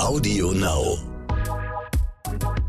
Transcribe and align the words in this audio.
Audio 0.00 0.52
Now. 0.52 0.98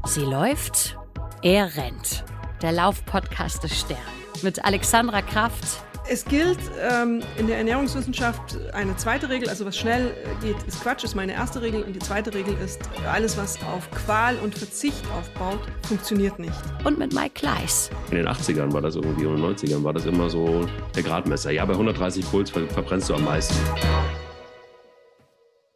Sie 0.05 0.21
läuft, 0.21 0.97
er 1.41 1.75
rennt. 1.75 2.23
Der 2.61 2.71
Laufpodcast 2.71 3.63
des 3.63 3.79
Stern. 3.79 3.97
Mit 4.41 4.63
Alexandra 4.63 5.21
Kraft. 5.21 5.83
Es 6.09 6.25
gilt 6.25 6.59
ähm, 6.81 7.21
in 7.37 7.47
der 7.47 7.57
Ernährungswissenschaft 7.57 8.57
eine 8.73 8.95
zweite 8.97 9.29
Regel, 9.29 9.49
also 9.49 9.65
was 9.65 9.77
schnell 9.77 10.13
geht, 10.41 10.61
ist 10.63 10.81
Quatsch, 10.81 11.03
ist 11.03 11.15
meine 11.15 11.33
erste 11.33 11.61
Regel. 11.61 11.83
Und 11.83 11.93
die 11.93 11.99
zweite 11.99 12.33
Regel 12.33 12.55
ist, 12.63 12.81
alles, 13.11 13.37
was 13.37 13.57
auf 13.63 13.89
Qual 13.91 14.37
und 14.37 14.57
Verzicht 14.57 15.03
aufbaut, 15.17 15.59
funktioniert 15.87 16.39
nicht. 16.39 16.53
Und 16.83 16.99
mit 16.99 17.13
Mike 17.13 17.31
Kleiss. 17.35 17.89
In 18.09 18.17
den 18.17 18.27
80ern 18.27 18.71
war 18.73 18.81
das 18.81 18.95
irgendwie 18.95 19.25
und 19.25 19.37
in 19.37 19.41
den 19.41 19.55
90ern 19.55 19.83
war 19.83 19.93
das 19.93 20.05
immer 20.05 20.29
so 20.29 20.65
der 20.95 21.03
Gradmesser. 21.03 21.51
Ja, 21.51 21.65
bei 21.65 21.73
130 21.73 22.29
Puls 22.29 22.49
verbrennst 22.49 23.09
du 23.09 23.15
am 23.15 23.23
meisten. 23.25 23.55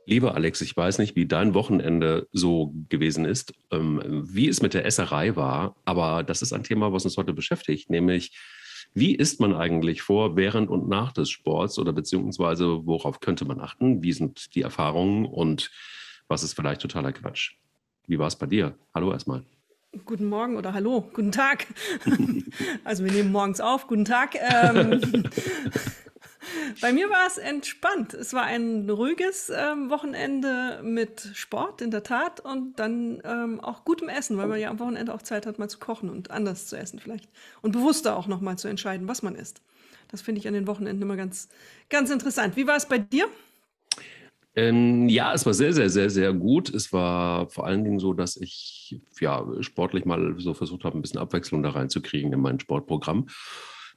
Lieber 0.08 0.36
Alex, 0.36 0.62
ich 0.62 0.78
weiß 0.78 1.00
nicht, 1.00 1.16
wie 1.16 1.26
dein 1.26 1.54
Wochenende 1.54 2.28
so 2.32 2.74
gewesen 2.90 3.26
ist, 3.26 3.54
ähm, 3.72 4.02
wie 4.06 4.48
es 4.48 4.62
mit 4.62 4.74
der 4.74 4.86
Esserei 4.86 5.36
war, 5.36 5.76
aber 5.84 6.24
das 6.24 6.42
ist 6.42 6.54
ein 6.54 6.64
Thema, 6.64 6.94
was 6.94 7.06
uns 7.06 7.18
heute 7.18 7.34
beschäftigt, 7.34 7.90
nämlich 7.90 8.38
wie 8.94 9.16
isst 9.16 9.40
man 9.40 9.56
eigentlich 9.56 10.04
vor, 10.04 10.36
während 10.38 10.70
und 10.70 10.88
nach 10.88 11.12
des 11.12 11.30
Sports 11.30 11.80
oder 11.80 11.92
beziehungsweise 11.92 12.86
worauf 12.86 13.20
könnte 13.20 13.46
man 13.46 13.60
achten? 13.60 14.04
Wie 14.04 14.14
sind 14.14 14.56
die 14.56 14.62
Erfahrungen 14.62 15.26
und 15.26 15.72
was 16.28 16.44
ist 16.44 16.54
vielleicht 16.54 16.82
totaler 16.82 17.12
Quatsch? 17.12 17.56
Wie 18.08 18.20
war 18.20 18.28
es 18.28 18.36
bei 18.36 18.46
dir? 18.46 18.78
Hallo 18.94 19.12
erstmal. 19.12 19.44
Guten 20.06 20.28
Morgen 20.28 20.56
oder 20.56 20.74
hallo, 20.74 21.10
guten 21.14 21.32
Tag. 21.32 21.68
also 22.84 23.04
wir 23.04 23.12
nehmen 23.12 23.32
morgens 23.32 23.60
auf, 23.60 23.88
guten 23.88 24.06
Tag. 24.06 24.36
Ähm, 24.36 25.02
bei 26.82 26.94
mir 26.94 27.10
war 27.10 27.26
es 27.28 27.38
entspannt. 27.38 28.14
Es 28.14 28.34
war 28.34 28.44
ein 28.44 28.90
ruhiges 28.90 29.52
ähm, 29.56 29.90
Wochenende 29.90 30.82
mit 30.84 31.32
Sport 31.34 31.82
in 31.82 31.92
der 31.92 32.04
Tat 32.04 32.40
und 32.40 32.80
dann 32.80 33.22
ähm, 33.24 33.60
auch 33.60 33.86
gutem 33.86 34.10
Essen, 34.10 34.38
weil 34.38 34.48
man 34.48 34.60
ja 34.60 34.70
am 34.70 34.80
Wochenende 34.80 35.14
auch 35.14 35.22
Zeit 35.22 35.46
hat, 35.46 35.60
mal 35.60 35.70
zu 35.70 35.80
kochen 35.80 36.10
und 36.10 36.32
anders 36.32 36.68
zu 36.68 36.78
essen 36.78 37.00
vielleicht. 37.00 37.30
Und 37.62 37.72
bewusster 37.72 38.18
auch 38.18 38.28
nochmal 38.28 38.58
zu 38.58 38.68
entscheiden, 38.68 39.08
was 39.08 39.22
man 39.24 39.36
isst. 39.36 39.62
Das 40.10 40.22
finde 40.22 40.40
ich 40.40 40.48
an 40.48 40.54
den 40.54 40.68
Wochenenden 40.68 41.02
immer 41.02 41.16
ganz, 41.16 41.50
ganz 41.90 42.10
interessant. 42.10 42.56
Wie 42.56 42.68
war 42.68 42.76
es 42.76 42.86
bei 42.86 43.00
dir? 43.00 43.28
Ähm, 44.58 45.10
ja, 45.10 45.34
es 45.34 45.46
war 45.46 45.54
sehr, 45.54 45.74
sehr, 45.74 45.90
sehr, 45.90 46.10
sehr 46.10 46.32
gut. 46.34 46.74
Es 46.74 46.94
war 46.94 47.50
vor 47.50 47.66
allen 47.66 47.84
Dingen 47.84 48.00
so, 48.00 48.14
dass 48.14 48.38
ich 48.38 49.02
ja 49.20 49.46
sportlich 49.60 50.06
mal 50.06 50.36
so 50.38 50.54
versucht 50.54 50.86
habe, 50.86 50.98
ein 50.98 51.02
bisschen 51.02 51.20
Abwechslung 51.20 51.62
da 51.62 51.72
reinzukriegen 51.72 52.32
in 52.32 52.40
mein 52.40 52.60
Sportprogramm. 52.60 53.28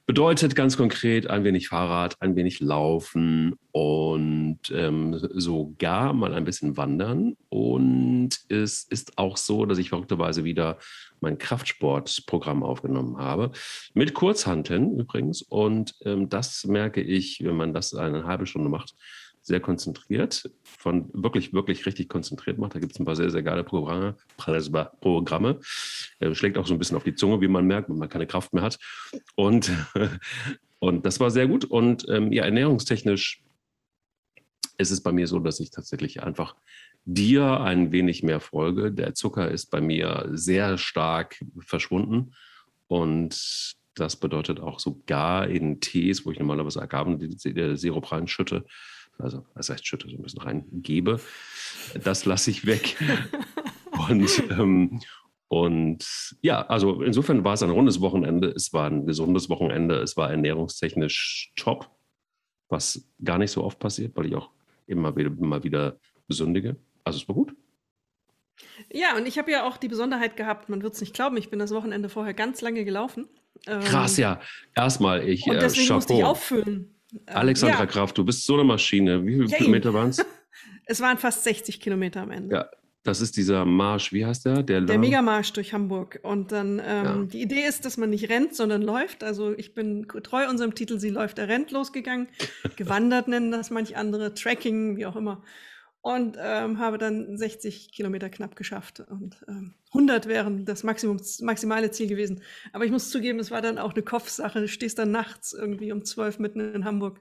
Bedeutet 0.09 0.55
ganz 0.55 0.75
konkret 0.75 1.27
ein 1.29 1.43
wenig 1.43 1.67
Fahrrad, 1.67 2.19
ein 2.19 2.35
wenig 2.35 2.61
Laufen 2.61 3.59
und 3.71 4.57
ähm, 4.73 5.15
sogar 5.19 6.13
mal 6.13 6.33
ein 6.33 6.45
bisschen 6.45 6.77
Wandern. 6.77 7.37
Und 7.49 8.29
es 8.49 8.85
ist 8.85 9.19
auch 9.19 9.37
so, 9.37 9.67
dass 9.67 9.77
ich 9.77 9.89
verrückterweise 9.89 10.43
wieder 10.43 10.79
mein 11.21 11.37
Kraftsportprogramm 11.37 12.63
aufgenommen 12.63 13.19
habe. 13.19 13.51
Mit 13.93 14.15
Kurzhanteln 14.15 14.99
übrigens. 14.99 15.43
Und 15.43 15.93
ähm, 16.03 16.27
das 16.27 16.65
merke 16.65 17.01
ich, 17.01 17.43
wenn 17.43 17.55
man 17.55 17.75
das 17.75 17.93
eine 17.93 18.23
halbe 18.23 18.47
Stunde 18.47 18.69
macht, 18.69 18.95
sehr 19.49 19.59
konzentriert, 19.59 20.49
von 20.63 21.09
wirklich, 21.11 21.53
wirklich 21.53 21.85
richtig 21.87 22.07
konzentriert 22.07 22.59
macht. 22.59 22.75
Da 22.75 22.79
gibt 22.79 22.93
es 22.93 22.99
ein 22.99 23.05
paar 23.05 23.15
sehr, 23.15 23.31
sehr 23.31 23.41
geile 23.41 23.63
Programme. 23.63 24.15
Programme. 25.01 25.59
Äh, 26.19 26.35
schlägt 26.35 26.57
auch 26.59 26.67
so 26.67 26.73
ein 26.73 26.77
bisschen 26.77 26.95
auf 26.95 27.03
die 27.03 27.15
Zunge, 27.15 27.41
wie 27.41 27.47
man 27.47 27.65
merkt, 27.65 27.89
wenn 27.89 27.97
man 27.97 28.09
keine 28.09 28.27
Kraft 28.27 28.53
mehr 28.53 28.61
hat. 28.61 28.77
Und, 29.35 29.71
und 30.79 31.03
das 31.03 31.19
war 31.19 31.31
sehr 31.31 31.47
gut. 31.47 31.65
Und 31.65 32.05
ähm, 32.09 32.31
ja, 32.31 32.45
ernährungstechnisch 32.45 33.43
ist 34.77 34.91
es 34.91 35.01
bei 35.01 35.11
mir 35.11 35.25
so, 35.25 35.39
dass 35.39 35.59
ich 35.59 35.71
tatsächlich 35.71 36.21
einfach 36.21 36.55
dir 37.05 37.59
ein 37.59 37.91
wenig 37.91 38.21
mehr 38.21 38.39
folge. 38.39 38.91
Der 38.91 39.15
Zucker 39.15 39.49
ist 39.49 39.71
bei 39.71 39.81
mir 39.81 40.29
sehr 40.31 40.77
stark 40.77 41.43
verschwunden. 41.59 42.35
Und 42.87 43.75
das 43.95 44.15
bedeutet 44.15 44.59
auch 44.59 44.79
sogar 44.79 45.47
in 45.47 45.81
Tees, 45.81 46.23
wo 46.23 46.31
ich 46.31 46.37
normalerweise 46.37 46.83
Agavensirup 46.83 48.11
reinschütte, 48.11 48.63
also 49.19 49.45
das 49.55 49.69
heißt 49.69 49.85
schütte 49.85 50.09
so 50.09 50.15
ein 50.15 50.21
bisschen 50.21 50.41
reingebe, 50.41 51.19
das 52.03 52.25
lasse 52.25 52.51
ich 52.51 52.65
weg. 52.65 52.97
und, 54.09 54.43
ähm, 54.51 55.01
und 55.47 56.05
ja, 56.41 56.65
also 56.67 57.01
insofern 57.01 57.43
war 57.43 57.53
es 57.53 57.63
ein 57.63 57.69
rundes 57.69 58.01
Wochenende, 58.01 58.49
es 58.49 58.73
war 58.73 58.89
ein 58.89 59.05
gesundes 59.05 59.49
Wochenende, 59.49 59.95
es 59.95 60.15
war 60.17 60.29
ernährungstechnisch 60.29 61.51
top, 61.55 61.89
was 62.69 63.09
gar 63.23 63.37
nicht 63.37 63.51
so 63.51 63.63
oft 63.63 63.79
passiert, 63.79 64.15
weil 64.15 64.27
ich 64.27 64.35
auch 64.35 64.49
immer 64.87 65.15
wieder, 65.15 65.29
immer 65.29 65.63
wieder 65.63 65.99
besündige. 66.27 66.77
Also 67.03 67.19
es 67.19 67.27
war 67.27 67.35
gut. 67.35 67.55
Ja, 68.91 69.15
und 69.15 69.27
ich 69.27 69.37
habe 69.37 69.51
ja 69.51 69.67
auch 69.67 69.77
die 69.77 69.87
Besonderheit 69.87 70.35
gehabt, 70.35 70.69
man 70.69 70.81
wird 70.81 70.93
es 70.93 71.01
nicht 71.01 71.13
glauben, 71.13 71.37
ich 71.37 71.49
bin 71.49 71.59
das 71.59 71.71
Wochenende 71.71 72.09
vorher 72.09 72.33
ganz 72.33 72.61
lange 72.61 72.85
gelaufen. 72.85 73.27
Krass, 73.65 74.17
ähm, 74.17 74.23
ja. 74.23 74.41
Erstmal, 74.75 75.27
ich. 75.27 75.47
Und 75.47 75.61
deswegen 75.61 75.89
äh, 75.89 75.93
musste 75.93 76.13
ich 76.13 76.23
auffüllen. 76.23 76.98
Alexandra 77.25 77.79
ja. 77.79 77.85
Kraft, 77.85 78.17
du 78.17 78.23
bist 78.23 78.45
so 78.45 78.53
eine 78.53 78.63
Maschine. 78.63 79.25
Wie 79.25 79.33
viele 79.33 79.47
ja, 79.47 79.57
Kilometer 79.57 79.93
waren 79.93 80.09
es? 80.09 80.25
Es 80.91 81.01
waren 81.01 81.19
fast 81.19 81.43
60 81.43 81.79
Kilometer 81.79 82.23
am 82.23 82.31
Ende. 82.31 82.55
Ja, 82.55 82.69
das 83.03 83.21
ist 83.21 83.37
dieser 83.37 83.63
Marsch, 83.63 84.11
wie 84.11 84.25
heißt 84.25 84.45
der? 84.45 84.63
Der, 84.63 84.81
der 84.81 84.97
Megamarsch 84.97 85.53
durch 85.53 85.71
Hamburg. 85.71 86.19
Und 86.23 86.51
dann, 86.51 86.81
ähm, 86.83 87.05
ja. 87.05 87.23
die 87.31 87.41
Idee 87.43 87.61
ist, 87.67 87.85
dass 87.85 87.97
man 87.97 88.09
nicht 88.09 88.27
rennt, 88.29 88.55
sondern 88.55 88.81
läuft. 88.81 89.23
Also 89.23 89.55
ich 89.55 89.75
bin 89.75 90.07
treu 90.23 90.49
unserem 90.49 90.73
Titel, 90.73 90.97
sie 90.97 91.11
läuft, 91.11 91.37
er 91.37 91.47
rennt 91.47 91.69
losgegangen. 91.69 92.27
Gewandert 92.75 93.27
nennen 93.27 93.51
das 93.51 93.69
manch 93.69 93.97
andere, 93.97 94.33
Tracking, 94.33 94.97
wie 94.97 95.05
auch 95.05 95.15
immer 95.15 95.43
und 96.01 96.37
ähm, 96.39 96.79
habe 96.79 96.97
dann 96.97 97.37
60 97.37 97.91
Kilometer 97.91 98.29
knapp 98.29 98.55
geschafft. 98.55 99.01
Und 99.01 99.43
ähm, 99.47 99.73
100 99.89 100.27
wären 100.27 100.65
das 100.65 100.83
Maximum, 100.83 101.19
maximale 101.41 101.91
Ziel 101.91 102.07
gewesen. 102.07 102.41
Aber 102.71 102.85
ich 102.85 102.91
muss 102.91 103.09
zugeben, 103.09 103.39
es 103.39 103.51
war 103.51 103.61
dann 103.61 103.77
auch 103.77 103.93
eine 103.93 104.03
Kopfsache. 104.03 104.61
Du 104.61 104.67
stehst 104.67 104.97
dann 104.97 105.11
nachts 105.11 105.53
irgendwie 105.53 105.91
um 105.91 106.05
12 106.05 106.39
mitten 106.39 106.59
in 106.73 106.85
Hamburg 106.85 107.19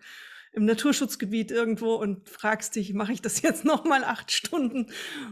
im 0.53 0.65
Naturschutzgebiet 0.65 1.51
irgendwo 1.51 1.95
und 1.95 2.29
fragst 2.29 2.77
dich, 2.77 2.93
mache 2.95 3.13
ich 3.13 3.23
das 3.23 3.43
jetzt 3.43 3.65
noch 3.65 3.85
mal 3.85 4.05
acht 4.05 4.33
Stunden 4.33 4.87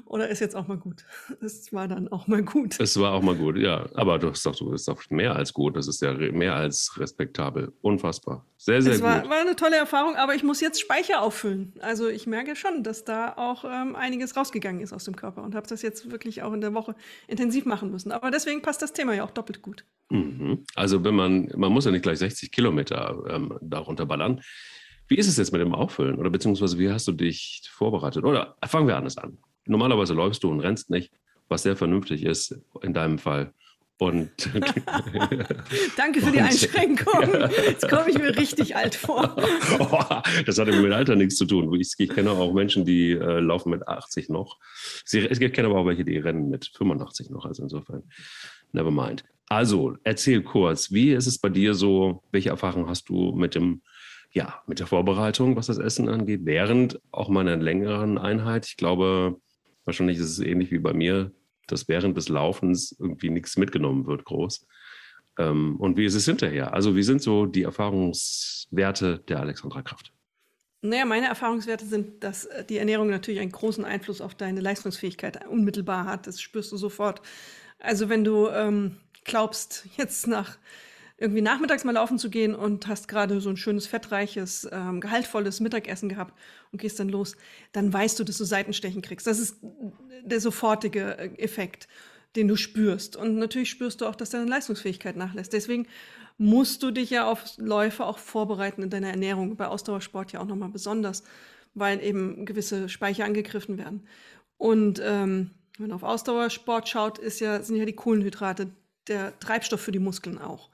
oder 0.04 0.28
ist 0.28 0.40
jetzt 0.40 0.56
auch 0.56 0.66
mal 0.66 0.76
gut? 0.76 1.04
Es 1.40 1.72
war 1.72 1.88
dann 1.88 2.08
auch 2.08 2.26
mal 2.26 2.42
gut. 2.42 2.78
Es 2.80 2.98
war 2.98 3.12
auch 3.12 3.22
mal 3.22 3.34
gut, 3.34 3.56
ja. 3.56 3.88
Aber 3.94 4.18
du 4.18 4.30
hast 4.30 4.44
doch, 4.46 4.56
du 4.56 4.70
bist 4.70 4.88
doch 4.88 5.02
mehr 5.10 5.34
als 5.34 5.52
gut. 5.52 5.76
Das 5.76 5.88
ist 5.88 6.02
ja 6.02 6.12
mehr 6.14 6.54
als 6.54 6.98
respektabel. 6.98 7.72
Unfassbar. 7.82 8.44
Sehr, 8.58 8.80
sehr 8.82 8.94
es 8.94 9.02
war, 9.02 9.20
gut. 9.20 9.30
war 9.30 9.40
eine 9.40 9.56
tolle 9.56 9.76
Erfahrung, 9.76 10.16
aber 10.16 10.34
ich 10.34 10.42
muss 10.42 10.60
jetzt 10.60 10.80
Speicher 10.80 11.22
auffüllen. 11.22 11.74
Also 11.80 12.08
ich 12.08 12.26
merke 12.26 12.56
schon, 12.56 12.82
dass 12.82 13.04
da 13.04 13.34
auch 13.36 13.64
ähm, 13.64 13.94
einiges 13.96 14.36
rausgegangen 14.36 14.80
ist 14.80 14.92
aus 14.92 15.04
dem 15.04 15.16
Körper 15.16 15.42
und 15.42 15.54
habe 15.54 15.66
das 15.66 15.82
jetzt 15.82 16.10
wirklich 16.10 16.42
auch 16.42 16.52
in 16.52 16.60
der 16.60 16.74
Woche 16.74 16.94
intensiv 17.28 17.64
machen 17.66 17.90
müssen. 17.90 18.12
Aber 18.12 18.30
deswegen 18.30 18.62
passt 18.62 18.82
das 18.82 18.92
Thema 18.92 19.14
ja 19.14 19.24
auch 19.24 19.30
doppelt 19.30 19.62
gut. 19.62 19.84
Mhm. 20.10 20.64
Also 20.74 21.04
wenn 21.04 21.14
man, 21.14 21.50
man 21.56 21.72
muss 21.72 21.84
ja 21.84 21.90
nicht 21.90 22.02
gleich 22.02 22.18
60 22.18 22.50
Kilometer 22.52 23.22
ähm, 23.28 23.58
darunter 23.60 24.06
ballern. 24.06 24.40
Wie 25.08 25.16
ist 25.16 25.28
es 25.28 25.36
jetzt 25.36 25.52
mit 25.52 25.60
dem 25.60 25.74
Auffüllen? 25.74 26.16
Oder 26.16 26.30
beziehungsweise 26.30 26.78
wie 26.78 26.90
hast 26.90 27.06
du 27.08 27.12
dich 27.12 27.62
vorbereitet? 27.70 28.24
Oder 28.24 28.56
fangen 28.66 28.88
wir 28.88 28.96
anders 28.96 29.18
an. 29.18 29.38
Normalerweise 29.66 30.14
läufst 30.14 30.42
du 30.42 30.50
und 30.50 30.60
rennst 30.60 30.90
nicht, 30.90 31.12
was 31.48 31.62
sehr 31.62 31.76
vernünftig 31.76 32.24
ist 32.24 32.58
in 32.82 32.92
deinem 32.92 33.18
Fall. 33.18 33.52
Und 33.98 34.30
Danke 35.96 36.20
für 36.20 36.30
die 36.30 36.40
Einschränkung. 36.40 37.50
Jetzt 37.66 37.88
komme 37.88 38.10
ich 38.10 38.18
mir 38.18 38.36
richtig 38.36 38.76
alt 38.76 38.94
vor. 38.94 39.36
das 40.44 40.58
hat 40.58 40.68
mit 40.68 40.92
Alter 40.92 41.16
nichts 41.16 41.36
zu 41.36 41.46
tun. 41.46 41.72
Ich, 41.80 41.94
ich 41.96 42.10
kenne 42.10 42.30
auch 42.30 42.52
Menschen, 42.52 42.84
die 42.84 43.12
äh, 43.12 43.40
laufen 43.40 43.70
mit 43.70 43.86
80 43.88 44.28
noch. 44.28 44.58
Es 45.04 45.38
gibt 45.38 45.58
aber 45.58 45.78
auch 45.78 45.86
welche, 45.86 46.04
die 46.04 46.18
rennen 46.18 46.50
mit 46.50 46.70
85 46.76 47.30
noch. 47.30 47.46
Also 47.46 47.62
insofern, 47.62 48.02
never 48.72 48.90
mind. 48.90 49.24
Also, 49.48 49.96
erzähl 50.02 50.42
kurz, 50.42 50.90
wie 50.90 51.12
ist 51.12 51.26
es 51.26 51.38
bei 51.38 51.48
dir 51.48 51.74
so? 51.74 52.22
Welche 52.32 52.50
Erfahrungen 52.50 52.88
hast 52.88 53.08
du 53.08 53.32
mit 53.32 53.54
dem 53.54 53.80
ja, 54.32 54.62
mit 54.66 54.80
der 54.80 54.86
Vorbereitung, 54.86 55.56
was 55.56 55.66
das 55.66 55.78
Essen 55.78 56.08
angeht, 56.08 56.40
während 56.44 57.00
auch 57.10 57.28
meiner 57.28 57.56
längeren 57.56 58.18
Einheit. 58.18 58.66
Ich 58.66 58.76
glaube, 58.76 59.40
wahrscheinlich 59.84 60.18
ist 60.18 60.30
es 60.30 60.38
ähnlich 60.40 60.70
wie 60.70 60.78
bei 60.78 60.92
mir, 60.92 61.32
dass 61.66 61.88
während 61.88 62.16
des 62.16 62.28
Laufens 62.28 62.94
irgendwie 62.98 63.30
nichts 63.30 63.56
mitgenommen 63.56 64.06
wird, 64.06 64.24
groß. 64.24 64.66
Ähm, 65.38 65.76
und 65.76 65.96
wie 65.96 66.04
ist 66.04 66.14
es 66.14 66.24
hinterher? 66.24 66.74
Also, 66.74 66.96
wie 66.96 67.02
sind 67.02 67.22
so 67.22 67.46
die 67.46 67.62
Erfahrungswerte 67.62 69.18
der 69.28 69.40
Alexandra 69.40 69.82
Kraft? 69.82 70.12
Naja, 70.82 71.04
meine 71.04 71.26
Erfahrungswerte 71.26 71.84
sind, 71.84 72.22
dass 72.22 72.44
äh, 72.46 72.64
die 72.64 72.78
Ernährung 72.78 73.10
natürlich 73.10 73.40
einen 73.40 73.52
großen 73.52 73.84
Einfluss 73.84 74.20
auf 74.20 74.34
deine 74.34 74.60
Leistungsfähigkeit 74.60 75.46
unmittelbar 75.46 76.06
hat. 76.06 76.26
Das 76.26 76.40
spürst 76.40 76.72
du 76.72 76.76
sofort. 76.76 77.20
Also, 77.78 78.08
wenn 78.08 78.24
du 78.24 78.48
ähm, 78.48 78.96
glaubst, 79.24 79.88
jetzt 79.96 80.26
nach 80.26 80.58
irgendwie 81.18 81.42
nachmittags 81.42 81.84
mal 81.84 81.92
laufen 81.92 82.18
zu 82.18 82.28
gehen 82.28 82.54
und 82.54 82.86
hast 82.88 83.08
gerade 83.08 83.40
so 83.40 83.48
ein 83.48 83.56
schönes, 83.56 83.86
fettreiches, 83.86 84.68
ähm, 84.70 85.00
gehaltvolles 85.00 85.60
Mittagessen 85.60 86.08
gehabt 86.08 86.34
und 86.72 86.80
gehst 86.80 87.00
dann 87.00 87.08
los, 87.08 87.36
dann 87.72 87.92
weißt 87.92 88.18
du, 88.18 88.24
dass 88.24 88.38
du 88.38 88.44
Seitenstechen 88.44 89.00
kriegst. 89.00 89.26
Das 89.26 89.38
ist 89.38 89.56
der 90.22 90.40
sofortige 90.40 91.16
äh, 91.16 91.30
Effekt, 91.38 91.88
den 92.34 92.48
du 92.48 92.56
spürst. 92.56 93.16
Und 93.16 93.36
natürlich 93.36 93.70
spürst 93.70 94.00
du 94.00 94.06
auch, 94.06 94.14
dass 94.14 94.30
deine 94.30 94.44
Leistungsfähigkeit 94.44 95.16
nachlässt. 95.16 95.54
Deswegen 95.54 95.86
musst 96.36 96.82
du 96.82 96.90
dich 96.90 97.08
ja 97.08 97.26
auf 97.30 97.44
Läufe 97.56 98.04
auch 98.04 98.18
vorbereiten 98.18 98.82
in 98.82 98.90
deiner 98.90 99.08
Ernährung, 99.08 99.56
bei 99.56 99.68
Ausdauersport 99.68 100.32
ja 100.32 100.40
auch 100.40 100.46
nochmal 100.46 100.68
besonders. 100.68 101.22
weil 101.76 102.02
eben 102.02 102.46
gewisse 102.46 102.88
Speicher 102.88 103.26
angegriffen 103.26 103.76
werden. 103.78 104.06
Und 104.56 105.00
ähm, 105.04 105.50
wenn 105.76 105.88
man 105.88 105.92
auf 105.92 106.02
Ausdauersport 106.02 106.88
schaut, 106.88 107.18
ist 107.18 107.38
ja, 107.38 107.62
sind 107.62 107.76
ja 107.76 107.84
die 107.84 107.92
Kohlenhydrate 107.92 108.70
der 109.08 109.38
Treibstoff 109.38 109.82
für 109.82 109.92
die 109.92 109.98
Muskeln 109.98 110.38
auch. 110.38 110.70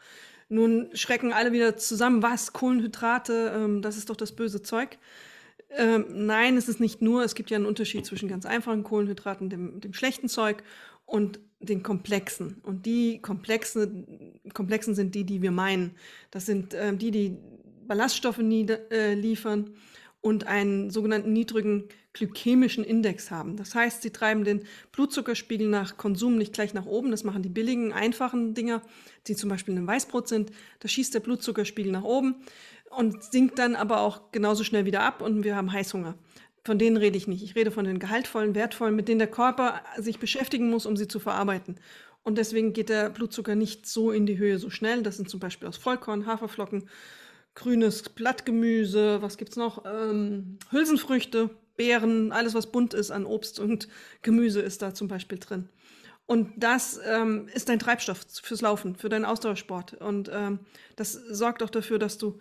Nun 0.52 0.90
schrecken 0.92 1.32
alle 1.32 1.52
wieder 1.52 1.78
zusammen, 1.78 2.22
was? 2.22 2.52
Kohlenhydrate, 2.52 3.54
ähm, 3.56 3.80
das 3.80 3.96
ist 3.96 4.10
doch 4.10 4.16
das 4.16 4.32
böse 4.32 4.60
Zeug. 4.60 4.98
Ähm, 5.70 6.04
nein, 6.10 6.58
es 6.58 6.68
ist 6.68 6.78
nicht 6.78 7.00
nur, 7.00 7.24
es 7.24 7.34
gibt 7.34 7.48
ja 7.48 7.56
einen 7.56 7.64
Unterschied 7.64 8.04
zwischen 8.04 8.28
ganz 8.28 8.44
einfachen 8.44 8.82
Kohlenhydraten, 8.82 9.48
dem, 9.48 9.80
dem 9.80 9.94
schlechten 9.94 10.28
Zeug 10.28 10.62
und 11.06 11.40
den 11.60 11.82
komplexen. 11.82 12.60
Und 12.64 12.84
die 12.84 13.22
komplexen, 13.22 14.40
komplexen 14.52 14.94
sind 14.94 15.14
die, 15.14 15.24
die 15.24 15.40
wir 15.40 15.52
meinen. 15.52 15.92
Das 16.30 16.44
sind 16.44 16.74
äh, 16.74 16.94
die, 16.94 17.10
die 17.10 17.38
Ballaststoffe 17.86 18.36
nieder, 18.36 18.92
äh, 18.92 19.14
liefern 19.14 19.70
und 20.22 20.46
einen 20.46 20.88
sogenannten 20.90 21.32
niedrigen 21.32 21.88
glykämischen 22.14 22.84
Index 22.84 23.30
haben. 23.30 23.56
Das 23.56 23.74
heißt, 23.74 24.02
sie 24.02 24.10
treiben 24.10 24.44
den 24.44 24.64
Blutzuckerspiegel 24.92 25.68
nach 25.68 25.96
Konsum 25.96 26.38
nicht 26.38 26.52
gleich 26.52 26.74
nach 26.74 26.86
oben. 26.86 27.10
Das 27.10 27.24
machen 27.24 27.42
die 27.42 27.48
billigen, 27.48 27.92
einfachen 27.92 28.54
Dinger, 28.54 28.82
die 29.26 29.34
zum 29.34 29.50
Beispiel 29.50 29.72
in 29.72 29.78
einem 29.78 29.88
Weißbrot 29.88 30.28
sind. 30.28 30.52
Da 30.80 30.88
schießt 30.88 31.12
der 31.12 31.20
Blutzuckerspiegel 31.20 31.90
nach 31.90 32.04
oben 32.04 32.36
und 32.90 33.22
sinkt 33.24 33.58
dann 33.58 33.74
aber 33.74 34.00
auch 34.00 34.30
genauso 34.30 34.62
schnell 34.62 34.84
wieder 34.84 35.02
ab 35.02 35.22
und 35.22 35.42
wir 35.42 35.56
haben 35.56 35.72
Heißhunger. 35.72 36.16
Von 36.64 36.78
denen 36.78 36.96
rede 36.96 37.16
ich 37.16 37.26
nicht. 37.26 37.42
Ich 37.42 37.56
rede 37.56 37.72
von 37.72 37.84
den 37.84 37.98
gehaltvollen, 37.98 38.54
wertvollen, 38.54 38.94
mit 38.94 39.08
denen 39.08 39.18
der 39.18 39.30
Körper 39.30 39.82
sich 39.98 40.20
beschäftigen 40.20 40.70
muss, 40.70 40.86
um 40.86 40.96
sie 40.96 41.08
zu 41.08 41.18
verarbeiten. 41.18 41.76
Und 42.22 42.38
deswegen 42.38 42.72
geht 42.72 42.88
der 42.88 43.10
Blutzucker 43.10 43.56
nicht 43.56 43.86
so 43.88 44.12
in 44.12 44.26
die 44.26 44.38
Höhe 44.38 44.58
so 44.58 44.70
schnell. 44.70 45.02
Das 45.02 45.16
sind 45.16 45.28
zum 45.28 45.40
Beispiel 45.40 45.66
aus 45.66 45.76
Vollkorn, 45.76 46.26
Haferflocken, 46.26 46.88
grünes 47.54 48.08
Blattgemüse, 48.08 49.22
was 49.22 49.36
gibt 49.36 49.50
es 49.50 49.56
noch? 49.56 49.84
Ähm, 49.84 50.58
Hülsenfrüchte, 50.70 51.50
Beeren, 51.76 52.32
alles 52.32 52.54
was 52.54 52.70
bunt 52.70 52.94
ist 52.94 53.10
an 53.10 53.26
Obst 53.26 53.58
und 53.58 53.88
Gemüse 54.22 54.60
ist 54.60 54.82
da 54.82 54.94
zum 54.94 55.08
Beispiel 55.08 55.38
drin. 55.38 55.68
Und 56.26 56.52
das 56.56 57.00
ähm, 57.04 57.48
ist 57.52 57.68
dein 57.68 57.78
Treibstoff 57.78 58.24
fürs 58.42 58.60
Laufen, 58.60 58.96
für 58.96 59.08
deinen 59.08 59.24
Ausdauersport. 59.24 59.94
Und 59.94 60.30
ähm, 60.32 60.60
das 60.96 61.12
sorgt 61.12 61.62
auch 61.62 61.70
dafür, 61.70 61.98
dass 61.98 62.18
du 62.18 62.38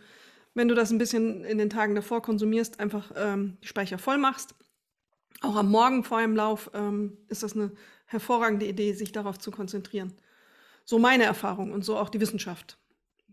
wenn 0.54 0.68
du 0.68 0.76
das 0.76 0.92
ein 0.92 0.98
bisschen 0.98 1.44
in 1.46 1.58
den 1.58 1.70
Tagen 1.70 1.96
davor 1.96 2.22
konsumierst, 2.22 2.80
einfach 2.80 3.12
ähm, 3.16 3.58
die 3.64 3.68
Speicher 3.68 3.98
voll 3.98 4.18
machst. 4.18 4.56
Auch 5.42 5.56
am 5.56 5.72
Morgen 5.72 6.04
vor 6.04 6.18
einem 6.18 6.36
Lauf 6.36 6.70
ähm, 6.74 7.18
ist 7.28 7.44
das 7.44 7.54
eine 7.54 7.72
hervorragende 8.06 8.68
Idee, 8.68 8.94
sich 8.94 9.12
darauf 9.12 9.40
zu 9.40 9.50
konzentrieren. 9.50 10.14
So 10.84 11.00
meine 11.00 11.24
Erfahrung 11.24 11.72
und 11.72 11.86
so 11.86 11.98
auch 11.98 12.10
die 12.10 12.20
Wissenschaft. 12.20 12.78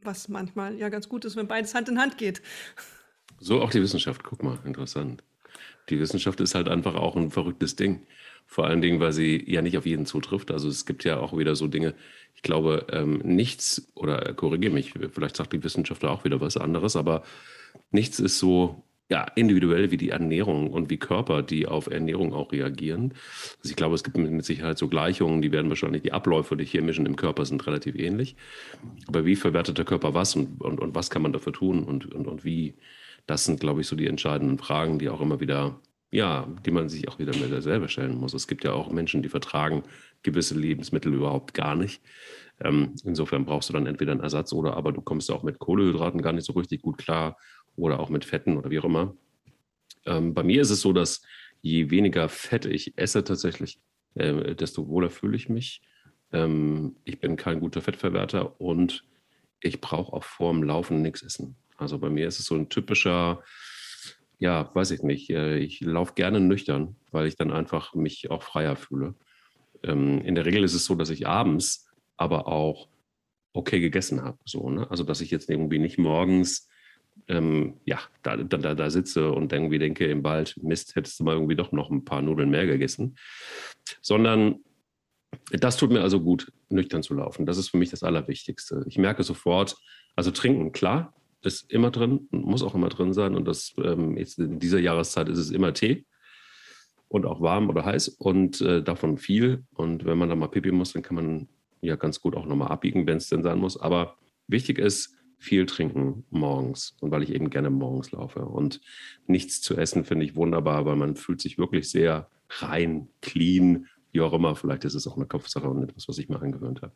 Was 0.02 0.28
manchmal 0.28 0.76
ja 0.76 0.88
ganz 0.88 1.08
gut 1.08 1.24
ist, 1.24 1.36
wenn 1.36 1.48
beides 1.48 1.74
Hand 1.74 1.88
in 1.88 1.98
Hand 1.98 2.18
geht. 2.18 2.42
So 3.40 3.60
auch 3.60 3.70
die 3.70 3.82
Wissenschaft, 3.82 4.24
guck 4.24 4.42
mal, 4.42 4.58
interessant. 4.64 5.22
Die 5.88 5.98
Wissenschaft 6.00 6.40
ist 6.40 6.54
halt 6.54 6.68
einfach 6.68 6.94
auch 6.94 7.16
ein 7.16 7.30
verrücktes 7.30 7.76
Ding. 7.76 8.06
Vor 8.46 8.66
allen 8.66 8.80
Dingen, 8.80 9.00
weil 9.00 9.12
sie 9.12 9.44
ja 9.46 9.62
nicht 9.62 9.76
auf 9.76 9.86
jeden 9.86 10.06
zutrifft. 10.06 10.50
Also 10.50 10.68
es 10.68 10.86
gibt 10.86 11.04
ja 11.04 11.18
auch 11.18 11.36
wieder 11.36 11.54
so 11.54 11.66
Dinge, 11.68 11.94
ich 12.34 12.42
glaube, 12.42 12.86
ähm, 12.90 13.18
nichts, 13.24 13.90
oder 13.94 14.32
korrigiere 14.34 14.72
mich, 14.72 14.94
vielleicht 15.12 15.36
sagt 15.36 15.52
die 15.52 15.62
Wissenschaftler 15.62 16.10
auch 16.10 16.24
wieder 16.24 16.40
was 16.40 16.56
anderes, 16.56 16.96
aber 16.96 17.24
nichts 17.90 18.20
ist 18.20 18.38
so 18.38 18.84
ja, 19.10 19.26
individuell 19.36 19.90
wie 19.90 19.96
die 19.96 20.10
Ernährung 20.10 20.70
und 20.70 20.90
wie 20.90 20.98
Körper, 20.98 21.42
die 21.42 21.66
auf 21.66 21.86
Ernährung 21.86 22.34
auch 22.34 22.52
reagieren. 22.52 23.14
Also 23.58 23.70
ich 23.70 23.76
glaube, 23.76 23.94
es 23.94 24.04
gibt 24.04 24.18
mit 24.18 24.44
Sicherheit 24.44 24.76
so 24.76 24.88
Gleichungen, 24.88 25.40
die 25.40 25.50
werden 25.50 25.70
wahrscheinlich, 25.70 26.02
die 26.02 26.12
Abläufe, 26.12 26.56
die 26.56 26.66
chemischen 26.66 27.06
im 27.06 27.16
Körper 27.16 27.46
sind 27.46 27.66
relativ 27.66 27.94
ähnlich. 27.96 28.36
Aber 29.06 29.24
wie 29.24 29.36
verwertet 29.36 29.78
der 29.78 29.86
Körper 29.86 30.12
was 30.12 30.36
und, 30.36 30.60
und, 30.60 30.78
und 30.78 30.94
was 30.94 31.08
kann 31.08 31.22
man 31.22 31.32
dafür 31.32 31.54
tun 31.54 31.84
und, 31.84 32.12
und, 32.14 32.26
und 32.26 32.44
wie? 32.44 32.74
Das 33.26 33.44
sind, 33.44 33.60
glaube 33.60 33.82
ich, 33.82 33.86
so 33.86 33.96
die 33.96 34.06
entscheidenden 34.06 34.58
Fragen, 34.58 34.98
die 34.98 35.08
auch 35.10 35.20
immer 35.20 35.40
wieder, 35.40 35.80
ja, 36.10 36.46
die 36.64 36.70
man 36.70 36.88
sich 36.88 37.08
auch 37.08 37.18
wieder 37.18 37.60
selber 37.60 37.88
stellen 37.88 38.16
muss. 38.16 38.32
Es 38.32 38.48
gibt 38.48 38.64
ja 38.64 38.72
auch 38.72 38.90
Menschen, 38.90 39.22
die 39.22 39.28
vertragen 39.28 39.82
gewisse 40.22 40.58
Lebensmittel 40.58 41.12
überhaupt 41.12 41.52
gar 41.54 41.74
nicht. 41.74 42.00
Ähm, 42.60 42.94
insofern 43.04 43.44
brauchst 43.44 43.68
du 43.68 43.72
dann 43.72 43.86
entweder 43.86 44.12
einen 44.12 44.22
Ersatz 44.22 44.52
oder 44.52 44.76
aber 44.76 44.92
du 44.92 45.00
kommst 45.00 45.30
auch 45.30 45.42
mit 45.42 45.58
Kohlehydraten 45.58 46.22
gar 46.22 46.32
nicht 46.32 46.44
so 46.44 46.54
richtig 46.54 46.82
gut 46.82 46.98
klar 46.98 47.36
oder 47.78 48.00
auch 48.00 48.10
mit 48.10 48.24
Fetten 48.24 48.56
oder 48.56 48.70
wie 48.70 48.78
auch 48.78 48.84
immer. 48.84 49.16
Ähm, 50.04 50.34
bei 50.34 50.42
mir 50.42 50.60
ist 50.60 50.70
es 50.70 50.80
so, 50.80 50.92
dass 50.92 51.22
je 51.62 51.90
weniger 51.90 52.28
Fett 52.28 52.66
ich 52.66 52.96
esse 52.96 53.24
tatsächlich, 53.24 53.80
äh, 54.14 54.54
desto 54.54 54.88
wohler 54.88 55.10
fühle 55.10 55.36
ich 55.36 55.48
mich. 55.48 55.82
Ähm, 56.32 56.96
ich 57.04 57.20
bin 57.20 57.36
kein 57.36 57.60
guter 57.60 57.80
Fettverwerter 57.80 58.60
und 58.60 59.04
ich 59.60 59.80
brauche 59.80 60.12
auch 60.12 60.24
vor 60.24 60.52
dem 60.52 60.62
Laufen 60.62 61.02
nichts 61.02 61.22
essen. 61.22 61.56
Also 61.76 61.98
bei 61.98 62.10
mir 62.10 62.26
ist 62.26 62.40
es 62.40 62.46
so 62.46 62.54
ein 62.54 62.68
typischer, 62.68 63.42
ja, 64.38 64.70
weiß 64.74 64.90
ich 64.90 65.02
nicht, 65.02 65.30
äh, 65.30 65.58
ich 65.58 65.80
laufe 65.80 66.14
gerne 66.14 66.40
nüchtern, 66.40 66.96
weil 67.10 67.26
ich 67.26 67.36
dann 67.36 67.52
einfach 67.52 67.94
mich 67.94 68.30
auch 68.30 68.42
freier 68.42 68.76
fühle. 68.76 69.14
Ähm, 69.82 70.20
in 70.20 70.34
der 70.34 70.44
Regel 70.44 70.64
ist 70.64 70.74
es 70.74 70.84
so, 70.84 70.94
dass 70.94 71.10
ich 71.10 71.26
abends 71.26 71.88
aber 72.16 72.48
auch 72.48 72.88
okay 73.52 73.80
gegessen 73.80 74.22
habe. 74.22 74.38
So, 74.44 74.68
ne? 74.70 74.90
Also, 74.90 75.04
dass 75.04 75.20
ich 75.20 75.30
jetzt 75.30 75.48
irgendwie 75.48 75.78
nicht 75.78 75.98
morgens 75.98 76.67
ähm, 77.28 77.74
ja, 77.84 77.98
da, 78.22 78.36
da, 78.36 78.74
da 78.74 78.90
sitze 78.90 79.30
und 79.32 79.52
irgendwie 79.52 79.78
denke 79.78 80.06
im 80.06 80.24
Wald, 80.24 80.56
Mist, 80.62 80.96
hättest 80.96 81.20
du 81.20 81.24
mal 81.24 81.34
irgendwie 81.34 81.56
doch 81.56 81.72
noch 81.72 81.90
ein 81.90 82.04
paar 82.04 82.22
Nudeln 82.22 82.50
mehr 82.50 82.66
gegessen. 82.66 83.16
Sondern 84.00 84.60
das 85.50 85.76
tut 85.76 85.90
mir 85.90 86.00
also 86.00 86.20
gut, 86.20 86.52
nüchtern 86.68 87.02
zu 87.02 87.14
laufen. 87.14 87.46
Das 87.46 87.58
ist 87.58 87.68
für 87.68 87.76
mich 87.76 87.90
das 87.90 88.02
Allerwichtigste. 88.02 88.84
Ich 88.88 88.98
merke 88.98 89.22
sofort, 89.22 89.76
also 90.16 90.30
trinken, 90.30 90.72
klar, 90.72 91.14
ist 91.42 91.70
immer 91.70 91.90
drin, 91.90 92.28
muss 92.30 92.62
auch 92.62 92.74
immer 92.74 92.88
drin 92.88 93.12
sein. 93.12 93.34
Und 93.34 93.46
das 93.46 93.74
ähm, 93.82 94.16
jetzt 94.16 94.38
in 94.38 94.58
dieser 94.58 94.80
Jahreszeit 94.80 95.28
ist 95.28 95.38
es 95.38 95.50
immer 95.50 95.72
Tee 95.74 96.06
und 97.08 97.26
auch 97.26 97.40
warm 97.40 97.68
oder 97.68 97.84
heiß 97.84 98.08
und 98.08 98.60
äh, 98.60 98.82
davon 98.82 99.18
viel. 99.18 99.64
Und 99.74 100.04
wenn 100.04 100.18
man 100.18 100.28
da 100.28 100.34
mal 100.34 100.48
pipi 100.48 100.72
muss, 100.72 100.92
dann 100.92 101.02
kann 101.02 101.16
man 101.16 101.48
ja 101.80 101.96
ganz 101.96 102.20
gut 102.20 102.36
auch 102.36 102.46
nochmal 102.46 102.68
abbiegen, 102.68 103.06
wenn 103.06 103.18
es 103.18 103.28
denn 103.28 103.42
sein 103.42 103.58
muss. 103.58 103.78
Aber 103.80 104.16
wichtig 104.46 104.78
ist, 104.78 105.17
viel 105.38 105.66
trinken 105.66 106.24
morgens 106.30 106.96
und 107.00 107.10
weil 107.10 107.22
ich 107.22 107.32
eben 107.32 107.50
gerne 107.50 107.70
morgens 107.70 108.10
laufe. 108.10 108.40
Und 108.40 108.80
nichts 109.26 109.60
zu 109.60 109.76
essen 109.76 110.04
finde 110.04 110.24
ich 110.24 110.34
wunderbar, 110.34 110.84
weil 110.84 110.96
man 110.96 111.16
fühlt 111.16 111.40
sich 111.40 111.58
wirklich 111.58 111.88
sehr 111.88 112.28
rein, 112.50 113.08
clean, 113.22 113.86
wie 114.12 114.20
auch 114.20 114.32
immer. 114.32 114.56
Vielleicht 114.56 114.84
ist 114.84 114.94
es 114.94 115.06
auch 115.06 115.16
eine 115.16 115.26
Kopfsache 115.26 115.68
und 115.68 115.82
etwas, 115.82 116.08
was 116.08 116.18
ich 116.18 116.28
mir 116.28 116.40
angewöhnt 116.40 116.82
habe. 116.82 116.92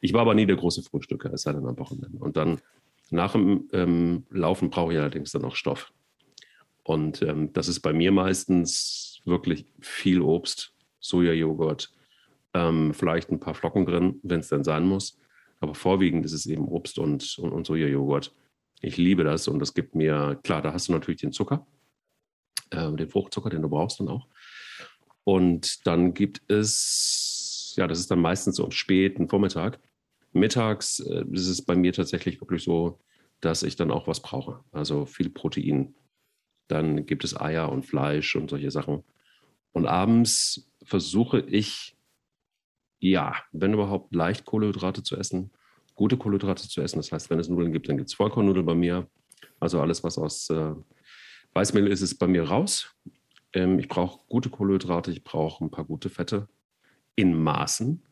Ich 0.00 0.14
war 0.14 0.22
aber 0.22 0.34
nie 0.34 0.46
der 0.46 0.56
große 0.56 0.82
Frühstücker, 0.82 1.32
es 1.32 1.42
sei 1.42 1.52
denn 1.52 1.66
am 1.66 1.78
Wochenende. 1.78 2.18
Und 2.18 2.36
dann 2.36 2.60
nach 3.10 3.32
dem 3.32 3.68
ähm, 3.72 4.24
Laufen 4.30 4.70
brauche 4.70 4.92
ich 4.92 4.98
allerdings 4.98 5.32
dann 5.32 5.44
auch 5.44 5.56
Stoff. 5.56 5.92
Und 6.82 7.20
ähm, 7.22 7.52
das 7.52 7.68
ist 7.68 7.80
bei 7.80 7.92
mir 7.92 8.10
meistens 8.10 9.20
wirklich 9.24 9.66
viel 9.80 10.22
Obst, 10.22 10.72
Sojajoghurt, 11.00 11.92
ähm, 12.54 12.94
vielleicht 12.94 13.30
ein 13.30 13.40
paar 13.40 13.54
Flocken 13.54 13.84
drin, 13.84 14.18
wenn 14.22 14.40
es 14.40 14.48
dann 14.48 14.64
sein 14.64 14.84
muss. 14.84 15.18
Aber 15.60 15.74
vorwiegend 15.74 16.24
ist 16.24 16.32
es 16.32 16.46
eben 16.46 16.66
Obst 16.66 16.98
und, 16.98 17.38
und, 17.38 17.52
und 17.52 17.66
Sojajoghurt. 17.66 18.34
Ich 18.80 18.96
liebe 18.96 19.24
das 19.24 19.46
und 19.46 19.58
das 19.58 19.74
gibt 19.74 19.94
mir, 19.94 20.40
klar, 20.42 20.62
da 20.62 20.72
hast 20.72 20.88
du 20.88 20.92
natürlich 20.92 21.20
den 21.20 21.32
Zucker, 21.32 21.66
äh, 22.70 22.90
den 22.92 23.08
Fruchtzucker, 23.08 23.50
den 23.50 23.62
du 23.62 23.68
brauchst 23.68 24.00
dann 24.00 24.08
auch. 24.08 24.26
Und 25.24 25.86
dann 25.86 26.14
gibt 26.14 26.42
es, 26.50 27.74
ja, 27.76 27.86
das 27.86 27.98
ist 27.98 28.10
dann 28.10 28.20
meistens 28.20 28.56
so 28.56 28.64
am 28.64 28.70
späten 28.70 29.28
Vormittag. 29.28 29.78
Mittags 30.32 31.00
äh, 31.00 31.24
ist 31.32 31.48
es 31.48 31.62
bei 31.62 31.76
mir 31.76 31.92
tatsächlich 31.92 32.40
wirklich 32.40 32.64
so, 32.64 32.98
dass 33.40 33.62
ich 33.62 33.76
dann 33.76 33.90
auch 33.90 34.06
was 34.06 34.20
brauche. 34.20 34.64
Also 34.72 35.04
viel 35.04 35.28
Protein. 35.28 35.94
Dann 36.68 37.04
gibt 37.04 37.24
es 37.24 37.38
Eier 37.38 37.70
und 37.70 37.84
Fleisch 37.84 38.34
und 38.36 38.48
solche 38.48 38.70
Sachen. 38.70 39.02
Und 39.72 39.86
abends 39.86 40.70
versuche 40.82 41.40
ich 41.40 41.96
ja, 43.00 43.34
wenn 43.52 43.72
überhaupt, 43.72 44.14
leicht 44.14 44.44
Kohlenhydrate 44.44 45.02
zu 45.02 45.16
essen, 45.16 45.50
gute 45.94 46.16
Kohlenhydrate 46.16 46.68
zu 46.68 46.80
essen. 46.82 46.98
Das 46.98 47.10
heißt, 47.10 47.30
wenn 47.30 47.38
es 47.38 47.48
Nudeln 47.48 47.72
gibt, 47.72 47.88
dann 47.88 47.96
gibt 47.96 48.08
es 48.08 48.14
Vollkornnudeln 48.14 48.66
bei 48.66 48.74
mir. 48.74 49.08
Also 49.58 49.80
alles, 49.80 50.04
was 50.04 50.18
aus 50.18 50.48
äh, 50.50 50.74
Weißmehl 51.54 51.86
ist, 51.86 52.02
ist 52.02 52.18
bei 52.18 52.26
mir 52.26 52.44
raus. 52.44 52.94
Ähm, 53.52 53.78
ich 53.78 53.88
brauche 53.88 54.24
gute 54.28 54.50
Kohlenhydrate, 54.50 55.10
ich 55.10 55.24
brauche 55.24 55.64
ein 55.64 55.70
paar 55.70 55.84
gute 55.84 56.10
Fette 56.10 56.48
in 57.16 57.34
Maßen 57.34 58.02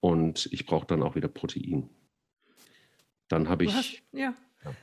und 0.00 0.48
ich 0.52 0.66
brauche 0.66 0.86
dann 0.86 1.02
auch 1.02 1.14
wieder 1.14 1.28
Protein. 1.28 1.88
Dann 3.28 3.48
habe 3.48 3.64
ich. 3.64 3.70
Du 3.70 3.76
hast, 3.76 4.02
ja. 4.12 4.34
ja. 4.64 4.74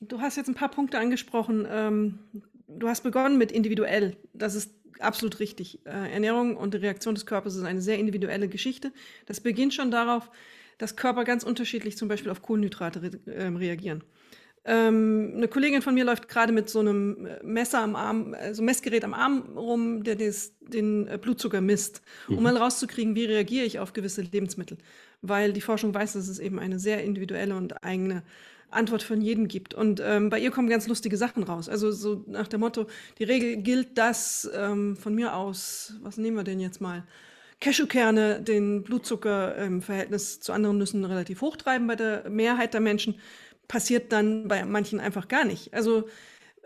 Du 0.00 0.20
hast 0.20 0.36
jetzt 0.36 0.48
ein 0.48 0.54
paar 0.54 0.70
Punkte 0.70 0.98
angesprochen. 0.98 1.66
Ähm, 1.68 2.18
du 2.66 2.88
hast 2.88 3.02
begonnen 3.02 3.38
mit 3.38 3.52
individuell. 3.52 4.16
Das 4.32 4.54
ist 4.54 4.74
absolut 5.00 5.40
richtig. 5.40 5.80
Äh, 5.84 6.12
Ernährung 6.12 6.56
und 6.56 6.74
die 6.74 6.78
Reaktion 6.78 7.14
des 7.14 7.26
Körpers 7.26 7.54
ist 7.54 7.64
eine 7.64 7.80
sehr 7.80 7.98
individuelle 7.98 8.48
Geschichte. 8.48 8.92
Das 9.26 9.40
beginnt 9.40 9.74
schon 9.74 9.90
darauf, 9.90 10.30
dass 10.78 10.96
Körper 10.96 11.24
ganz 11.24 11.42
unterschiedlich 11.42 11.96
zum 11.96 12.08
Beispiel 12.08 12.30
auf 12.30 12.42
Kohlenhydrate 12.42 13.02
re 13.02 13.10
äh, 13.26 13.46
reagieren. 13.46 14.02
Ähm, 14.68 15.34
eine 15.36 15.46
Kollegin 15.46 15.80
von 15.80 15.94
mir 15.94 16.04
läuft 16.04 16.28
gerade 16.28 16.52
mit 16.52 16.68
so 16.68 16.80
einem 16.80 17.28
Messer 17.44 17.82
am 17.82 17.94
Arm, 17.94 18.32
so 18.32 18.36
also 18.36 18.62
Messgerät 18.64 19.04
am 19.04 19.14
Arm 19.14 19.56
rum, 19.56 20.02
der 20.02 20.16
des, 20.16 20.54
den 20.60 21.06
äh, 21.06 21.18
Blutzucker 21.22 21.60
misst, 21.60 22.02
um 22.28 22.36
mhm. 22.36 22.42
mal 22.42 22.56
rauszukriegen, 22.56 23.14
wie 23.14 23.26
reagiere 23.26 23.64
ich 23.64 23.78
auf 23.78 23.92
gewisse 23.92 24.22
Lebensmittel. 24.22 24.76
Weil 25.22 25.52
die 25.52 25.60
Forschung 25.60 25.94
weiß, 25.94 26.14
dass 26.14 26.26
es 26.26 26.40
eben 26.40 26.58
eine 26.58 26.80
sehr 26.80 27.04
individuelle 27.04 27.56
und 27.56 27.84
eigene 27.84 28.24
Antwort 28.70 29.02
von 29.02 29.20
jedem 29.20 29.48
gibt. 29.48 29.74
Und 29.74 30.00
ähm, 30.04 30.30
bei 30.30 30.38
ihr 30.38 30.50
kommen 30.50 30.68
ganz 30.68 30.86
lustige 30.86 31.16
Sachen 31.16 31.42
raus. 31.42 31.68
Also 31.68 31.92
so 31.92 32.24
nach 32.26 32.48
dem 32.48 32.60
Motto, 32.60 32.86
die 33.18 33.24
Regel 33.24 33.58
gilt, 33.58 33.96
dass 33.98 34.48
ähm, 34.54 34.96
von 34.96 35.14
mir 35.14 35.34
aus, 35.34 35.94
was 36.02 36.16
nehmen 36.16 36.36
wir 36.36 36.44
denn 36.44 36.60
jetzt 36.60 36.80
mal? 36.80 37.04
Cashewkerne 37.60 38.42
den 38.42 38.82
Blutzucker 38.82 39.56
im 39.56 39.80
Verhältnis 39.80 40.40
zu 40.40 40.52
anderen 40.52 40.78
Nüssen 40.78 41.04
relativ 41.04 41.40
hochtreiben 41.40 41.86
bei 41.86 41.96
der 41.96 42.28
Mehrheit 42.28 42.74
der 42.74 42.82
Menschen, 42.82 43.18
passiert 43.66 44.12
dann 44.12 44.46
bei 44.46 44.64
manchen 44.64 45.00
einfach 45.00 45.28
gar 45.28 45.44
nicht. 45.44 45.72
Also 45.72 46.08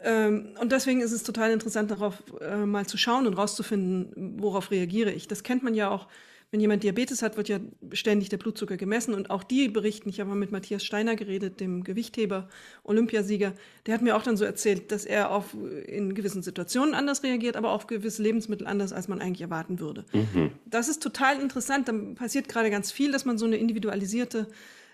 ähm, 0.03 0.55
und 0.61 0.73
deswegen 0.73 1.01
ist 1.01 1.13
es 1.13 1.23
total 1.23 1.51
interessant, 1.51 1.91
darauf 1.91 2.23
äh, 2.41 2.65
mal 2.67 2.87
zu 2.87 2.97
schauen 2.97 3.27
und 3.27 3.35
rauszufinden, 3.35 4.41
worauf 4.41 4.71
reagiere 4.71 5.13
ich. 5.13 5.29
Das 5.29 5.43
kennt 5.43 5.63
man 5.63 5.75
ja 5.75 5.91
auch 5.91 6.09
wenn 6.51 6.61
jemand 6.61 6.83
Diabetes 6.83 7.23
hat, 7.23 7.37
wird 7.37 7.49
ja 7.49 7.61
ständig 7.93 8.29
der 8.29 8.37
Blutzucker 8.37 8.77
gemessen 8.77 9.15
und 9.15 9.31
auch 9.31 9.45
die 9.45 9.69
berichten, 9.69 10.09
ich 10.09 10.19
habe 10.19 10.31
mal 10.31 10.37
mit 10.37 10.51
Matthias 10.51 10.83
Steiner 10.83 11.15
geredet, 11.15 11.61
dem 11.61 11.85
Gewichtheber, 11.85 12.49
Olympiasieger, 12.83 13.53
der 13.87 13.95
hat 13.95 14.03
mir 14.03 14.17
auch 14.17 14.23
dann 14.23 14.37
so 14.37 14.45
erzählt, 14.45 14.91
dass 14.91 15.05
er 15.05 15.31
auf 15.31 15.55
in 15.87 16.15
gewissen 16.15 16.43
Situationen 16.43 16.95
anders 16.95 17.23
reagiert, 17.23 17.57
aber 17.57 17.71
auf 17.71 17.87
gewisse 17.87 18.23
Lebensmittel 18.23 18.67
anders, 18.67 18.93
als 18.93 19.07
man 19.07 19.21
eigentlich 19.21 19.43
erwarten 19.43 19.79
würde. 19.79 20.05
Mhm. 20.13 20.51
Das 20.67 20.89
ist 20.89 21.03
total 21.03 21.41
interessant, 21.41 21.89
da 21.89 21.93
passiert 22.17 22.49
gerade 22.49 22.71
ganz 22.71 22.91
viel, 22.91 23.13
dass 23.13 23.25
man 23.25 23.39
so 23.39 23.47
eine 23.47 23.57
individualisierte 23.57 24.49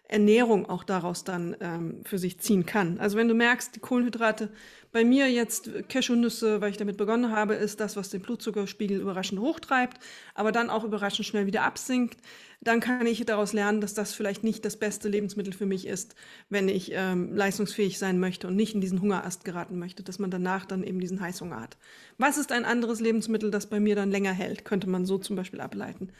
Ernährung 0.08 0.68
auch 0.68 0.84
daraus 0.84 1.24
dann 1.24 1.56
ähm, 1.60 2.00
für 2.04 2.18
sich 2.18 2.38
ziehen 2.38 2.64
kann. 2.64 2.98
Also 3.00 3.16
wenn 3.16 3.28
du 3.28 3.34
merkst, 3.34 3.74
die 3.74 3.80
Kohlenhydrate 3.80 4.50
bei 4.92 5.04
mir 5.04 5.30
jetzt 5.30 5.68
Cashewnüsse, 5.88 6.60
weil 6.60 6.70
ich 6.70 6.76
damit 6.76 6.96
begonnen 6.96 7.32
habe, 7.32 7.54
ist 7.54 7.80
das, 7.80 7.96
was 7.96 8.08
den 8.08 8.22
Blutzuckerspiegel 8.22 9.00
überraschend 9.00 9.40
hochtreibt, 9.40 9.98
aber 10.34 10.52
dann 10.52 10.70
auch 10.70 10.84
überraschend 10.84 11.26
schnell 11.26 11.46
wieder 11.46 11.64
absinkt. 11.64 12.18
Dann 12.62 12.80
kann 12.80 13.06
ich 13.06 13.24
daraus 13.26 13.52
lernen, 13.52 13.80
dass 13.80 13.94
das 13.94 14.14
vielleicht 14.14 14.42
nicht 14.42 14.64
das 14.64 14.78
beste 14.78 15.08
Lebensmittel 15.08 15.52
für 15.52 15.66
mich 15.66 15.86
ist, 15.86 16.14
wenn 16.48 16.68
ich 16.68 16.92
ähm, 16.94 17.34
leistungsfähig 17.34 17.98
sein 17.98 18.18
möchte 18.18 18.46
und 18.46 18.56
nicht 18.56 18.74
in 18.74 18.80
diesen 18.80 19.02
Hungerast 19.02 19.44
geraten 19.44 19.78
möchte, 19.78 20.02
dass 20.02 20.18
man 20.18 20.30
danach 20.30 20.64
dann 20.64 20.82
eben 20.82 21.00
diesen 21.00 21.20
Heißhunger 21.20 21.60
hat. 21.60 21.76
Was 22.16 22.38
ist 22.38 22.50
ein 22.50 22.64
anderes 22.64 23.00
Lebensmittel, 23.00 23.50
das 23.50 23.66
bei 23.66 23.80
mir 23.80 23.96
dann 23.96 24.10
länger 24.10 24.32
hält, 24.32 24.64
könnte 24.64 24.88
man 24.88 25.04
so 25.04 25.18
zum 25.18 25.36
Beispiel 25.36 25.60
ableiten. 25.60 26.10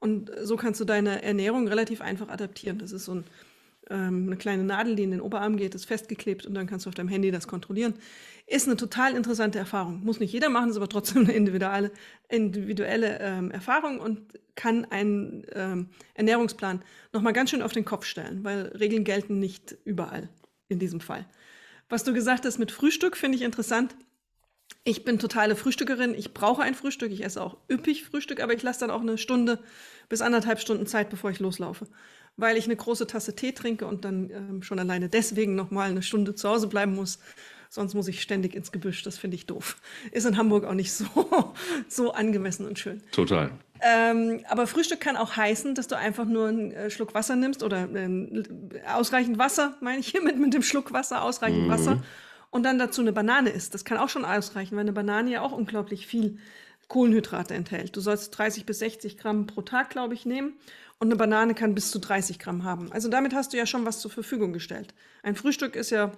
Und 0.00 0.30
so 0.42 0.56
kannst 0.56 0.80
du 0.80 0.84
deine 0.84 1.22
Ernährung 1.22 1.68
relativ 1.68 2.00
einfach 2.00 2.28
adaptieren. 2.28 2.78
Das 2.78 2.92
ist 2.92 3.04
so 3.04 3.16
ein 3.16 3.24
ähm, 3.90 4.26
eine 4.26 4.36
kleine 4.36 4.62
Nadel, 4.62 4.94
die 4.94 5.02
in 5.02 5.10
den 5.10 5.20
Oberarm 5.20 5.56
geht, 5.56 5.74
ist 5.74 5.84
festgeklebt 5.84 6.46
und 6.46 6.54
dann 6.54 6.66
kannst 6.66 6.86
du 6.86 6.88
auf 6.88 6.94
deinem 6.94 7.08
Handy 7.08 7.30
das 7.30 7.48
kontrollieren. 7.48 7.94
Ist 8.46 8.66
eine 8.66 8.76
total 8.76 9.14
interessante 9.14 9.58
Erfahrung. 9.58 10.02
Muss 10.04 10.20
nicht 10.20 10.32
jeder 10.32 10.48
machen, 10.48 10.70
ist 10.70 10.76
aber 10.76 10.88
trotzdem 10.88 11.24
eine 11.24 11.32
individuelle, 11.32 11.90
individuelle 12.28 13.18
ähm, 13.20 13.50
Erfahrung 13.50 13.98
und 13.98 14.20
kann 14.54 14.84
einen 14.86 15.44
ähm, 15.52 15.88
Ernährungsplan 16.14 16.82
nochmal 17.12 17.32
ganz 17.32 17.50
schön 17.50 17.62
auf 17.62 17.72
den 17.72 17.84
Kopf 17.84 18.06
stellen, 18.06 18.44
weil 18.44 18.66
Regeln 18.78 19.04
gelten 19.04 19.38
nicht 19.38 19.76
überall 19.84 20.28
in 20.68 20.78
diesem 20.78 21.00
Fall. 21.00 21.26
Was 21.88 22.04
du 22.04 22.12
gesagt 22.12 22.46
hast 22.46 22.58
mit 22.58 22.70
Frühstück, 22.70 23.16
finde 23.16 23.36
ich 23.36 23.42
interessant. 23.42 23.96
Ich 24.84 25.04
bin 25.04 25.18
totale 25.18 25.56
Frühstückerin. 25.56 26.14
Ich 26.14 26.32
brauche 26.32 26.62
ein 26.62 26.74
Frühstück. 26.74 27.12
Ich 27.12 27.24
esse 27.24 27.42
auch 27.42 27.58
üppig 27.70 28.04
Frühstück, 28.04 28.40
aber 28.40 28.54
ich 28.54 28.62
lasse 28.62 28.80
dann 28.80 28.90
auch 28.90 29.02
eine 29.02 29.18
Stunde 29.18 29.58
bis 30.08 30.22
anderthalb 30.22 30.60
Stunden 30.60 30.86
Zeit, 30.86 31.10
bevor 31.10 31.30
ich 31.30 31.38
loslaufe 31.38 31.86
weil 32.40 32.56
ich 32.56 32.64
eine 32.64 32.76
große 32.76 33.06
Tasse 33.06 33.36
Tee 33.36 33.52
trinke 33.52 33.86
und 33.86 34.04
dann 34.04 34.30
ähm, 34.30 34.62
schon 34.62 34.78
alleine 34.78 35.08
deswegen 35.08 35.54
noch 35.54 35.70
mal 35.70 35.90
eine 35.90 36.02
Stunde 36.02 36.34
zu 36.34 36.48
Hause 36.48 36.66
bleiben 36.68 36.94
muss. 36.94 37.18
Sonst 37.68 37.94
muss 37.94 38.08
ich 38.08 38.20
ständig 38.20 38.56
ins 38.56 38.72
Gebüsch. 38.72 39.04
Das 39.04 39.16
finde 39.16 39.36
ich 39.36 39.46
doof. 39.46 39.76
Ist 40.10 40.26
in 40.26 40.36
Hamburg 40.36 40.64
auch 40.64 40.74
nicht 40.74 40.92
so, 40.94 41.06
so 41.88 42.12
angemessen 42.12 42.66
und 42.66 42.78
schön. 42.78 43.02
Total. 43.12 43.52
Ähm, 43.80 44.40
aber 44.48 44.66
Frühstück 44.66 45.00
kann 45.00 45.16
auch 45.16 45.36
heißen, 45.36 45.74
dass 45.74 45.86
du 45.86 45.96
einfach 45.96 46.24
nur 46.24 46.48
einen 46.48 46.72
äh, 46.72 46.90
Schluck 46.90 47.14
Wasser 47.14 47.36
nimmst 47.36 47.62
oder 47.62 47.88
äh, 47.94 48.42
ausreichend 48.92 49.38
Wasser, 49.38 49.76
meine 49.80 50.00
ich 50.00 50.08
hiermit 50.08 50.38
mit 50.38 50.52
dem 50.52 50.62
Schluck 50.62 50.92
Wasser, 50.92 51.22
ausreichend 51.22 51.66
mhm. 51.66 51.70
Wasser 51.70 52.02
und 52.50 52.64
dann 52.64 52.78
dazu 52.78 53.00
eine 53.00 53.12
Banane 53.12 53.50
isst. 53.50 53.74
Das 53.74 53.84
kann 53.84 53.98
auch 53.98 54.08
schon 54.08 54.24
ausreichen, 54.24 54.74
weil 54.76 54.82
eine 54.82 54.92
Banane 54.92 55.30
ja 55.30 55.42
auch 55.42 55.52
unglaublich 55.52 56.06
viel 56.06 56.38
Kohlenhydrate 56.88 57.54
enthält. 57.54 57.96
Du 57.96 58.00
sollst 58.00 58.36
30 58.36 58.66
bis 58.66 58.80
60 58.80 59.16
Gramm 59.16 59.46
pro 59.46 59.62
Tag, 59.62 59.90
glaube 59.90 60.14
ich, 60.14 60.26
nehmen. 60.26 60.54
Und 60.98 61.08
eine 61.08 61.16
Banane 61.16 61.54
kann 61.54 61.74
bis 61.74 61.90
zu 61.90 61.98
30 61.98 62.38
Gramm 62.38 62.64
haben. 62.64 62.92
Also 62.92 63.08
damit 63.08 63.32
hast 63.32 63.52
du 63.52 63.56
ja 63.56 63.64
schon 63.64 63.86
was 63.86 64.00
zur 64.00 64.10
Verfügung 64.10 64.52
gestellt. 64.52 64.92
Ein 65.22 65.34
Frühstück 65.34 65.76
ist 65.76 65.90
ja, 65.90 66.12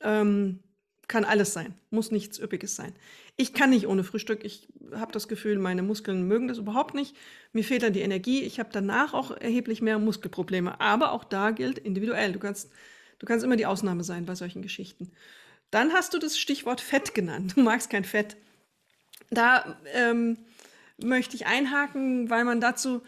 ähm, 0.00 0.60
kann 1.08 1.24
alles 1.24 1.52
sein, 1.52 1.74
muss 1.90 2.10
nichts 2.10 2.38
Üppiges 2.38 2.74
sein. 2.76 2.94
Ich 3.36 3.52
kann 3.52 3.70
nicht 3.70 3.86
ohne 3.86 4.04
Frühstück. 4.04 4.44
Ich 4.44 4.68
habe 4.94 5.12
das 5.12 5.28
Gefühl, 5.28 5.58
meine 5.58 5.82
Muskeln 5.82 6.26
mögen 6.26 6.48
das 6.48 6.58
überhaupt 6.58 6.94
nicht. 6.94 7.16
Mir 7.52 7.64
fehlt 7.64 7.82
dann 7.82 7.92
die 7.92 8.00
Energie. 8.00 8.42
Ich 8.42 8.58
habe 8.60 8.70
danach 8.72 9.12
auch 9.12 9.32
erheblich 9.32 9.82
mehr 9.82 9.98
Muskelprobleme. 9.98 10.80
Aber 10.80 11.12
auch 11.12 11.24
da 11.24 11.50
gilt 11.50 11.78
individuell. 11.78 12.32
Du 12.32 12.38
kannst, 12.38 12.70
du 13.18 13.26
kannst 13.26 13.44
immer 13.44 13.56
die 13.56 13.66
Ausnahme 13.66 14.04
sein 14.04 14.24
bei 14.24 14.34
solchen 14.34 14.62
Geschichten. 14.62 15.10
Dann 15.72 15.94
hast 15.94 16.14
du 16.14 16.18
das 16.18 16.38
Stichwort 16.38 16.80
Fett 16.80 17.14
genannt. 17.14 17.54
Du 17.56 17.62
magst 17.62 17.90
kein 17.90 18.04
Fett. 18.04 18.36
Da 19.30 19.76
ähm, 19.94 20.36
möchte 20.98 21.34
ich 21.34 21.46
einhaken, 21.46 22.28
weil 22.28 22.44
man 22.44 22.60
dazu 22.60 23.00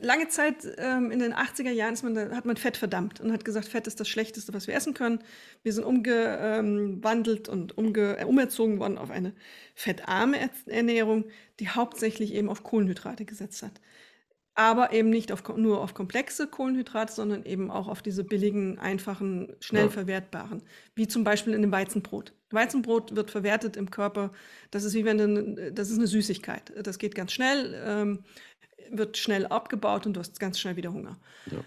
lange 0.00 0.28
Zeit 0.28 0.64
ähm, 0.78 1.10
in 1.10 1.18
den 1.18 1.34
80er 1.34 1.72
Jahren 1.72 1.96
man, 2.04 2.36
hat 2.36 2.44
man 2.44 2.56
Fett 2.56 2.76
verdammt 2.76 3.20
und 3.20 3.32
hat 3.32 3.44
gesagt, 3.44 3.66
Fett 3.66 3.88
ist 3.88 3.98
das 3.98 4.08
Schlechteste, 4.08 4.54
was 4.54 4.68
wir 4.68 4.74
essen 4.74 4.94
können. 4.94 5.18
Wir 5.64 5.72
sind 5.72 5.82
umgewandelt 5.84 7.48
und 7.48 7.76
umge 7.76 8.16
äh, 8.18 8.24
umerzogen 8.24 8.78
worden 8.78 8.96
auf 8.96 9.10
eine 9.10 9.34
fettarme 9.74 10.38
Ernährung, 10.66 11.24
die 11.58 11.68
hauptsächlich 11.68 12.32
eben 12.32 12.48
auf 12.48 12.62
Kohlenhydrate 12.62 13.24
gesetzt 13.24 13.64
hat 13.64 13.80
aber 14.54 14.92
eben 14.92 15.10
nicht 15.10 15.32
auf, 15.32 15.42
nur 15.56 15.80
auf 15.80 15.94
komplexe 15.94 16.46
Kohlenhydrate, 16.46 17.12
sondern 17.12 17.44
eben 17.44 17.70
auch 17.70 17.88
auf 17.88 18.02
diese 18.02 18.22
billigen, 18.22 18.78
einfachen, 18.78 19.52
schnell 19.60 19.86
ja. 19.86 19.90
verwertbaren, 19.90 20.62
wie 20.94 21.08
zum 21.08 21.24
Beispiel 21.24 21.54
in 21.54 21.62
dem 21.62 21.72
Weizenbrot. 21.72 22.32
Weizenbrot 22.50 23.16
wird 23.16 23.32
verwertet 23.32 23.76
im 23.76 23.90
Körper, 23.90 24.32
das 24.70 24.84
ist 24.84 24.94
wie 24.94 25.04
wenn 25.04 25.18
du, 25.18 25.72
das 25.72 25.90
ist 25.90 25.98
eine 25.98 26.06
Süßigkeit. 26.06 26.72
Das 26.84 26.98
geht 26.98 27.16
ganz 27.16 27.32
schnell, 27.32 27.82
ähm, 27.84 28.24
wird 28.90 29.16
schnell 29.16 29.46
abgebaut 29.46 30.06
und 30.06 30.14
du 30.14 30.20
hast 30.20 30.38
ganz 30.38 30.60
schnell 30.60 30.76
wieder 30.76 30.92
Hunger. 30.92 31.18
Ja. 31.50 31.64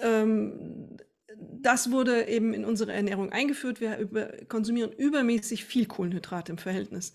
Ähm, 0.00 0.96
das 1.40 1.90
wurde 1.90 2.28
eben 2.28 2.54
in 2.54 2.64
unsere 2.64 2.92
Ernährung 2.92 3.32
eingeführt. 3.32 3.80
Wir 3.80 3.98
über, 3.98 4.28
konsumieren 4.48 4.92
übermäßig 4.92 5.64
viel 5.64 5.86
Kohlenhydrate 5.86 6.52
im 6.52 6.58
Verhältnis 6.58 7.14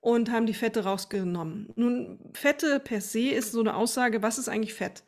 und 0.00 0.30
haben 0.30 0.46
die 0.46 0.54
Fette 0.54 0.84
rausgenommen. 0.84 1.70
Nun, 1.76 2.18
Fette 2.32 2.80
per 2.80 3.00
se 3.00 3.30
ist 3.30 3.52
so 3.52 3.60
eine 3.60 3.76
Aussage, 3.76 4.22
was 4.22 4.38
ist 4.38 4.48
eigentlich 4.48 4.74
Fett? 4.74 5.02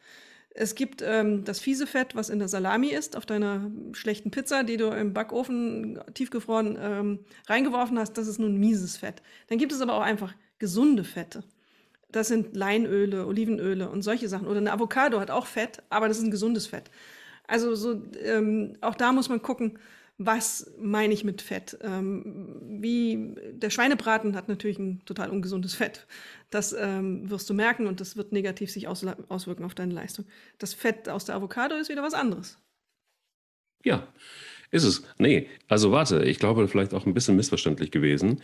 Es 0.52 0.74
gibt 0.74 1.00
ähm, 1.00 1.44
das 1.44 1.60
fiese 1.60 1.86
Fett, 1.86 2.16
was 2.16 2.28
in 2.28 2.40
der 2.40 2.48
Salami 2.48 2.88
ist, 2.88 3.16
auf 3.16 3.24
deiner 3.24 3.70
schlechten 3.92 4.32
Pizza, 4.32 4.64
die 4.64 4.76
du 4.76 4.88
im 4.88 5.12
Backofen 5.12 6.00
tiefgefroren 6.12 6.76
ähm, 6.80 7.20
reingeworfen 7.48 7.98
hast. 7.98 8.14
Das 8.14 8.26
ist 8.26 8.40
nun 8.40 8.58
mieses 8.58 8.96
Fett. 8.96 9.22
Dann 9.48 9.58
gibt 9.58 9.70
es 9.70 9.80
aber 9.80 9.94
auch 9.94 10.02
einfach 10.02 10.34
gesunde 10.58 11.04
Fette. 11.04 11.44
Das 12.10 12.26
sind 12.26 12.56
Leinöle, 12.56 13.26
Olivenöle 13.26 13.88
und 13.88 14.02
solche 14.02 14.28
Sachen. 14.28 14.48
Oder 14.48 14.58
eine 14.58 14.72
Avocado 14.72 15.20
hat 15.20 15.30
auch 15.30 15.46
Fett, 15.46 15.84
aber 15.88 16.08
das 16.08 16.18
ist 16.18 16.24
ein 16.24 16.32
gesundes 16.32 16.66
Fett. 16.66 16.90
Also 17.46 17.76
so, 17.76 18.02
ähm, 18.22 18.76
auch 18.80 18.96
da 18.96 19.12
muss 19.12 19.28
man 19.28 19.42
gucken, 19.42 19.78
was 20.22 20.70
meine 20.78 21.14
ich 21.14 21.24
mit 21.24 21.40
Fett? 21.40 21.78
Ähm, 21.80 22.60
wie 22.62 23.34
der 23.52 23.70
Schweinebraten 23.70 24.36
hat 24.36 24.48
natürlich 24.48 24.78
ein 24.78 25.00
total 25.06 25.30
ungesundes 25.30 25.74
Fett. 25.74 26.06
Das 26.50 26.74
ähm, 26.78 27.30
wirst 27.30 27.48
du 27.48 27.54
merken 27.54 27.86
und 27.86 28.00
das 28.00 28.18
wird 28.18 28.30
negativ 28.30 28.70
sich 28.70 28.86
aus, 28.86 29.06
auswirken 29.30 29.64
auf 29.64 29.74
deine 29.74 29.94
Leistung. 29.94 30.26
Das 30.58 30.74
Fett 30.74 31.08
aus 31.08 31.24
der 31.24 31.36
Avocado 31.36 31.74
ist 31.74 31.88
wieder 31.88 32.02
was 32.02 32.12
anderes. 32.12 32.58
Ja, 33.82 34.06
ist 34.70 34.84
es. 34.84 35.04
Nee, 35.16 35.48
also 35.68 35.90
warte, 35.90 36.22
ich 36.22 36.38
glaube, 36.38 36.68
vielleicht 36.68 36.92
auch 36.92 37.06
ein 37.06 37.14
bisschen 37.14 37.36
missverständlich 37.36 37.90
gewesen. 37.90 38.42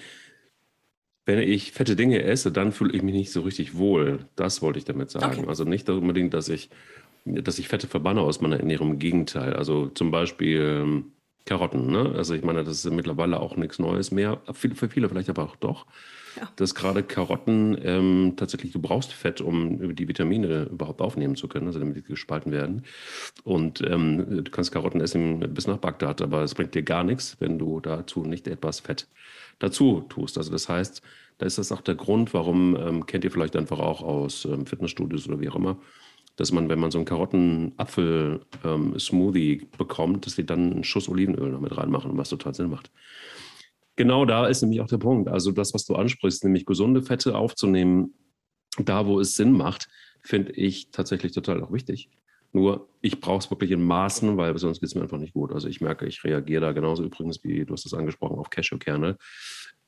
Wenn 1.26 1.40
ich 1.40 1.72
fette 1.72 1.94
Dinge 1.94 2.22
esse, 2.22 2.52
dann 2.52 2.72
fühle 2.72 2.94
ich 2.94 3.02
mich 3.02 3.14
nicht 3.14 3.32
so 3.32 3.42
richtig 3.42 3.76
wohl. 3.76 4.20
Das 4.34 4.62
wollte 4.62 4.78
ich 4.78 4.86
damit 4.86 5.10
sagen. 5.10 5.40
Okay. 5.40 5.48
Also 5.48 5.64
nicht 5.64 5.90
unbedingt, 5.90 6.32
dass 6.32 6.48
ich, 6.48 6.70
dass 7.26 7.58
ich 7.58 7.68
Fette 7.68 7.86
verbanne 7.86 8.22
aus 8.22 8.40
meiner 8.40 8.60
Ernährung. 8.60 8.92
Im 8.92 8.98
Gegenteil. 8.98 9.52
Also 9.52 9.88
zum 9.88 10.10
Beispiel 10.10 10.82
ähm, 10.82 11.12
Karotten. 11.46 11.90
Ne? 11.90 12.12
Also 12.16 12.34
ich 12.34 12.42
meine, 12.42 12.64
das 12.64 12.84
ist 12.84 12.92
mittlerweile 12.92 13.40
auch 13.40 13.56
nichts 13.56 13.78
Neues 13.78 14.10
mehr. 14.10 14.40
Für 14.52 14.88
viele 14.88 15.08
vielleicht 15.08 15.30
aber 15.30 15.44
auch 15.44 15.56
doch. 15.56 15.86
Ja. 16.38 16.50
Dass 16.56 16.74
gerade 16.74 17.02
Karotten 17.02 17.78
ähm, 17.82 18.34
tatsächlich, 18.36 18.72
du 18.72 18.78
brauchst 18.78 19.14
Fett, 19.14 19.40
um 19.40 19.96
die 19.96 20.06
Vitamine 20.06 20.64
überhaupt 20.64 21.00
aufnehmen 21.00 21.34
zu 21.34 21.48
können, 21.48 21.66
also 21.66 21.78
damit 21.78 21.96
die 21.96 22.02
gespalten 22.02 22.52
werden. 22.52 22.84
Und 23.42 23.80
ähm, 23.80 24.44
du 24.44 24.50
kannst 24.50 24.70
Karotten 24.70 25.00
essen 25.00 25.40
bis 25.54 25.66
nach 25.66 25.78
Bagdad, 25.78 26.20
aber 26.20 26.42
es 26.42 26.54
bringt 26.54 26.74
dir 26.74 26.82
gar 26.82 27.04
nichts, 27.04 27.36
wenn 27.40 27.58
du 27.58 27.80
dazu 27.80 28.24
nicht 28.24 28.48
etwas 28.48 28.80
Fett 28.80 29.08
dazu 29.60 30.04
tust. 30.10 30.36
Also 30.36 30.52
das 30.52 30.68
heißt, 30.68 31.00
da 31.38 31.46
ist 31.46 31.56
das 31.56 31.72
auch 31.72 31.80
der 31.80 31.94
Grund, 31.94 32.34
warum, 32.34 32.76
ähm, 32.76 33.06
kennt 33.06 33.24
ihr 33.24 33.30
vielleicht 33.30 33.56
einfach 33.56 33.78
auch 33.78 34.02
aus 34.02 34.44
ähm, 34.44 34.66
Fitnessstudios 34.66 35.26
oder 35.28 35.40
wie 35.40 35.48
auch 35.48 35.56
immer, 35.56 35.78
dass 36.36 36.52
man, 36.52 36.68
wenn 36.68 36.78
man 36.78 36.90
so 36.90 36.98
einen 36.98 37.06
Karotten-Apfel-Smoothie 37.06 39.52
ähm, 39.54 39.68
bekommt, 39.76 40.26
dass 40.26 40.36
die 40.36 40.46
dann 40.46 40.72
einen 40.72 40.84
Schuss 40.84 41.08
Olivenöl 41.08 41.50
noch 41.50 41.60
mit 41.60 41.76
reinmachen, 41.76 42.16
was 42.16 42.28
total 42.28 42.54
Sinn 42.54 42.70
macht. 42.70 42.92
Genau 43.96 44.24
da 44.26 44.46
ist 44.46 44.62
nämlich 44.62 44.82
auch 44.82 44.88
der 44.88 44.98
Punkt. 44.98 45.28
Also 45.28 45.50
das, 45.50 45.72
was 45.72 45.86
du 45.86 45.94
ansprichst, 45.94 46.44
nämlich 46.44 46.66
gesunde 46.66 47.02
Fette 47.02 47.34
aufzunehmen, 47.36 48.12
da 48.78 49.06
wo 49.06 49.20
es 49.20 49.34
Sinn 49.34 49.52
macht, 49.52 49.88
finde 50.22 50.52
ich 50.52 50.90
tatsächlich 50.90 51.32
total 51.32 51.62
auch 51.62 51.72
wichtig. 51.72 52.10
Nur 52.52 52.88
ich 53.00 53.20
brauche 53.20 53.38
es 53.38 53.50
wirklich 53.50 53.70
in 53.70 53.82
Maßen, 53.82 54.36
weil 54.36 54.56
sonst 54.58 54.80
geht 54.80 54.88
es 54.88 54.94
mir 54.94 55.02
einfach 55.02 55.18
nicht 55.18 55.32
gut. 55.32 55.52
Also 55.52 55.68
ich 55.68 55.80
merke, 55.80 56.06
ich 56.06 56.22
reagiere 56.24 56.60
da 56.60 56.72
genauso 56.72 57.04
übrigens, 57.04 57.42
wie 57.44 57.64
du 57.64 57.72
hast 57.72 57.86
es 57.86 57.94
angesprochen, 57.94 58.38
auf 58.38 58.50
Cashewkerne. 58.50 59.16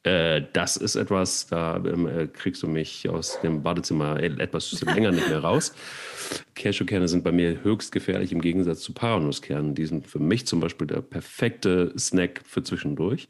Äh, 0.04 0.42
das 0.52 0.76
ist 0.76 0.94
etwas, 0.94 1.46
da 1.48 1.76
ähm, 1.76 2.06
äh, 2.06 2.26
kriegst 2.28 2.62
du 2.62 2.68
mich 2.68 3.08
aus 3.08 3.40
dem 3.40 3.62
Badezimmer 3.62 4.20
etwas 4.22 4.80
länger 4.82 5.10
nicht 5.10 5.28
mehr 5.28 5.40
raus. 5.40 5.72
Cashewkerne 6.54 7.08
sind 7.08 7.24
bei 7.24 7.32
mir 7.32 7.62
höchst 7.64 7.90
gefährlich 7.92 8.32
im 8.32 8.40
Gegensatz 8.40 8.80
zu 8.80 8.92
Paranusskernen. 8.92 9.74
Die 9.74 9.86
sind 9.86 10.06
für 10.06 10.20
mich 10.20 10.46
zum 10.46 10.60
Beispiel 10.60 10.86
der 10.86 11.02
perfekte 11.02 11.92
Snack 11.98 12.42
für 12.44 12.62
zwischendurch. 12.62 13.28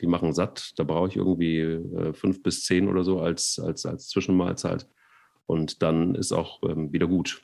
Die 0.00 0.06
machen 0.06 0.34
satt. 0.34 0.72
Da 0.76 0.84
brauche 0.84 1.08
ich 1.08 1.16
irgendwie 1.16 1.60
äh, 1.60 2.12
fünf 2.12 2.42
bis 2.42 2.64
zehn 2.64 2.88
oder 2.88 3.02
so 3.04 3.20
als, 3.20 3.58
als, 3.58 3.86
als 3.86 4.08
Zwischenmahlzeit. 4.08 4.86
Und 5.46 5.82
dann 5.82 6.14
ist 6.14 6.32
auch 6.32 6.62
ähm, 6.64 6.92
wieder 6.92 7.06
gut. 7.06 7.42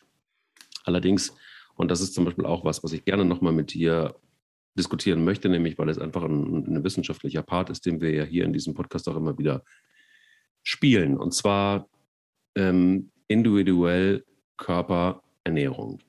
Allerdings, 0.84 1.34
und 1.74 1.90
das 1.90 2.00
ist 2.00 2.14
zum 2.14 2.24
Beispiel 2.24 2.46
auch 2.46 2.64
was, 2.64 2.82
was 2.82 2.92
ich 2.92 3.04
gerne 3.04 3.24
nochmal 3.24 3.52
mit 3.52 3.72
dir 3.72 4.14
diskutieren 4.80 5.24
möchte, 5.24 5.48
nämlich 5.48 5.78
weil 5.78 5.90
es 5.90 5.98
einfach 5.98 6.22
ein, 6.22 6.64
ein 6.66 6.84
wissenschaftlicher 6.84 7.42
Part 7.42 7.68
ist, 7.70 7.84
den 7.84 8.00
wir 8.00 8.10
ja 8.10 8.24
hier 8.24 8.44
in 8.44 8.52
diesem 8.52 8.74
Podcast 8.74 9.08
auch 9.08 9.16
immer 9.16 9.38
wieder 9.38 9.62
spielen. 10.62 11.18
Und 11.18 11.34
zwar 11.34 11.88
ähm, 12.56 13.10
individuell 13.28 14.24
Körperernährung. 14.56 16.00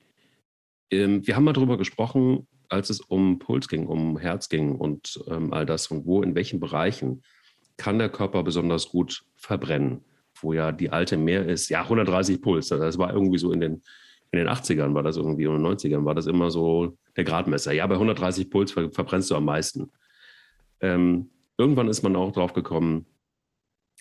Ähm, 0.90 1.26
wir 1.26 1.36
haben 1.36 1.44
mal 1.44 1.52
darüber 1.52 1.76
gesprochen, 1.76 2.46
als 2.68 2.90
es 2.90 3.00
um 3.00 3.38
Puls 3.38 3.68
ging, 3.68 3.86
um 3.86 4.18
Herz 4.18 4.48
ging 4.48 4.76
und 4.76 5.22
ähm, 5.28 5.52
all 5.52 5.66
das 5.66 5.88
und 5.88 6.06
wo, 6.06 6.22
in 6.22 6.34
welchen 6.34 6.58
Bereichen 6.58 7.22
kann 7.76 7.98
der 7.98 8.08
Körper 8.08 8.42
besonders 8.42 8.88
gut 8.88 9.24
verbrennen, 9.36 10.04
wo 10.40 10.52
ja 10.52 10.72
die 10.72 10.90
alte 10.90 11.16
mehr 11.16 11.46
ist, 11.46 11.68
ja 11.68 11.82
130 11.82 12.40
Puls, 12.40 12.68
das 12.68 12.98
war 12.98 13.12
irgendwie 13.12 13.38
so 13.38 13.52
in 13.52 13.60
den 13.60 13.82
in 14.32 14.38
den 14.38 14.48
80ern 14.48 14.94
war 14.94 15.02
das 15.02 15.18
irgendwie 15.18 15.46
und 15.46 15.56
in 15.56 15.62
den 15.62 15.72
90ern 15.72 16.04
war 16.04 16.14
das 16.14 16.26
immer 16.26 16.50
so 16.50 16.96
der 17.16 17.24
Gradmesser. 17.24 17.72
Ja, 17.72 17.86
bei 17.86 17.94
130 17.94 18.50
Puls 18.50 18.72
ver 18.72 18.90
verbrennst 18.90 19.30
du 19.30 19.36
am 19.36 19.44
meisten. 19.44 19.90
Ähm, 20.80 21.30
irgendwann 21.58 21.88
ist 21.88 22.02
man 22.02 22.16
auch 22.16 22.32
drauf 22.32 22.54
gekommen, 22.54 23.06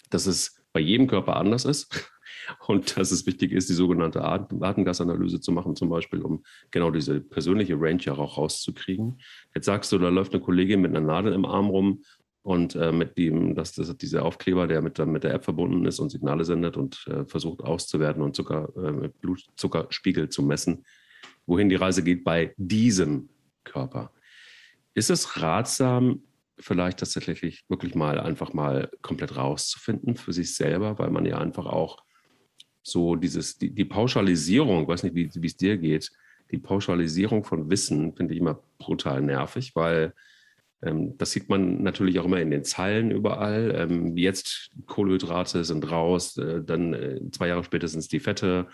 dass 0.10 0.26
es 0.26 0.64
bei 0.72 0.80
jedem 0.80 1.08
Körper 1.08 1.36
anders 1.36 1.66
ist 1.66 2.10
und 2.68 2.98
dass 2.98 3.12
es 3.12 3.26
wichtig 3.26 3.52
ist, 3.52 3.70
die 3.70 3.74
sogenannte 3.74 4.24
Atemgasanalyse 4.24 5.42
zu 5.42 5.52
machen, 5.52 5.76
zum 5.76 5.90
Beispiel, 5.90 6.22
um 6.22 6.44
genau 6.72 6.92
diese 6.92 7.20
persönliche 7.20 7.76
Range 7.78 8.02
auch 8.12 8.38
rauszukriegen. 8.38 9.20
Jetzt 9.54 9.66
sagst 9.66 9.92
du, 9.92 9.98
da 9.98 10.08
läuft 10.08 10.34
eine 10.34 10.42
Kollegin 10.42 10.80
mit 10.80 10.92
einer 10.92 11.06
Nadel 11.06 11.34
im 11.34 11.46
Arm 11.46 11.68
rum 11.68 12.04
und 12.44 12.76
äh, 12.76 12.92
mit 12.92 13.18
dem, 13.18 13.56
dass 13.56 13.74
das 13.74 13.96
dieser 13.98 14.26
Aufkleber, 14.26 14.68
der 14.68 14.82
mit, 14.82 14.98
mit 15.06 15.24
der 15.24 15.34
App 15.34 15.44
verbunden 15.44 15.86
ist 15.86 16.00
und 16.00 16.10
Signale 16.10 16.44
sendet 16.44 16.76
und 16.76 17.06
äh, 17.08 17.26
versucht 17.26 17.62
auszuwerten 17.62 18.22
und 18.24 18.36
Zucker, 18.36 18.70
äh, 18.76 19.10
Blutzuckerspiegel 19.22 20.30
zu 20.30 20.42
messen, 20.42 20.86
wohin 21.46 21.70
die 21.70 21.76
Reise 21.76 22.04
geht 22.04 22.24
bei 22.24 22.54
diesem 22.58 23.30
Körper. 23.64 24.12
Ist 24.94 25.10
es 25.10 25.42
ratsam, 25.42 26.24
vielleicht 26.58 27.00
tatsächlich 27.00 27.64
wirklich 27.70 27.96
mal 27.96 28.20
einfach 28.20 28.54
mal 28.54 28.90
komplett 29.02 29.36
rauszufinden 29.36 30.16
für 30.16 30.34
sich 30.34 30.56
selber, 30.56 30.98
weil 31.00 31.12
man 31.12 31.26
ja 31.26 31.38
einfach 31.38 31.66
auch 31.66 32.04
so 32.84 33.16
dieses, 33.16 33.58
die, 33.60 33.70
die 33.70 33.86
Pauschalisierung, 33.86 34.84
ich 34.84 34.88
weiß 34.88 35.04
nicht, 35.04 35.16
wie 35.16 35.46
es 35.46 35.58
dir 35.58 35.78
geht, 35.78 36.12
die 36.50 36.58
Pauschalisierung 36.58 37.44
von 37.44 37.70
Wissen 37.70 38.16
finde 38.16 38.34
ich 38.34 38.40
immer 38.40 38.62
brutal 38.80 39.22
nervig, 39.22 39.76
weil 39.76 40.14
das 40.82 41.32
sieht 41.32 41.48
man 41.48 41.84
natürlich 41.84 42.20
auch 42.20 42.26
immer 42.26 42.42
in 42.42 42.50
den 42.50 42.64
Zeilen 42.64 43.12
überall. 43.12 43.74
Ähm, 43.76 44.18
jetzt 44.18 44.72
Kohlenhydrate 44.88 45.64
sind 45.64 45.90
raus, 45.92 46.38
äh, 46.38 46.64
dann 46.64 46.94
äh, 46.94 47.20
zwei 47.32 47.50
Jahre 47.50 47.64
später 47.64 47.88
sind 47.88 48.00
es 48.00 48.08
die 48.08 48.20
Fette. 48.20 48.68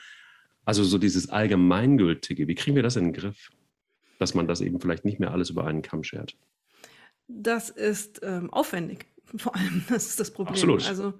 Also 0.63 0.83
so 0.83 0.97
dieses 0.97 1.29
Allgemeingültige. 1.29 2.47
Wie 2.47 2.55
kriegen 2.55 2.75
wir 2.75 2.83
das 2.83 2.95
in 2.95 3.05
den 3.05 3.13
Griff? 3.13 3.49
Dass 4.19 4.33
man 4.33 4.47
das 4.47 4.61
eben 4.61 4.79
vielleicht 4.79 5.05
nicht 5.05 5.19
mehr 5.19 5.31
alles 5.31 5.49
über 5.49 5.65
einen 5.65 5.81
Kamm 5.81 6.03
schert. 6.03 6.35
Das 7.27 7.69
ist 7.69 8.21
ähm, 8.23 8.51
aufwendig. 8.51 9.05
Vor 9.35 9.55
allem, 9.55 9.83
das 9.89 10.07
ist 10.07 10.19
das 10.19 10.31
Problem. 10.31 10.53
Absolut. 10.53 10.87
Also, 10.87 11.13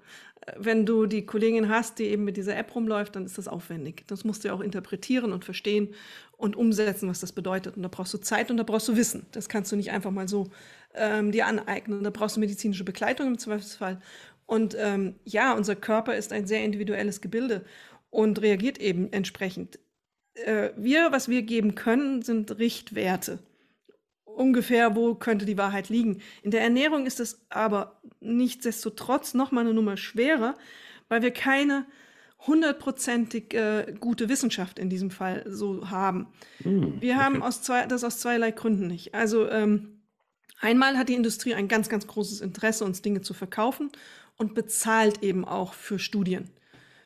äh, 0.46 0.52
wenn 0.56 0.86
du 0.86 1.04
die 1.04 1.26
Kollegin 1.26 1.68
hast, 1.68 1.98
die 1.98 2.04
eben 2.04 2.24
mit 2.24 2.38
dieser 2.38 2.56
App 2.56 2.74
rumläuft, 2.74 3.16
dann 3.16 3.26
ist 3.26 3.36
das 3.36 3.48
aufwendig. 3.48 4.04
Das 4.06 4.24
musst 4.24 4.44
du 4.44 4.48
ja 4.48 4.54
auch 4.54 4.60
interpretieren 4.60 5.32
und 5.32 5.44
verstehen 5.44 5.94
und 6.38 6.56
umsetzen, 6.56 7.08
was 7.08 7.20
das 7.20 7.32
bedeutet. 7.32 7.76
Und 7.76 7.82
da 7.82 7.88
brauchst 7.88 8.14
du 8.14 8.18
Zeit 8.18 8.50
und 8.50 8.56
da 8.56 8.62
brauchst 8.62 8.88
du 8.88 8.96
Wissen. 8.96 9.26
Das 9.32 9.48
kannst 9.48 9.70
du 9.70 9.76
nicht 9.76 9.90
einfach 9.90 10.10
mal 10.10 10.28
so 10.28 10.50
ähm, 10.98 11.32
dir 11.32 11.46
aneignen. 11.46 12.04
Da 12.04 12.10
brauchst 12.10 12.36
du 12.36 12.40
medizinische 12.40 12.84
Begleitung 12.84 13.26
im 13.28 13.38
Zweifelsfall. 13.38 14.00
Und 14.46 14.76
ähm, 14.78 15.16
ja, 15.24 15.52
unser 15.52 15.76
Körper 15.76 16.16
ist 16.16 16.32
ein 16.32 16.46
sehr 16.46 16.64
individuelles 16.64 17.20
Gebilde 17.20 17.64
und 18.10 18.40
reagiert 18.40 18.78
eben 18.78 19.12
entsprechend. 19.12 19.78
Äh, 20.34 20.70
wir, 20.76 21.12
was 21.12 21.28
wir 21.28 21.42
geben 21.42 21.74
können, 21.74 22.22
sind 22.22 22.58
Richtwerte. 22.58 23.40
Ungefähr, 24.24 24.94
wo 24.94 25.14
könnte 25.14 25.44
die 25.44 25.58
Wahrheit 25.58 25.88
liegen. 25.88 26.20
In 26.42 26.50
der 26.50 26.62
Ernährung 26.62 27.06
ist 27.06 27.20
es 27.20 27.44
aber 27.50 28.00
nichtsdestotrotz 28.20 29.34
noch 29.34 29.52
mal 29.52 29.62
eine 29.62 29.74
Nummer 29.74 29.96
schwerer, 29.96 30.56
weil 31.08 31.22
wir 31.22 31.32
keine 31.32 31.86
hundertprozentig 32.46 33.52
äh, 33.54 33.94
gute 33.98 34.28
Wissenschaft 34.28 34.78
in 34.78 34.88
diesem 34.88 35.10
Fall 35.10 35.44
so 35.46 35.90
haben. 35.90 36.28
Mm, 36.60 37.00
wir 37.00 37.16
haben 37.16 37.42
aus 37.42 37.62
zwei, 37.62 37.86
das 37.86 38.04
aus 38.04 38.20
zweierlei 38.20 38.52
Gründen 38.52 38.86
nicht. 38.86 39.14
Also 39.14 39.48
ähm, 39.50 39.97
Einmal 40.60 40.96
hat 40.96 41.08
die 41.08 41.14
Industrie 41.14 41.54
ein 41.54 41.68
ganz, 41.68 41.88
ganz 41.88 42.06
großes 42.06 42.40
Interesse, 42.40 42.84
uns 42.84 43.02
Dinge 43.02 43.20
zu 43.20 43.34
verkaufen 43.34 43.90
und 44.36 44.54
bezahlt 44.54 45.22
eben 45.22 45.44
auch 45.44 45.74
für 45.74 45.98
Studien. 45.98 46.50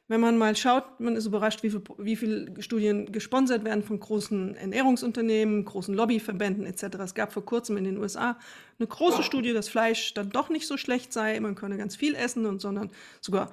Wenn 0.09 0.20
man 0.20 0.37
mal 0.37 0.55
schaut, 0.57 1.00
man 1.00 1.16
ist 1.16 1.26
überrascht, 1.26 1.62
wie 1.62 1.70
viele 1.70 1.83
wie 1.96 2.16
viel 2.16 2.55
Studien 2.59 3.12
gesponsert 3.12 3.64
werden 3.64 3.83
von 3.83 3.98
großen 3.98 4.57
Ernährungsunternehmen, 4.57 5.64
großen 5.64 5.94
Lobbyverbänden 5.94 6.66
etc. 6.66 6.98
Es 7.02 7.14
gab 7.14 7.33
vor 7.33 7.44
kurzem 7.44 7.78
in 7.78 7.85
den 7.85 7.98
USA 7.98 8.38
eine 8.78 8.88
große 8.88 9.22
Studie, 9.22 9.55
dass 9.55 9.68
Fleisch 9.68 10.12
dann 10.12 10.28
doch 10.28 10.50
nicht 10.50 10.66
so 10.66 10.76
schlecht 10.76 11.12
sei, 11.12 11.38
man 11.40 11.55
könne 11.55 11.78
ganz 11.78 11.96
viel 11.96 12.14
essen 12.14 12.44
und 12.46 12.61
sondern 12.61 12.90
sogar 13.22 13.52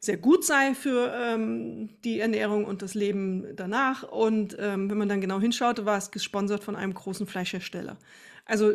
sehr 0.00 0.16
gut 0.16 0.44
sei 0.44 0.74
für 0.74 1.12
ähm, 1.14 1.90
die 2.02 2.18
Ernährung 2.18 2.64
und 2.64 2.82
das 2.82 2.94
Leben 2.94 3.54
danach. 3.54 4.02
Und 4.02 4.56
ähm, 4.58 4.90
wenn 4.90 4.98
man 4.98 5.08
dann 5.08 5.20
genau 5.20 5.38
hinschaute, 5.38 5.86
war 5.86 5.98
es 5.98 6.10
gesponsert 6.10 6.64
von 6.64 6.74
einem 6.74 6.94
großen 6.94 7.28
Fleischhersteller. 7.28 7.96
Also 8.44 8.72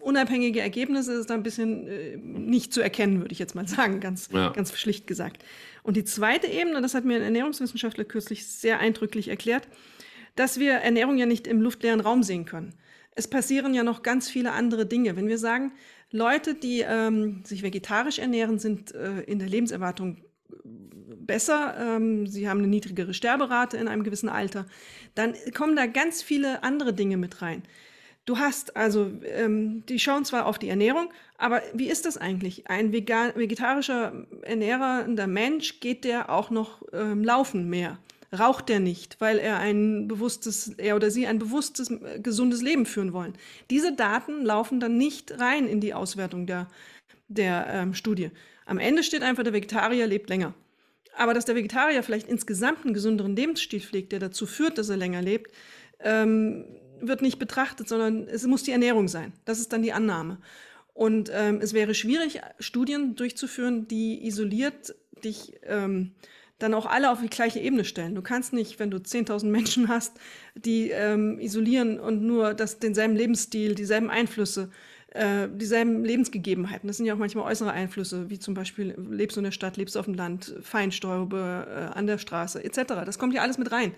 unabhängige 0.00 0.60
Ergebnisse 0.60 1.14
ist 1.14 1.30
da 1.30 1.34
ein 1.34 1.42
bisschen 1.42 1.88
äh, 1.88 2.16
nicht 2.16 2.72
zu 2.72 2.82
erkennen, 2.82 3.20
würde 3.20 3.32
ich 3.32 3.38
jetzt 3.38 3.54
mal 3.54 3.66
sagen, 3.66 4.00
ganz, 4.00 4.28
ja. 4.32 4.50
ganz 4.50 4.76
schlicht 4.78 5.06
gesagt. 5.06 5.42
Und 5.82 5.96
die 5.96 6.04
zweite 6.04 6.46
Ebene, 6.46 6.82
das 6.82 6.94
hat 6.94 7.04
mir 7.04 7.16
ein 7.16 7.22
Ernährungswissenschaftler 7.22 8.04
kürzlich 8.04 8.46
sehr 8.46 8.78
eindrücklich 8.78 9.28
erklärt, 9.28 9.68
dass 10.36 10.60
wir 10.60 10.72
Ernährung 10.74 11.16
ja 11.16 11.26
nicht 11.26 11.46
im 11.46 11.60
luftleeren 11.60 12.00
Raum 12.00 12.22
sehen 12.22 12.44
können. 12.44 12.74
Es 13.12 13.28
passieren 13.28 13.74
ja 13.74 13.82
noch 13.82 14.02
ganz 14.02 14.28
viele 14.28 14.52
andere 14.52 14.86
Dinge. 14.86 15.16
Wenn 15.16 15.28
wir 15.28 15.38
sagen, 15.38 15.72
Leute, 16.10 16.54
die 16.54 16.84
ähm, 16.86 17.42
sich 17.44 17.62
vegetarisch 17.62 18.18
ernähren, 18.18 18.58
sind 18.58 18.94
äh, 18.94 19.20
in 19.22 19.38
der 19.38 19.48
Lebenserwartung 19.48 20.18
besser, 21.18 21.76
ähm, 21.78 22.26
sie 22.26 22.48
haben 22.48 22.58
eine 22.58 22.68
niedrigere 22.68 23.14
Sterberate 23.14 23.76
in 23.76 23.88
einem 23.88 24.02
gewissen 24.02 24.28
Alter, 24.28 24.66
dann 25.14 25.34
kommen 25.54 25.76
da 25.76 25.86
ganz 25.86 26.22
viele 26.22 26.62
andere 26.62 26.92
Dinge 26.92 27.16
mit 27.16 27.42
rein. 27.42 27.62
Du 28.30 28.38
hast 28.38 28.76
also, 28.76 29.10
ähm, 29.24 29.84
die 29.86 29.98
schauen 29.98 30.24
zwar 30.24 30.46
auf 30.46 30.56
die 30.56 30.68
Ernährung, 30.68 31.12
aber 31.36 31.62
wie 31.74 31.90
ist 31.90 32.06
das 32.06 32.16
eigentlich? 32.16 32.68
Ein 32.68 32.92
vegan, 32.92 33.32
vegetarischer 33.34 34.24
ernährender 34.42 35.26
Mensch, 35.26 35.80
geht 35.80 36.04
der 36.04 36.30
auch 36.30 36.50
noch 36.50 36.80
ähm, 36.92 37.24
laufen 37.24 37.68
mehr? 37.68 37.98
Raucht 38.32 38.68
der 38.68 38.78
nicht, 38.78 39.20
weil 39.20 39.40
er 39.40 39.58
ein 39.58 40.06
bewusstes, 40.06 40.74
er 40.78 40.94
oder 40.94 41.10
sie 41.10 41.26
ein 41.26 41.40
bewusstes, 41.40 41.92
gesundes 42.22 42.62
Leben 42.62 42.86
führen 42.86 43.12
wollen? 43.12 43.34
Diese 43.68 43.96
Daten 43.96 44.44
laufen 44.44 44.78
dann 44.78 44.96
nicht 44.96 45.40
rein 45.40 45.66
in 45.66 45.80
die 45.80 45.92
Auswertung 45.92 46.46
der, 46.46 46.68
der 47.26 47.66
ähm, 47.68 47.94
Studie. 47.94 48.30
Am 48.64 48.78
Ende 48.78 49.02
steht 49.02 49.24
einfach, 49.24 49.42
der 49.42 49.54
Vegetarier 49.54 50.06
lebt 50.06 50.30
länger. 50.30 50.54
Aber 51.16 51.34
dass 51.34 51.46
der 51.46 51.56
Vegetarier 51.56 52.04
vielleicht 52.04 52.28
insgesamt 52.28 52.84
einen 52.84 52.94
gesünderen 52.94 53.34
Lebensstil 53.34 53.80
pflegt, 53.80 54.12
der 54.12 54.20
dazu 54.20 54.46
führt, 54.46 54.78
dass 54.78 54.88
er 54.88 54.98
länger 54.98 55.20
lebt, 55.20 55.50
ähm, 56.02 56.64
wird 57.00 57.22
nicht 57.22 57.38
betrachtet, 57.38 57.88
sondern 57.88 58.28
es 58.28 58.46
muss 58.46 58.62
die 58.62 58.72
Ernährung 58.72 59.08
sein. 59.08 59.32
Das 59.44 59.58
ist 59.58 59.72
dann 59.72 59.82
die 59.82 59.92
Annahme. 59.92 60.38
Und 60.94 61.30
ähm, 61.32 61.60
es 61.62 61.72
wäre 61.72 61.94
schwierig, 61.94 62.40
Studien 62.58 63.16
durchzuführen, 63.16 63.88
die 63.88 64.26
isoliert 64.26 64.94
dich 65.24 65.54
ähm, 65.64 66.12
dann 66.58 66.74
auch 66.74 66.86
alle 66.86 67.10
auf 67.10 67.20
die 67.20 67.30
gleiche 67.30 67.58
Ebene 67.58 67.84
stellen. 67.84 68.14
Du 68.14 68.22
kannst 68.22 68.52
nicht, 68.52 68.78
wenn 68.78 68.90
du 68.90 68.98
10.000 68.98 69.46
Menschen 69.46 69.88
hast, 69.88 70.18
die 70.54 70.90
ähm, 70.90 71.38
isolieren 71.40 71.98
und 71.98 72.22
nur 72.22 72.54
das, 72.54 72.78
denselben 72.78 73.16
Lebensstil, 73.16 73.74
dieselben 73.74 74.10
Einflüsse, 74.10 74.70
äh, 75.10 75.48
dieselben 75.52 76.04
Lebensgegebenheiten. 76.04 76.86
Das 76.86 76.96
sind 76.96 77.06
ja 77.06 77.14
auch 77.14 77.18
manchmal 77.18 77.50
äußere 77.50 77.72
Einflüsse, 77.72 78.30
wie 78.30 78.38
zum 78.38 78.54
Beispiel 78.54 78.94
lebst 78.96 79.36
du 79.36 79.40
in 79.40 79.44
der 79.44 79.50
Stadt, 79.50 79.76
lebst 79.76 79.94
du 79.94 79.98
auf 79.98 80.04
dem 80.04 80.14
Land, 80.14 80.54
Feinstaube 80.62 81.66
äh, 81.68 81.98
an 81.98 82.06
der 82.06 82.18
Straße 82.18 82.62
etc. 82.62 83.04
Das 83.04 83.18
kommt 83.18 83.34
ja 83.34 83.42
alles 83.42 83.58
mit 83.58 83.72
rein. 83.72 83.92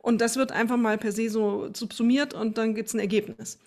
Und 0.00 0.20
das 0.20 0.36
wird 0.36 0.52
einfach 0.52 0.76
mal 0.76 0.98
per 0.98 1.12
se 1.12 1.28
so 1.28 1.68
subsumiert 1.72 2.34
und 2.34 2.58
dann 2.58 2.74
gibt 2.74 2.88
es 2.88 2.94
ein 2.94 3.00
Ergebnis. 3.00 3.58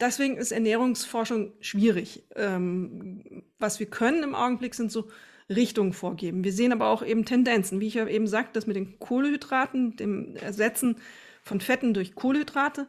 Deswegen 0.00 0.36
ist 0.36 0.50
Ernährungsforschung 0.50 1.52
schwierig. 1.60 2.24
Ähm, 2.34 3.44
was 3.58 3.78
wir 3.78 3.86
können 3.86 4.24
im 4.24 4.34
Augenblick 4.34 4.74
sind 4.74 4.90
so 4.90 5.08
Richtungen 5.48 5.92
vorgeben. 5.92 6.44
Wir 6.44 6.52
sehen 6.52 6.72
aber 6.72 6.88
auch 6.88 7.04
eben 7.04 7.24
Tendenzen. 7.24 7.80
Wie 7.80 7.86
ich 7.86 7.94
ja 7.94 8.06
eben 8.06 8.26
sagte, 8.26 8.54
das 8.54 8.66
mit 8.66 8.74
den 8.74 8.98
Kohlehydraten, 8.98 9.96
dem 9.96 10.36
Ersetzen 10.36 10.96
von 11.42 11.60
Fetten 11.60 11.94
durch 11.94 12.14
Kohlenhydrate 12.14 12.86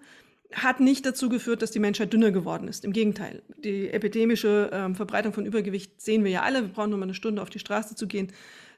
hat 0.56 0.80
nicht 0.80 1.06
dazu 1.06 1.30
geführt, 1.30 1.62
dass 1.62 1.72
die 1.72 1.80
Menschheit 1.80 2.14
dünner 2.14 2.32
geworden 2.32 2.68
ist. 2.68 2.86
Im 2.86 2.94
Gegenteil. 2.94 3.42
Die 3.64 3.90
epidemische 3.90 4.70
ähm, 4.72 4.96
Verbreitung 4.96 5.34
von 5.34 5.46
Übergewicht 5.46 6.02
sehen 6.02 6.24
wir 6.24 6.32
ja 6.32 6.42
alle. 6.42 6.62
Wir 6.62 6.70
brauchen 6.70 6.90
nur 6.90 7.00
mal 7.00 7.06
eine 7.06 7.14
Stunde 7.14 7.42
auf 7.42 7.50
die 7.50 7.60
Straße 7.60 7.96
zu 7.96 8.08
gehen. 8.08 8.32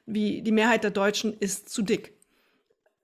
Wie 0.06 0.42
die 0.42 0.52
Mehrheit 0.52 0.84
der 0.84 0.90
Deutschen 0.90 1.36
ist 1.38 1.68
zu 1.68 1.82
dick. 1.82 2.12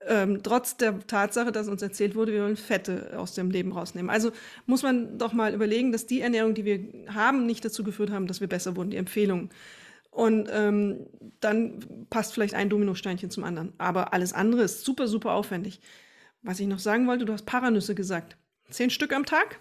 Ähm, 0.05 0.41
trotz 0.43 0.77
der 0.77 0.99
Tatsache, 1.07 1.51
dass 1.51 1.67
uns 1.67 1.81
erzählt 1.81 2.15
wurde, 2.15 2.33
wir 2.33 2.43
wollen 2.43 2.57
Fette 2.57 3.13
aus 3.17 3.33
dem 3.33 3.51
Leben 3.51 3.71
rausnehmen. 3.71 4.09
Also 4.09 4.31
muss 4.65 4.83
man 4.83 5.17
doch 5.17 5.33
mal 5.33 5.53
überlegen, 5.53 5.91
dass 5.91 6.05
die 6.05 6.21
Ernährung, 6.21 6.53
die 6.53 6.65
wir 6.65 7.13
haben, 7.13 7.45
nicht 7.45 7.63
dazu 7.63 7.83
geführt 7.83 8.11
haben, 8.11 8.27
dass 8.27 8.41
wir 8.41 8.47
besser 8.47 8.75
wurden, 8.75 8.89
die 8.89 8.97
Empfehlungen. 8.97 9.49
Und 10.11 10.47
ähm, 10.51 11.07
dann 11.39 11.79
passt 12.09 12.33
vielleicht 12.33 12.53
ein 12.53 12.69
Dominosteinchen 12.69 13.31
zum 13.31 13.43
anderen. 13.43 13.73
Aber 13.77 14.13
alles 14.13 14.33
andere 14.33 14.63
ist 14.63 14.83
super, 14.83 15.07
super 15.07 15.31
aufwendig. 15.31 15.79
Was 16.41 16.59
ich 16.59 16.67
noch 16.67 16.79
sagen 16.79 17.07
wollte, 17.07 17.25
du 17.25 17.33
hast 17.33 17.45
Paranüsse 17.45 17.95
gesagt. 17.95 18.37
Zehn 18.69 18.89
Stück 18.89 19.13
am 19.13 19.25
Tag? 19.25 19.59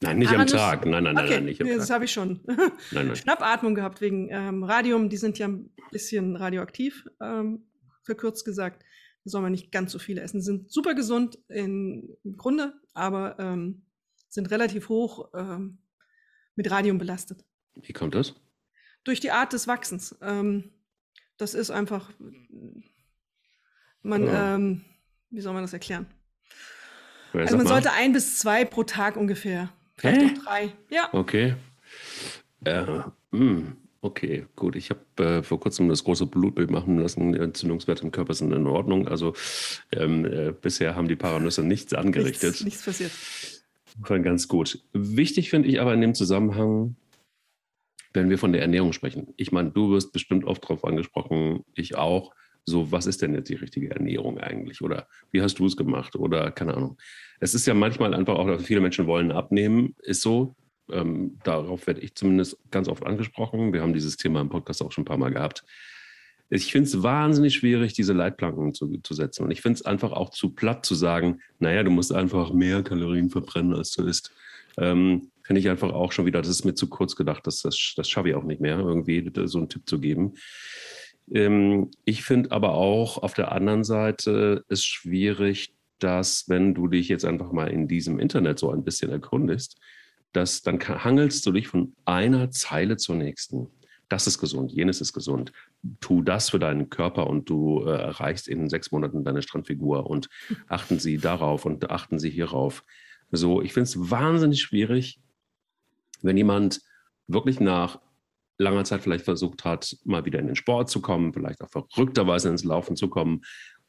Nein, 0.00 0.18
nicht 0.18 0.30
Paranüsse. 0.30 0.60
am 0.60 0.70
Tag. 0.70 0.86
Nein, 0.86 1.04
nein, 1.04 1.14
nein, 1.14 1.24
okay. 1.24 1.34
nein 1.34 1.44
nicht 1.46 1.60
am 1.60 1.66
nee, 1.66 1.72
Tag. 1.72 1.80
Das 1.80 1.90
habe 1.90 2.04
ich 2.04 2.12
schon. 2.12 2.40
Nein, 2.46 2.70
nein. 2.92 3.16
Schnappatmung 3.16 3.74
gehabt 3.74 4.00
wegen 4.00 4.28
ähm, 4.30 4.62
Radium. 4.62 5.08
Die 5.08 5.16
sind 5.16 5.38
ja 5.38 5.48
ein 5.48 5.70
bisschen 5.90 6.36
radioaktiv, 6.36 7.08
ähm, 7.20 7.66
verkürzt 8.04 8.44
gesagt. 8.44 8.84
Da 9.24 9.30
soll 9.30 9.42
man 9.42 9.52
nicht 9.52 9.72
ganz 9.72 9.90
so 9.90 9.98
viele 9.98 10.20
essen. 10.20 10.40
Sind 10.40 10.70
super 10.70 10.94
gesund 10.94 11.38
in, 11.48 12.16
im 12.22 12.36
Grunde, 12.36 12.74
aber 12.94 13.38
ähm, 13.40 13.82
sind 14.28 14.50
relativ 14.50 14.88
hoch 14.88 15.30
ähm, 15.34 15.78
mit 16.54 16.70
Radium 16.70 16.98
belastet. 16.98 17.44
Wie 17.74 17.92
kommt 17.92 18.14
das? 18.14 18.34
Durch 19.04 19.20
die 19.20 19.30
Art 19.30 19.52
des 19.52 19.66
Wachsens. 19.66 20.16
Ähm, 20.22 20.72
das 21.38 21.54
ist 21.54 21.70
einfach, 21.70 22.12
man, 24.02 24.26
ja. 24.26 24.54
ähm, 24.54 24.84
wie 25.30 25.40
soll 25.40 25.54
man 25.54 25.62
das 25.62 25.72
erklären? 25.72 26.06
Also 27.32 27.56
man 27.56 27.64
mal. 27.64 27.72
sollte 27.72 27.92
ein 27.92 28.12
bis 28.12 28.38
zwei 28.38 28.64
pro 28.64 28.84
Tag 28.84 29.16
ungefähr. 29.16 29.70
Vielleicht 29.96 30.20
Hä? 30.20 30.26
auch 30.26 30.44
drei. 30.44 30.72
Ja. 30.90 31.08
Okay. 31.12 31.54
Äh, 32.64 32.82
mh, 32.82 33.12
hm, 33.32 33.76
okay, 34.00 34.46
gut. 34.56 34.76
Ich 34.76 34.90
habe 34.90 35.24
äh, 35.24 35.42
vor 35.42 35.60
kurzem 35.60 35.88
das 35.88 36.04
große 36.04 36.26
Blutbild 36.26 36.70
machen 36.70 36.98
lassen. 36.98 37.32
Die 37.32 37.38
Entzündungswerte 37.38 38.04
im 38.04 38.10
Körper 38.10 38.34
sind 38.34 38.52
in 38.52 38.66
Ordnung. 38.66 39.08
Also 39.08 39.34
ähm, 39.92 40.24
äh, 40.24 40.52
bisher 40.52 40.94
haben 40.94 41.08
die 41.08 41.16
Paranüsse 41.16 41.62
nichts 41.62 41.94
angerichtet. 41.94 42.50
Nichts, 42.50 42.64
nichts 42.64 42.84
passiert. 42.84 43.12
Ganz 44.04 44.46
gut. 44.48 44.80
Wichtig 44.92 45.50
finde 45.50 45.68
ich 45.68 45.80
aber 45.80 45.92
in 45.92 46.00
dem 46.00 46.14
Zusammenhang, 46.14 46.94
wenn 48.12 48.30
wir 48.30 48.38
von 48.38 48.52
der 48.52 48.62
Ernährung 48.62 48.92
sprechen. 48.92 49.34
Ich 49.36 49.50
meine, 49.50 49.70
du 49.70 49.90
wirst 49.90 50.12
bestimmt 50.12 50.44
oft 50.44 50.62
darauf 50.62 50.84
angesprochen, 50.84 51.64
ich 51.74 51.96
auch. 51.96 52.32
So, 52.68 52.92
was 52.92 53.06
ist 53.06 53.22
denn 53.22 53.34
jetzt 53.34 53.48
die 53.48 53.54
richtige 53.54 53.90
Ernährung 53.90 54.38
eigentlich? 54.38 54.82
Oder 54.82 55.08
wie 55.30 55.42
hast 55.42 55.58
du 55.58 55.66
es 55.66 55.76
gemacht? 55.76 56.16
Oder 56.16 56.50
keine 56.50 56.74
Ahnung. 56.74 56.98
Es 57.40 57.54
ist 57.54 57.66
ja 57.66 57.74
manchmal 57.74 58.14
einfach 58.14 58.34
auch, 58.34 58.60
viele 58.60 58.80
Menschen 58.80 59.06
wollen 59.06 59.32
abnehmen, 59.32 59.94
ist 60.02 60.22
so. 60.22 60.54
Ähm, 60.90 61.38
darauf 61.44 61.86
werde 61.86 62.00
ich 62.00 62.14
zumindest 62.14 62.58
ganz 62.70 62.88
oft 62.88 63.04
angesprochen. 63.04 63.72
Wir 63.72 63.82
haben 63.82 63.92
dieses 63.92 64.16
Thema 64.16 64.40
im 64.40 64.48
Podcast 64.48 64.82
auch 64.82 64.92
schon 64.92 65.02
ein 65.02 65.06
paar 65.06 65.18
Mal 65.18 65.32
gehabt. 65.32 65.64
Ich 66.50 66.72
finde 66.72 66.88
es 66.88 67.02
wahnsinnig 67.02 67.54
schwierig, 67.54 67.92
diese 67.92 68.14
Leitplanken 68.14 68.72
zu, 68.72 68.98
zu 69.02 69.14
setzen. 69.14 69.44
Und 69.44 69.50
ich 69.50 69.60
finde 69.60 69.76
es 69.76 69.84
einfach 69.84 70.12
auch 70.12 70.30
zu 70.30 70.54
platt 70.54 70.86
zu 70.86 70.94
sagen, 70.94 71.40
naja, 71.58 71.82
du 71.82 71.90
musst 71.90 72.12
einfach 72.12 72.52
mehr 72.52 72.82
Kalorien 72.82 73.28
verbrennen, 73.28 73.74
als 73.74 73.92
du 73.92 74.04
isst. 74.04 74.32
Ähm, 74.78 75.30
finde 75.42 75.60
ich 75.60 75.68
einfach 75.68 75.92
auch 75.92 76.12
schon 76.12 76.26
wieder, 76.26 76.40
das 76.40 76.50
ist 76.50 76.64
mir 76.64 76.74
zu 76.74 76.88
kurz 76.88 77.16
gedacht, 77.16 77.46
das, 77.46 77.62
das, 77.62 77.94
das 77.96 78.08
schaffe 78.08 78.30
ich 78.30 78.34
auch 78.34 78.44
nicht 78.44 78.60
mehr, 78.60 78.78
irgendwie 78.78 79.30
so 79.46 79.58
einen 79.58 79.68
Tipp 79.68 79.82
zu 79.86 79.98
geben. 79.98 80.34
Ähm, 81.32 81.90
ich 82.04 82.22
finde 82.22 82.52
aber 82.52 82.74
auch 82.74 83.18
auf 83.18 83.34
der 83.34 83.52
anderen 83.52 83.84
Seite 83.84 84.64
ist 84.68 84.84
schwierig, 84.84 85.74
dass 85.98 86.48
wenn 86.48 86.74
du 86.74 86.88
dich 86.88 87.08
jetzt 87.08 87.24
einfach 87.24 87.52
mal 87.52 87.68
in 87.68 87.88
diesem 87.88 88.18
Internet 88.18 88.58
so 88.58 88.70
ein 88.70 88.84
bisschen 88.84 89.10
erkundest, 89.10 89.78
dass 90.32 90.62
dann 90.62 90.78
hangelst 90.78 91.44
du 91.46 91.52
dich 91.52 91.68
von 91.68 91.94
einer 92.04 92.50
Zeile 92.50 92.96
zur 92.96 93.16
nächsten. 93.16 93.68
Das 94.08 94.26
ist 94.26 94.38
gesund, 94.38 94.72
jenes 94.72 95.00
ist 95.00 95.12
gesund. 95.12 95.52
Tu 96.00 96.22
das 96.22 96.50
für 96.50 96.58
deinen 96.58 96.88
Körper 96.88 97.26
und 97.26 97.50
du 97.50 97.84
äh, 97.84 97.90
erreichst 97.90 98.48
in 98.48 98.68
sechs 98.68 98.90
Monaten 98.90 99.24
deine 99.24 99.42
Strandfigur 99.42 100.08
und 100.08 100.28
achten 100.68 100.98
Sie 100.98 101.18
darauf 101.18 101.66
und 101.66 101.90
achten 101.90 102.18
Sie 102.18 102.30
hierauf. 102.30 102.84
So, 103.30 103.60
ich 103.60 103.74
finde 103.74 103.84
es 103.84 104.10
wahnsinnig 104.10 104.62
schwierig, 104.62 105.20
wenn 106.22 106.36
jemand 106.36 106.80
wirklich 107.26 107.60
nach 107.60 108.00
langer 108.58 108.84
Zeit 108.84 109.02
vielleicht 109.02 109.24
versucht 109.24 109.64
hat, 109.64 109.96
mal 110.04 110.24
wieder 110.24 110.38
in 110.38 110.46
den 110.46 110.56
Sport 110.56 110.90
zu 110.90 111.00
kommen, 111.00 111.32
vielleicht 111.32 111.62
auch 111.62 111.70
verrückterweise 111.70 112.48
ins 112.48 112.64
Laufen 112.64 112.96
zu 112.96 113.08
kommen 113.08 113.42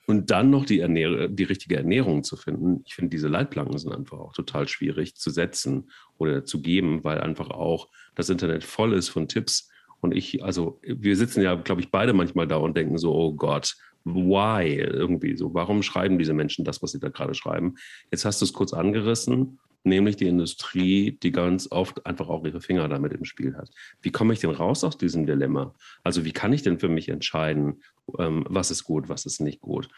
und 0.10 0.32
dann 0.32 0.50
noch 0.50 0.66
die, 0.66 0.80
Ernähr 0.80 1.28
die 1.28 1.44
richtige 1.44 1.78
Ernährung 1.78 2.24
zu 2.24 2.36
finden. 2.36 2.82
Ich 2.86 2.96
finde, 2.96 3.10
diese 3.10 3.28
Leitplanken 3.28 3.78
sind 3.78 3.94
einfach 3.94 4.18
auch 4.18 4.34
total 4.34 4.68
schwierig 4.68 5.16
zu 5.16 5.30
setzen 5.30 5.92
oder 6.18 6.46
zu 6.46 6.62
geben, 6.62 7.04
weil 7.04 7.22
einfach 7.22 7.52
auch 7.52 7.90
das 8.16 8.30
Internet 8.30 8.64
voll 8.64 8.94
ist 8.94 9.10
von 9.10 9.28
Tipps. 9.28 9.70
Und 10.02 10.16
ich, 10.16 10.44
also 10.44 10.80
wir 10.82 11.16
sitzen 11.16 11.44
ja, 11.44 11.54
glaube 11.56 11.82
ich, 11.82 11.92
beide 11.92 12.14
manchmal 12.14 12.48
da 12.48 12.56
und 12.56 12.76
denken 12.76 12.98
so, 12.98 13.14
oh 13.14 13.34
Gott, 13.34 13.76
why? 14.04 14.76
Irgendwie 14.76 15.36
so, 15.36 15.54
warum 15.54 15.84
schreiben 15.84 16.18
diese 16.18 16.34
Menschen 16.34 16.66
das, 16.66 16.82
was 16.82 16.92
sie 16.92 17.00
da 17.00 17.10
gerade 17.10 17.34
schreiben? 17.34 17.76
Jetzt 18.12 18.26
hast 18.26 18.42
du 18.42 18.46
es 18.46 18.54
kurz 18.54 18.74
angerissen 18.74 19.60
nämlich 19.84 20.18
die 20.18 20.28
Industrie, 20.28 21.18
die 21.24 21.32
ganz 21.32 21.68
oft 21.72 22.06
einfach 22.06 22.30
auch 22.30 22.46
ihre 22.46 22.62
Finger 22.62 22.88
damit 22.88 23.14
im 23.14 23.26
Spiel 23.26 23.56
hat. 23.56 23.70
Wie 24.02 24.12
komme 24.12 24.34
ich 24.34 24.40
denn 24.40 24.52
raus 24.52 24.84
aus 24.84 24.98
diesem 24.98 25.26
Dilemma? 25.26 25.74
Also 26.04 26.26
wie 26.26 26.32
kann 26.32 26.54
ich 26.54 26.64
denn 26.64 26.80
für 26.80 26.90
mich 26.90 27.10
entscheiden, 27.10 27.82
ähm, 28.18 28.46
was 28.50 28.72
ist 28.72 28.84
gut, 28.84 29.10
was 29.10 29.26
ist 29.26 29.40
nicht 29.40 29.62
gut? 29.62 29.90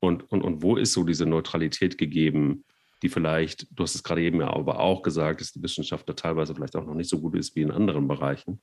Und, 0.00 0.30
und, 0.30 0.42
und 0.42 0.62
wo 0.62 0.76
ist 0.76 0.92
so 0.92 1.04
diese 1.04 1.26
Neutralität 1.26 1.98
gegeben, 1.98 2.64
die 3.02 3.08
vielleicht, 3.08 3.66
du 3.70 3.82
hast 3.82 3.94
es 3.94 4.02
gerade 4.02 4.22
eben 4.22 4.40
ja 4.40 4.48
aber 4.48 4.80
auch 4.80 5.02
gesagt, 5.02 5.40
dass 5.40 5.52
die 5.52 5.62
Wissenschaft 5.62 6.08
da 6.08 6.14
teilweise 6.14 6.54
vielleicht 6.54 6.76
auch 6.76 6.86
noch 6.86 6.94
nicht 6.94 7.10
so 7.10 7.20
gut 7.20 7.34
ist 7.34 7.54
wie 7.54 7.62
in 7.62 7.70
anderen 7.70 8.08
Bereichen. 8.08 8.60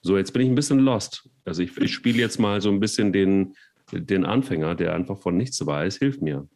So, 0.00 0.16
jetzt 0.16 0.32
bin 0.32 0.42
ich 0.42 0.48
ein 0.48 0.54
bisschen 0.54 0.78
lost. 0.80 1.28
Also 1.44 1.62
ich, 1.62 1.76
ich 1.76 1.92
spiele 1.92 2.18
jetzt 2.18 2.38
mal 2.38 2.60
so 2.60 2.70
ein 2.70 2.80
bisschen 2.80 3.12
den, 3.12 3.54
den 3.92 4.24
Anfänger, 4.24 4.74
der 4.74 4.94
einfach 4.94 5.18
von 5.18 5.36
nichts 5.36 5.64
weiß, 5.64 5.96
hilf 5.96 6.20
mir. 6.20 6.48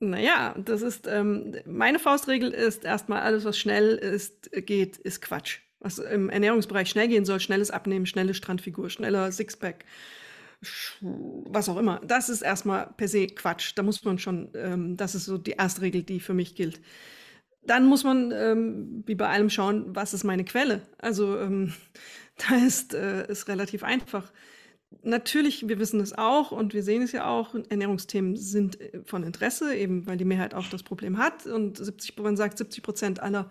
Naja, 0.00 0.54
das 0.58 0.80
ist, 0.80 1.06
ähm, 1.06 1.54
meine 1.66 1.98
Faustregel 1.98 2.50
ist 2.50 2.84
erstmal 2.84 3.20
alles, 3.20 3.44
was 3.44 3.58
schnell 3.58 3.96
ist, 3.96 4.50
geht, 4.52 4.96
ist 4.96 5.20
Quatsch. 5.20 5.58
Was 5.78 5.98
im 5.98 6.30
Ernährungsbereich 6.30 6.88
schnell 6.88 7.08
gehen 7.08 7.24
soll, 7.24 7.40
schnelles 7.40 7.70
Abnehmen, 7.70 8.06
schnelle 8.06 8.34
Strandfigur, 8.34 8.90
schneller 8.90 9.30
Sixpack, 9.30 9.84
was 10.60 11.68
auch 11.68 11.76
immer. 11.76 12.00
Das 12.06 12.28
ist 12.28 12.42
erstmal 12.42 12.92
per 12.96 13.08
se 13.08 13.26
Quatsch. 13.26 13.72
Da 13.76 13.82
muss 13.82 14.04
man 14.04 14.18
schon, 14.18 14.50
ähm, 14.54 14.96
das 14.96 15.14
ist 15.14 15.26
so 15.26 15.38
die 15.38 15.52
erste 15.52 15.82
Regel, 15.82 16.02
die 16.02 16.20
für 16.20 16.34
mich 16.34 16.54
gilt. 16.54 16.80
Dann 17.62 17.86
muss 17.86 18.04
man, 18.04 18.32
ähm, 18.32 19.02
wie 19.06 19.14
bei 19.14 19.28
allem, 19.28 19.50
schauen, 19.50 19.94
was 19.94 20.14
ist 20.14 20.24
meine 20.24 20.44
Quelle. 20.44 20.82
Also 20.98 21.38
ähm, 21.38 21.74
da 22.36 22.56
ist, 22.56 22.94
äh, 22.94 23.30
ist 23.30 23.48
relativ 23.48 23.82
einfach 23.82 24.32
natürlich, 25.02 25.68
wir 25.68 25.78
wissen 25.78 26.00
es 26.00 26.16
auch 26.16 26.52
und 26.52 26.74
wir 26.74 26.82
sehen 26.82 27.02
es 27.02 27.12
ja 27.12 27.26
auch, 27.26 27.54
Ernährungsthemen 27.68 28.36
sind 28.36 28.80
äh, 28.80 29.00
von 29.04 29.22
Interesse, 29.22 29.74
eben 29.74 30.06
weil 30.06 30.16
die 30.16 30.24
Mehrheit 30.24 30.54
auch 30.54 30.68
das 30.68 30.82
Problem 30.82 31.18
hat. 31.18 31.46
Und 31.46 31.78
70, 31.78 32.16
man 32.18 32.36
sagt, 32.36 32.58
70 32.58 32.82
Prozent 32.82 33.20
aller 33.20 33.50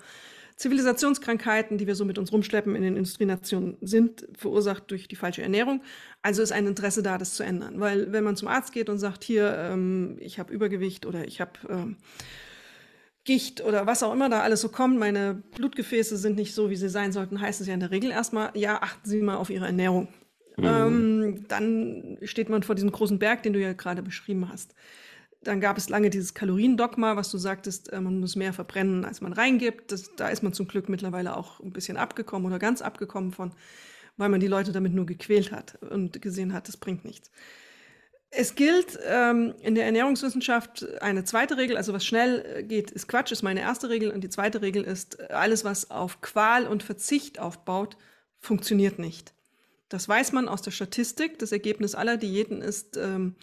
Zivilisationskrankheiten, 0.56 1.78
die 1.78 1.88
wir 1.88 1.96
so 1.96 2.04
mit 2.04 2.18
uns 2.18 2.34
rumschleppen 2.34 2.76
in 2.76 2.82
den 2.82 2.98
Industrienationen, 2.98 3.78
sind 3.80 4.28
verursacht 4.38 4.92
durch 4.92 5.08
die 5.08 5.16
falsche 5.16 5.42
Ernährung. 5.42 5.82
Also 6.22 6.42
ist 6.42 6.52
ein 6.52 6.68
Interesse 6.68 7.02
da, 7.02 7.18
das 7.18 7.36
zu 7.36 7.44
ändern. 7.44 7.80
Weil 7.80 8.12
wenn 8.12 8.26
man 8.26 8.36
zum 8.36 8.50
Arzt 8.50 8.74
geht 8.74 8.90
und 8.90 9.00
sagt, 9.00 9.24
hier, 9.24 9.56
ähm, 9.58 10.18
ich 10.20 10.38
habe 10.38 10.54
Übergewicht 10.54 11.06
oder 11.06 11.26
ich 11.26 11.40
habe 11.40 11.54
ähm, 11.70 11.98
Gicht 13.24 13.64
oder 13.64 13.86
was 13.86 14.04
auch 14.04 14.12
immer 14.12 14.28
da 14.28 14.42
alles 14.42 14.60
so 14.60 14.70
kommt, 14.70 15.00
meine 15.00 15.42
Blutgefäße 15.56 16.18
sind 16.18 16.36
nicht 16.36 16.54
so, 16.54 16.70
wie 16.70 16.76
sie 16.76 16.90
sein 16.90 17.14
sollten, 17.14 17.40
heißt 17.40 17.62
es 17.62 17.68
ja 17.68 17.74
in 17.74 17.80
der 17.80 17.92
Regel 17.92 18.12
erstmal, 18.12 18.52
ja, 18.54 18.82
achten 18.82 19.08
Sie 19.08 19.22
mal 19.22 19.38
auf 19.38 19.50
Ihre 19.50 19.68
Ernährung. 19.68 20.10
Mhm. 20.62 20.68
Ähm, 20.68 21.48
dann 21.48 22.18
steht 22.24 22.50
man 22.50 22.64
vor 22.64 22.76
diesem 22.76 22.92
großen 22.92 23.20
Berg, 23.20 23.44
den 23.44 23.54
du 23.54 23.60
ja 23.60 23.74
gerade 23.74 24.02
beschrieben 24.02 24.50
hast. 24.50 24.76
Dann 25.42 25.62
gab 25.62 25.78
es 25.78 25.88
lange 25.88 26.10
dieses 26.10 26.34
Kaloriendogma, 26.34 27.16
was 27.16 27.32
du 27.32 27.38
sagtest, 27.38 27.92
äh, 27.94 28.02
man 28.02 28.20
muss 28.20 28.36
mehr 28.36 28.54
verbrennen, 28.54 29.06
als 29.06 29.22
man 29.22 29.34
reingibt. 29.34 29.92
Das, 29.92 30.16
da 30.16 30.30
ist 30.30 30.44
man 30.44 30.54
zum 30.54 30.68
Glück 30.68 30.90
mittlerweile 30.90 31.38
auch 31.38 31.60
ein 31.60 31.72
bisschen 31.72 31.98
abgekommen 31.98 32.46
oder 32.48 32.60
ganz 32.60 32.82
abgekommen 32.82 33.32
von, 33.32 33.52
weil 34.18 34.30
man 34.30 34.40
die 34.40 34.48
Leute 34.48 34.72
damit 34.72 34.94
nur 34.94 35.06
gequält 35.06 35.52
hat 35.52 35.80
und 35.82 36.22
gesehen 36.22 36.54
hat, 36.54 36.68
das 36.68 36.78
bringt 36.78 37.06
nichts. 37.06 37.32
Es 38.32 38.54
gilt 38.54 39.00
ähm, 39.08 39.56
in 39.62 39.74
der 39.74 39.86
Ernährungswissenschaft 39.86 40.86
eine 41.02 41.24
zweite 41.24 41.58
Regel, 41.58 41.78
also 41.78 41.94
was 41.94 42.06
schnell 42.06 42.46
äh, 42.58 42.64
geht, 42.64 42.92
ist 42.92 43.08
Quatsch, 43.08 43.32
ist 43.32 43.42
meine 43.42 43.62
erste 43.62 43.90
Regel. 43.90 44.12
Und 44.12 44.22
die 44.22 44.30
zweite 44.30 44.62
Regel 44.62 44.84
ist, 44.84 45.32
alles, 45.32 45.64
was 45.64 45.90
auf 45.90 46.22
Qual 46.22 46.68
und 46.68 46.84
Verzicht 46.84 47.40
aufbaut, 47.40 47.98
funktioniert 48.40 49.00
nicht. 49.00 49.34
Das 49.90 50.08
weiß 50.08 50.32
man 50.32 50.48
aus 50.48 50.62
der 50.62 50.72
Statistik. 50.72 51.40
Das 51.40 51.52
Ergebnis 51.52 51.96
aller 51.96 52.18
Diäten 52.18 52.62
ist 52.62 52.96
ähm, 52.96 53.36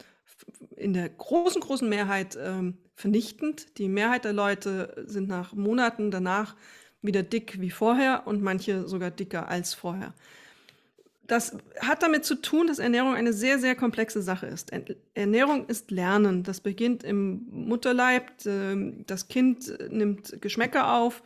in 0.77 0.95
der 0.95 1.09
großen, 1.09 1.61
großen 1.61 1.89
Mehrheit 1.89 2.39
ähm, 2.41 2.79
vernichtend. 2.95 3.79
Die 3.79 3.89
Mehrheit 3.89 4.25
der 4.25 4.33
Leute 4.33 5.05
sind 5.07 5.29
nach 5.29 5.53
Monaten 5.53 6.11
danach 6.11 6.57
wieder 7.03 7.23
dick 7.23 7.61
wie 7.61 7.71
vorher 7.71 8.27
und 8.27 8.43
manche 8.43 8.87
sogar 8.89 9.11
dicker 9.11 9.49
als 9.49 9.75
vorher. 9.75 10.15
das 11.27 11.57
hat 11.81 12.03
damit 12.05 12.25
zu 12.25 12.37
tun, 12.37 12.69
dass 12.69 12.79
Ernährung 12.79 13.15
eine 13.15 13.33
sehr, 13.33 13.59
sehr 13.59 13.75
komplexe 13.75 14.23
Sache 14.23 14.47
ist. 14.47 14.73
Ernährung 15.15 15.67
ist 15.67 15.91
Lernen. 15.91 16.45
Das 16.45 16.61
beginnt 16.61 17.03
im 17.03 17.47
Mutterleib. 17.51 18.31
Ähm, 18.47 19.05
das 19.07 19.27
Kind 19.27 19.77
nimmt 19.91 20.41
Geschmäcker 20.41 20.95
auf. 20.95 21.23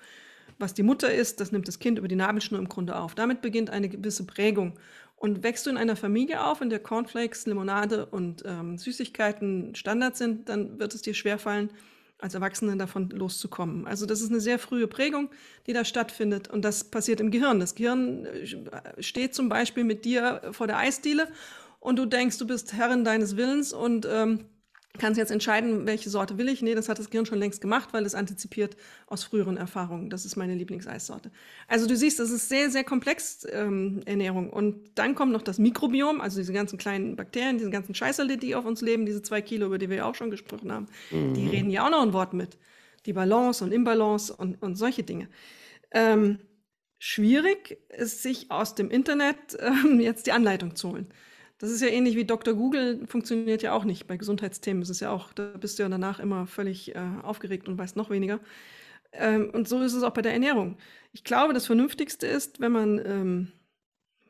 Was 0.58 0.74
die 0.74 0.82
Mutter 0.82 1.12
isst, 1.12 1.40
das 1.40 1.52
nimmt 1.52 1.68
das 1.68 1.78
Kind 1.78 1.98
über 1.98 2.08
die 2.08 2.16
Nabelschnur 2.16 2.60
im 2.60 2.68
Grunde 2.68 2.96
auf. 2.96 3.14
Damit 3.14 3.40
beginnt 3.40 3.70
eine 3.70 3.88
gewisse 3.88 4.24
Prägung. 4.24 4.74
Und 5.20 5.42
wächst 5.42 5.66
du 5.66 5.70
in 5.70 5.76
einer 5.76 5.96
Familie 5.96 6.42
auf, 6.42 6.62
in 6.62 6.70
der 6.70 6.78
Cornflakes, 6.78 7.44
Limonade 7.44 8.06
und 8.06 8.42
ähm, 8.46 8.78
Süßigkeiten 8.78 9.74
Standard 9.74 10.16
sind, 10.16 10.48
dann 10.48 10.80
wird 10.80 10.94
es 10.94 11.02
dir 11.02 11.12
schwerfallen, 11.12 11.68
als 12.16 12.32
Erwachsene 12.32 12.74
davon 12.78 13.10
loszukommen. 13.10 13.86
Also 13.86 14.06
das 14.06 14.22
ist 14.22 14.30
eine 14.30 14.40
sehr 14.40 14.58
frühe 14.58 14.86
Prägung, 14.86 15.28
die 15.66 15.74
da 15.74 15.84
stattfindet 15.84 16.48
und 16.48 16.64
das 16.64 16.84
passiert 16.84 17.20
im 17.20 17.30
Gehirn. 17.30 17.60
Das 17.60 17.74
Gehirn 17.74 18.24
äh, 18.24 19.02
steht 19.02 19.34
zum 19.34 19.50
Beispiel 19.50 19.84
mit 19.84 20.06
dir 20.06 20.40
vor 20.52 20.66
der 20.66 20.78
Eisdiele 20.78 21.28
und 21.80 21.98
du 21.98 22.06
denkst, 22.06 22.38
du 22.38 22.46
bist 22.46 22.72
Herrin 22.72 23.04
deines 23.04 23.36
Willens 23.36 23.74
und 23.74 24.08
ähm, 24.10 24.46
kannst 24.98 25.18
jetzt 25.18 25.30
entscheiden, 25.30 25.86
welche 25.86 26.10
Sorte 26.10 26.36
will 26.36 26.48
ich. 26.48 26.62
Nee, 26.62 26.74
das 26.74 26.88
hat 26.88 26.98
das 26.98 27.10
Gehirn 27.10 27.26
schon 27.26 27.38
längst 27.38 27.60
gemacht, 27.60 27.90
weil 27.92 28.04
es 28.04 28.14
antizipiert 28.14 28.76
aus 29.06 29.22
früheren 29.22 29.56
Erfahrungen. 29.56 30.10
Das 30.10 30.24
ist 30.24 30.36
meine 30.36 30.54
Lieblingseissorte. 30.54 31.30
Also 31.68 31.86
du 31.86 31.96
siehst, 31.96 32.18
das 32.18 32.30
ist 32.30 32.48
sehr, 32.48 32.70
sehr 32.70 32.82
komplex, 32.82 33.46
ähm, 33.50 34.00
Ernährung. 34.04 34.50
Und 34.50 34.90
dann 34.96 35.14
kommt 35.14 35.32
noch 35.32 35.42
das 35.42 35.58
Mikrobiom, 35.58 36.20
also 36.20 36.38
diese 36.38 36.52
ganzen 36.52 36.76
kleinen 36.78 37.16
Bakterien, 37.16 37.58
diese 37.58 37.70
ganzen 37.70 37.94
Scheißerle, 37.94 38.36
die 38.36 38.54
auf 38.54 38.64
uns 38.64 38.80
leben, 38.80 39.06
diese 39.06 39.22
zwei 39.22 39.42
Kilo, 39.42 39.66
über 39.66 39.78
die 39.78 39.88
wir 39.88 39.98
ja 39.98 40.04
auch 40.06 40.14
schon 40.16 40.30
gesprochen 40.30 40.72
haben. 40.72 40.86
Mhm. 41.10 41.34
Die 41.34 41.46
reden 41.46 41.70
ja 41.70 41.86
auch 41.86 41.90
noch 41.90 42.02
ein 42.02 42.12
Wort 42.12 42.32
mit. 42.32 42.58
Die 43.06 43.12
Balance 43.12 43.64
und 43.64 43.72
Imbalance 43.72 44.34
und, 44.34 44.60
und 44.60 44.74
solche 44.74 45.04
Dinge. 45.04 45.28
Ähm, 45.92 46.40
schwierig 46.98 47.78
ist, 47.96 48.22
sich 48.22 48.50
aus 48.50 48.74
dem 48.74 48.90
Internet 48.90 49.56
ähm, 49.58 50.00
jetzt 50.00 50.26
die 50.26 50.32
Anleitung 50.32 50.74
zu 50.76 50.90
holen. 50.90 51.06
Das 51.60 51.70
ist 51.70 51.82
ja 51.82 51.88
ähnlich 51.88 52.16
wie 52.16 52.24
Dr. 52.24 52.54
Google, 52.54 53.06
funktioniert 53.06 53.60
ja 53.60 53.74
auch 53.74 53.84
nicht. 53.84 54.06
Bei 54.06 54.16
Gesundheitsthemen 54.16 54.82
ist 54.82 55.00
ja 55.00 55.10
auch, 55.10 55.30
da 55.34 55.44
bist 55.60 55.78
du 55.78 55.82
ja 55.82 55.90
danach 55.90 56.18
immer 56.18 56.46
völlig 56.46 56.94
äh, 56.96 57.00
aufgeregt 57.22 57.68
und 57.68 57.76
weißt 57.76 57.96
noch 57.96 58.08
weniger. 58.08 58.40
Ähm, 59.12 59.50
und 59.52 59.68
so 59.68 59.82
ist 59.82 59.92
es 59.92 60.02
auch 60.02 60.14
bei 60.14 60.22
der 60.22 60.32
Ernährung. 60.32 60.78
Ich 61.12 61.22
glaube, 61.22 61.52
das 61.52 61.66
Vernünftigste 61.66 62.26
ist, 62.26 62.60
wenn 62.60 62.72
man, 62.72 62.98
ähm, 63.04 63.52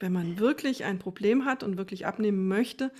wenn 0.00 0.12
man 0.12 0.40
wirklich 0.40 0.82
ein 0.82 0.98
Problem 0.98 1.44
hat 1.44 1.62
und 1.62 1.76
wirklich 1.76 2.04
abnehmen 2.04 2.48
möchte, 2.48 2.90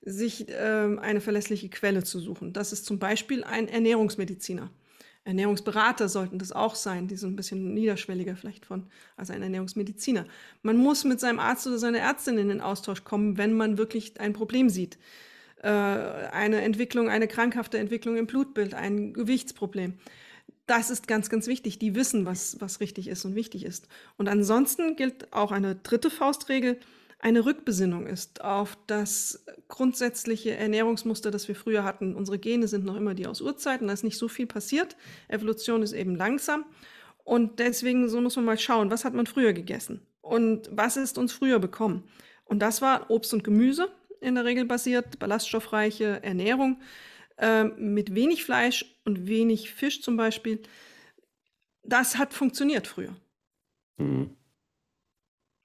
sich 0.00 0.46
ähm, 0.48 0.98
eine 0.98 1.20
verlässliche 1.20 1.68
Quelle 1.68 2.04
zu 2.04 2.20
suchen. 2.20 2.54
Das 2.54 2.72
ist 2.72 2.86
zum 2.86 2.98
Beispiel 2.98 3.44
ein 3.44 3.68
Ernährungsmediziner. 3.68 4.70
Ernährungsberater 5.24 6.08
sollten 6.08 6.38
das 6.38 6.52
auch 6.52 6.74
sein, 6.74 7.08
die 7.08 7.16
so 7.16 7.26
ein 7.26 7.36
bisschen 7.36 7.72
niederschwelliger 7.72 8.36
vielleicht 8.36 8.66
von 8.66 8.86
als 9.16 9.30
ein 9.30 9.42
Ernährungsmediziner. 9.42 10.26
Man 10.62 10.76
muss 10.76 11.04
mit 11.04 11.18
seinem 11.18 11.38
Arzt 11.38 11.66
oder 11.66 11.78
seiner 11.78 11.98
Ärztin 11.98 12.36
in 12.36 12.48
den 12.48 12.60
Austausch 12.60 13.04
kommen, 13.04 13.38
wenn 13.38 13.54
man 13.54 13.78
wirklich 13.78 14.20
ein 14.20 14.34
Problem 14.34 14.68
sieht. 14.68 14.98
Äh, 15.62 15.68
eine 15.68 16.60
Entwicklung, 16.60 17.08
eine 17.08 17.26
krankhafte 17.26 17.78
Entwicklung 17.78 18.18
im 18.18 18.26
Blutbild, 18.26 18.74
ein 18.74 19.14
Gewichtsproblem. 19.14 19.94
Das 20.66 20.90
ist 20.90 21.08
ganz, 21.08 21.30
ganz 21.30 21.46
wichtig. 21.46 21.78
Die 21.78 21.94
wissen, 21.94 22.26
was, 22.26 22.60
was 22.60 22.80
richtig 22.80 23.08
ist 23.08 23.24
und 23.24 23.34
wichtig 23.34 23.64
ist. 23.64 23.88
Und 24.18 24.28
ansonsten 24.28 24.94
gilt 24.94 25.32
auch 25.32 25.52
eine 25.52 25.74
dritte 25.74 26.10
Faustregel 26.10 26.78
eine 27.24 27.46
Rückbesinnung 27.46 28.06
ist 28.06 28.44
auf 28.44 28.76
das 28.86 29.46
grundsätzliche 29.68 30.56
Ernährungsmuster, 30.56 31.30
das 31.30 31.48
wir 31.48 31.56
früher 31.56 31.82
hatten. 31.82 32.14
Unsere 32.14 32.38
Gene 32.38 32.68
sind 32.68 32.84
noch 32.84 32.96
immer 32.96 33.14
die 33.14 33.26
aus 33.26 33.40
Urzeiten, 33.40 33.86
da 33.86 33.94
ist 33.94 34.04
nicht 34.04 34.18
so 34.18 34.28
viel 34.28 34.46
passiert. 34.46 34.94
Evolution 35.28 35.82
ist 35.82 35.94
eben 35.94 36.16
langsam. 36.16 36.66
Und 37.24 37.60
deswegen 37.60 38.10
so 38.10 38.20
muss 38.20 38.36
man 38.36 38.44
mal 38.44 38.58
schauen, 38.58 38.90
was 38.90 39.06
hat 39.06 39.14
man 39.14 39.24
früher 39.24 39.54
gegessen 39.54 40.02
und 40.20 40.68
was 40.70 40.98
ist 40.98 41.16
uns 41.16 41.32
früher 41.32 41.58
bekommen. 41.60 42.04
Und 42.44 42.58
das 42.58 42.82
war 42.82 43.10
Obst 43.10 43.32
und 43.32 43.42
Gemüse 43.42 43.88
in 44.20 44.34
der 44.34 44.44
Regel 44.44 44.66
basiert, 44.66 45.18
ballaststoffreiche 45.18 46.22
Ernährung 46.22 46.82
äh, 47.38 47.64
mit 47.64 48.14
wenig 48.14 48.44
Fleisch 48.44 48.98
und 49.06 49.26
wenig 49.26 49.72
Fisch 49.72 50.02
zum 50.02 50.18
Beispiel. 50.18 50.60
Das 51.82 52.18
hat 52.18 52.34
funktioniert 52.34 52.86
früher. 52.86 53.16
Mhm. 53.96 54.36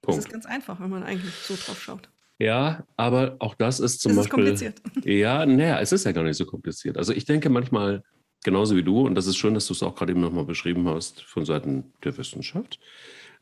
Punkt. 0.02 0.18
Das 0.18 0.26
ist 0.26 0.32
ganz 0.32 0.46
einfach, 0.46 0.80
wenn 0.80 0.90
man 0.90 1.02
eigentlich 1.02 1.34
so 1.34 1.54
drauf 1.54 1.80
schaut. 1.80 2.08
Ja, 2.38 2.84
aber 2.96 3.36
auch 3.38 3.54
das 3.54 3.80
ist 3.80 4.00
zum 4.00 4.16
das 4.16 4.28
Beispiel. 4.28 4.46
Ist 4.46 4.64
kompliziert. 4.64 4.82
Ja, 5.04 5.44
naja, 5.44 5.78
es 5.80 5.92
ist 5.92 6.04
ja 6.04 6.12
gar 6.12 6.24
nicht 6.24 6.36
so 6.36 6.46
kompliziert. 6.46 6.96
Also 6.96 7.12
ich 7.12 7.26
denke 7.26 7.50
manchmal 7.50 8.02
genauso 8.42 8.76
wie 8.76 8.82
du, 8.82 9.06
und 9.06 9.14
das 9.14 9.26
ist 9.26 9.36
schön, 9.36 9.54
dass 9.54 9.66
du 9.66 9.74
es 9.74 9.82
auch 9.82 9.94
gerade 9.94 10.12
eben 10.12 10.20
nochmal 10.20 10.46
beschrieben 10.46 10.88
hast 10.88 11.22
von 11.22 11.44
Seiten 11.44 11.92
der 12.02 12.16
Wissenschaft, 12.16 12.80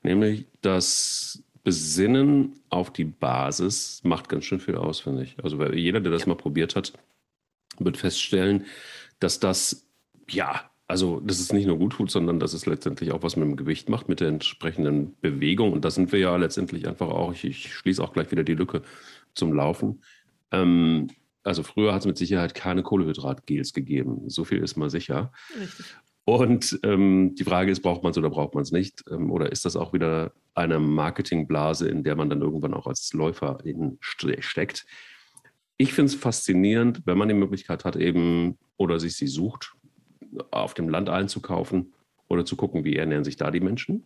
nämlich 0.03 0.47
das 0.61 1.45
Besinnen 1.63 2.61
auf 2.71 2.93
die 2.93 3.05
Basis 3.05 4.01
macht 4.03 4.29
ganz 4.29 4.45
schön 4.45 4.61
viel 4.61 4.77
aus, 4.77 5.01
finde 5.01 5.23
ich. 5.23 5.37
Also 5.43 5.63
jeder, 5.67 6.01
der 6.01 6.11
das 6.11 6.23
ja. 6.23 6.29
mal 6.29 6.35
probiert 6.35 6.77
hat, 6.77 6.93
wird 7.79 7.97
feststellen, 7.97 8.67
dass 9.21 9.39
das 9.39 9.87
ja 10.29 10.71
also, 10.89 11.21
dass 11.21 11.39
es 11.39 11.53
nicht 11.53 11.67
nur 11.67 11.79
gut 11.79 11.93
tut, 11.93 12.11
sondern 12.11 12.41
dass 12.41 12.55
es 12.55 12.65
letztendlich 12.65 13.13
auch 13.13 13.23
was 13.23 13.37
mit 13.37 13.47
dem 13.47 13.57
Gewicht 13.57 13.91
macht, 13.91 14.09
mit 14.09 14.21
der 14.21 14.29
entsprechenden 14.29 15.15
Bewegung. 15.21 15.73
Und 15.73 15.85
da 15.85 15.91
sind 15.91 16.13
wir 16.13 16.19
ja 16.19 16.35
letztendlich 16.37 16.89
einfach 16.89 17.09
auch, 17.09 17.33
ich, 17.33 17.45
ich 17.45 17.75
schließe 17.75 18.03
auch 18.03 18.15
gleich 18.15 18.31
wieder 18.31 18.43
die 18.43 18.55
Lücke 18.55 18.81
zum 19.35 19.53
Laufen. 19.53 20.03
Ähm, 20.51 21.09
also 21.45 21.63
früher 21.63 21.93
hat 21.93 22.01
es 22.01 22.07
mit 22.07 22.17
Sicherheit 22.17 22.55
keine 22.55 22.83
Kohlehydratgels 22.83 23.75
gegeben. 23.75 24.31
So 24.31 24.45
viel 24.45 24.63
ist 24.63 24.77
mal 24.77 24.89
sicher. 24.89 25.31
Richtig. 25.61 25.87
Und 26.25 26.81
ähm, 26.83 27.35
die 27.39 27.45
Frage 27.45 27.71
ist, 27.71 27.81
braucht 27.81 28.03
man 28.03 28.13
es 28.13 28.19
oder 28.19 28.31
braucht 28.31 28.55
man 28.55 28.63
es 28.63 28.73
nicht? 28.73 29.05
Ähm, 29.11 29.31
oder 29.31 29.53
ist 29.53 29.67
das 29.67 29.77
auch 29.77 29.93
wieder 29.93 30.33
eine 30.55 30.79
Marketingblase, 30.79 31.87
in 31.87 32.03
der 32.03 32.17
man 32.17 32.31
dann 32.31 32.41
irgendwann 32.41 32.75
auch 32.75 32.87
als 32.87 33.13
Läufer 33.13 33.59
steckt? 34.41 34.87
Ich 35.77 35.93
finde 35.93 36.13
es 36.13 36.15
faszinierend, 36.15 37.03
wenn 37.05 37.19
man 37.19 37.29
die 37.29 37.35
Möglichkeit 37.35 37.85
hat, 37.85 37.97
eben 37.97 38.59
oder 38.79 38.99
sich 39.01 39.17
sie 39.17 39.27
sucht, 39.27 39.75
auf 40.51 40.75
dem 40.75 40.89
Land 40.89 41.09
einzukaufen 41.09 41.93
oder 42.29 42.45
zu 42.45 42.57
gucken, 42.57 42.85
wie 42.85 42.97
ernähren 42.97 43.25
sich 43.25 43.37
da 43.37 43.51
die 43.51 43.61
Menschen. 43.61 44.05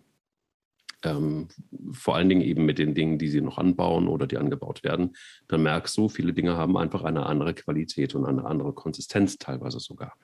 Ähm, 1.04 1.48
vor 1.92 2.14
allen 2.14 2.28
Dingen 2.28 2.42
eben 2.42 2.64
mit 2.64 2.78
den 2.78 2.94
Dingen, 2.94 3.18
die 3.18 3.28
sie 3.28 3.40
noch 3.40 3.58
anbauen 3.58 4.06
oder 4.06 4.26
die 4.26 4.38
angebaut 4.38 4.84
werden, 4.84 5.16
dann 5.48 5.62
merkst 5.62 5.96
du, 5.96 6.08
viele 6.08 6.32
Dinge 6.32 6.56
haben 6.56 6.76
einfach 6.76 7.02
eine 7.02 7.26
andere 7.26 7.54
Qualität 7.54 8.14
und 8.14 8.24
eine 8.24 8.44
andere 8.44 8.72
Konsistenz 8.72 9.36
teilweise 9.38 9.80
sogar. 9.80 10.14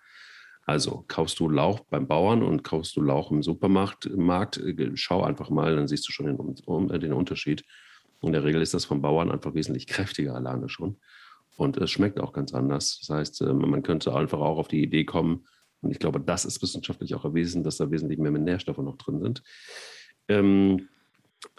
Also 0.65 1.05
kaufst 1.09 1.41
du 1.41 1.49
Lauch 1.49 1.81
beim 1.89 2.07
Bauern 2.07 2.43
und 2.43 2.63
kaufst 2.63 2.95
du 2.95 3.01
Lauch 3.01 3.31
im 3.31 3.43
Supermarkt, 3.43 4.15
Markt, 4.17 4.59
äh, 4.59 4.91
schau 4.95 5.25
einfach 5.25 5.51
mal, 5.51 5.75
dann 5.75 5.89
siehst 5.89 6.07
du 6.07 6.13
schon 6.13 6.27
den, 6.27 7.01
den 7.01 7.13
Unterschied. 7.13 7.65
In 8.21 8.33
der 8.33 8.45
Regel 8.45 8.63
ist 8.63 8.75
das 8.75 8.85
vom 8.85 9.01
Bauern 9.01 9.31
einfach 9.31 9.55
wesentlich 9.55 9.87
kräftiger 9.89 10.35
alleine 10.35 10.69
schon. 10.69 10.99
Und 11.57 11.77
es 11.79 11.91
schmeckt 11.91 12.21
auch 12.21 12.33
ganz 12.33 12.55
anders. 12.55 12.99
Das 13.01 13.17
heißt, 13.17 13.41
äh, 13.41 13.53
man 13.53 13.83
könnte 13.83 14.15
einfach 14.15 14.39
auch 14.39 14.59
auf 14.59 14.69
die 14.69 14.83
Idee 14.83 15.05
kommen, 15.05 15.47
und 15.81 15.91
ich 15.91 15.99
glaube, 15.99 16.21
das 16.21 16.45
ist 16.45 16.63
wissenschaftlich 16.63 17.15
auch 17.15 17.25
erwiesen, 17.25 17.63
dass 17.63 17.77
da 17.77 17.91
wesentlich 17.91 18.19
mehr 18.19 18.33
Nährstoffe 18.33 18.79
noch 18.79 18.97
drin 18.97 19.21
sind. 19.21 19.43
Ähm, 20.29 20.89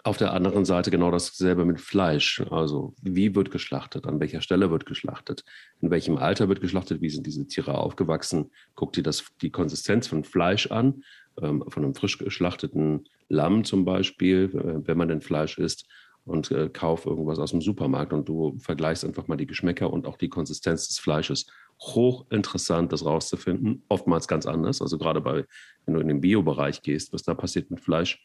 auf 0.04 0.18
der 0.18 0.34
anderen 0.34 0.64
Seite 0.66 0.90
genau 0.90 1.10
dasselbe 1.10 1.64
mit 1.64 1.80
Fleisch. 1.80 2.42
Also 2.50 2.94
wie 3.00 3.34
wird 3.34 3.50
geschlachtet? 3.50 4.06
An 4.06 4.20
welcher 4.20 4.42
Stelle 4.42 4.70
wird 4.70 4.84
geschlachtet? 4.84 5.44
In 5.80 5.90
welchem 5.90 6.18
Alter 6.18 6.48
wird 6.48 6.60
geschlachtet? 6.60 7.00
Wie 7.00 7.08
sind 7.08 7.26
diese 7.26 7.46
Tiere 7.46 7.78
aufgewachsen? 7.78 8.50
Guck 8.74 8.92
dir 8.92 9.02
das, 9.02 9.24
die 9.40 9.50
Konsistenz 9.50 10.06
von 10.06 10.22
Fleisch 10.24 10.70
an, 10.70 11.02
ähm, 11.40 11.64
von 11.68 11.84
einem 11.84 11.94
frisch 11.94 12.18
geschlachteten 12.18 13.08
Lamm 13.28 13.64
zum 13.64 13.84
Beispiel, 13.84 14.50
äh, 14.54 14.86
wenn 14.86 14.98
man 14.98 15.08
denn 15.08 15.22
Fleisch 15.22 15.58
isst 15.58 15.86
und 16.24 16.50
äh, 16.50 16.68
kauf 16.68 17.06
irgendwas 17.06 17.38
aus 17.38 17.52
dem 17.52 17.62
Supermarkt 17.62 18.12
und 18.12 18.28
du 18.28 18.58
vergleichst 18.58 19.04
einfach 19.04 19.28
mal 19.28 19.36
die 19.36 19.46
Geschmäcker 19.46 19.90
und 19.90 20.06
auch 20.06 20.18
die 20.18 20.28
Konsistenz 20.28 20.88
des 20.88 20.98
Fleisches 20.98 21.46
hochinteressant, 21.80 22.92
das 22.92 23.04
rauszufinden. 23.04 23.82
Oftmals 23.88 24.28
ganz 24.28 24.46
anders. 24.46 24.82
Also 24.82 24.98
gerade 24.98 25.20
bei, 25.20 25.44
wenn 25.84 25.94
du 25.94 26.00
in 26.00 26.08
den 26.08 26.20
Bio-Bereich 26.20 26.82
gehst, 26.82 27.12
was 27.12 27.22
da 27.22 27.34
passiert 27.34 27.70
mit 27.70 27.80
Fleisch 27.80 28.24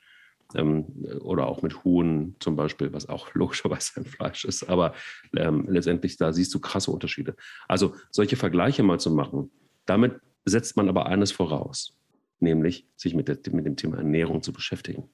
ähm, 0.54 0.86
oder 1.22 1.48
auch 1.48 1.62
mit 1.62 1.84
Huhn 1.84 2.36
zum 2.39 2.56
Beispiel, 2.56 2.94
was 2.94 3.10
auch 3.10 3.30
logischerweise 3.34 4.02
ein 4.02 4.06
Fleisch 4.06 4.46
ist. 4.46 4.63
Aber 4.70 4.94
ähm, 5.36 5.65
letztendlich, 5.70 6.18
da 6.18 6.34
siehst 6.34 6.54
du 6.54 6.60
krasse 6.60 6.91
Unterschiede. 6.91 7.36
Also 7.68 7.96
solche 8.12 8.36
Vergleiche 8.36 8.84
mal 8.84 9.00
zu 9.00 9.12
machen, 9.12 9.52
damit 9.86 10.20
setzt 10.46 10.78
man 10.78 10.89
aber 10.89 11.08
eines 11.08 11.32
voraus, 11.32 11.98
nämlich 12.39 12.88
sich 12.96 13.15
mit, 13.15 13.28
der, 13.28 13.38
mit 13.52 13.65
dem 13.65 13.78
Thema 13.78 13.98
Ernährung 13.98 14.44
zu 14.44 14.54
beschäftigen. 14.54 15.10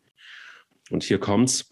Und 0.90 1.04
hier 1.04 1.20
kommt's 1.20 1.71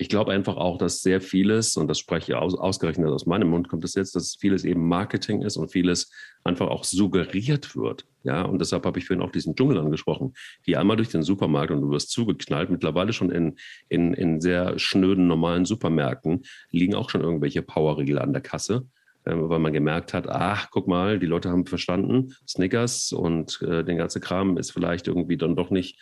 ich 0.00 0.08
glaube 0.08 0.30
einfach 0.30 0.56
auch, 0.56 0.78
dass 0.78 1.02
sehr 1.02 1.20
vieles, 1.20 1.76
und 1.76 1.88
das 1.88 1.98
spreche 1.98 2.32
ich 2.32 2.38
aus, 2.38 2.56
ausgerechnet 2.56 3.08
aus 3.08 3.26
meinem 3.26 3.48
Mund, 3.50 3.68
kommt 3.68 3.84
es 3.84 3.94
jetzt, 3.94 4.14
dass 4.14 4.36
vieles 4.36 4.64
eben 4.64 4.86
Marketing 4.86 5.42
ist 5.42 5.56
und 5.56 5.72
vieles 5.72 6.12
einfach 6.44 6.68
auch 6.68 6.84
suggeriert 6.84 7.74
wird. 7.74 8.06
Ja, 8.22 8.42
und 8.42 8.60
deshalb 8.60 8.86
habe 8.86 9.00
ich 9.00 9.06
vorhin 9.06 9.24
auch 9.24 9.32
diesen 9.32 9.56
Dschungel 9.56 9.78
angesprochen. 9.78 10.34
Geh 10.62 10.76
einmal 10.76 10.96
durch 10.96 11.08
den 11.08 11.24
Supermarkt 11.24 11.72
und 11.72 11.80
du 11.80 11.90
wirst 11.90 12.10
zugeknallt. 12.10 12.70
Mittlerweile 12.70 13.12
schon 13.12 13.32
in, 13.32 13.56
in, 13.88 14.14
in 14.14 14.40
sehr 14.40 14.78
schnöden, 14.78 15.26
normalen 15.26 15.64
Supermärkten 15.64 16.44
liegen 16.70 16.94
auch 16.94 17.10
schon 17.10 17.22
irgendwelche 17.22 17.62
Powerriegel 17.62 18.20
an 18.20 18.32
der 18.32 18.42
Kasse 18.42 18.86
ähm, 19.26 19.48
weil 19.48 19.58
man 19.58 19.72
gemerkt 19.72 20.14
hat, 20.14 20.28
ach, 20.28 20.70
guck 20.70 20.86
mal, 20.86 21.18
die 21.18 21.26
Leute 21.26 21.50
haben 21.50 21.66
verstanden, 21.66 22.34
Snickers 22.46 23.12
und 23.12 23.60
äh, 23.62 23.84
den 23.84 23.98
ganzen 23.98 24.22
Kram 24.22 24.56
ist 24.56 24.70
vielleicht 24.70 25.08
irgendwie 25.08 25.36
dann 25.36 25.56
doch 25.56 25.70
nicht 25.70 25.98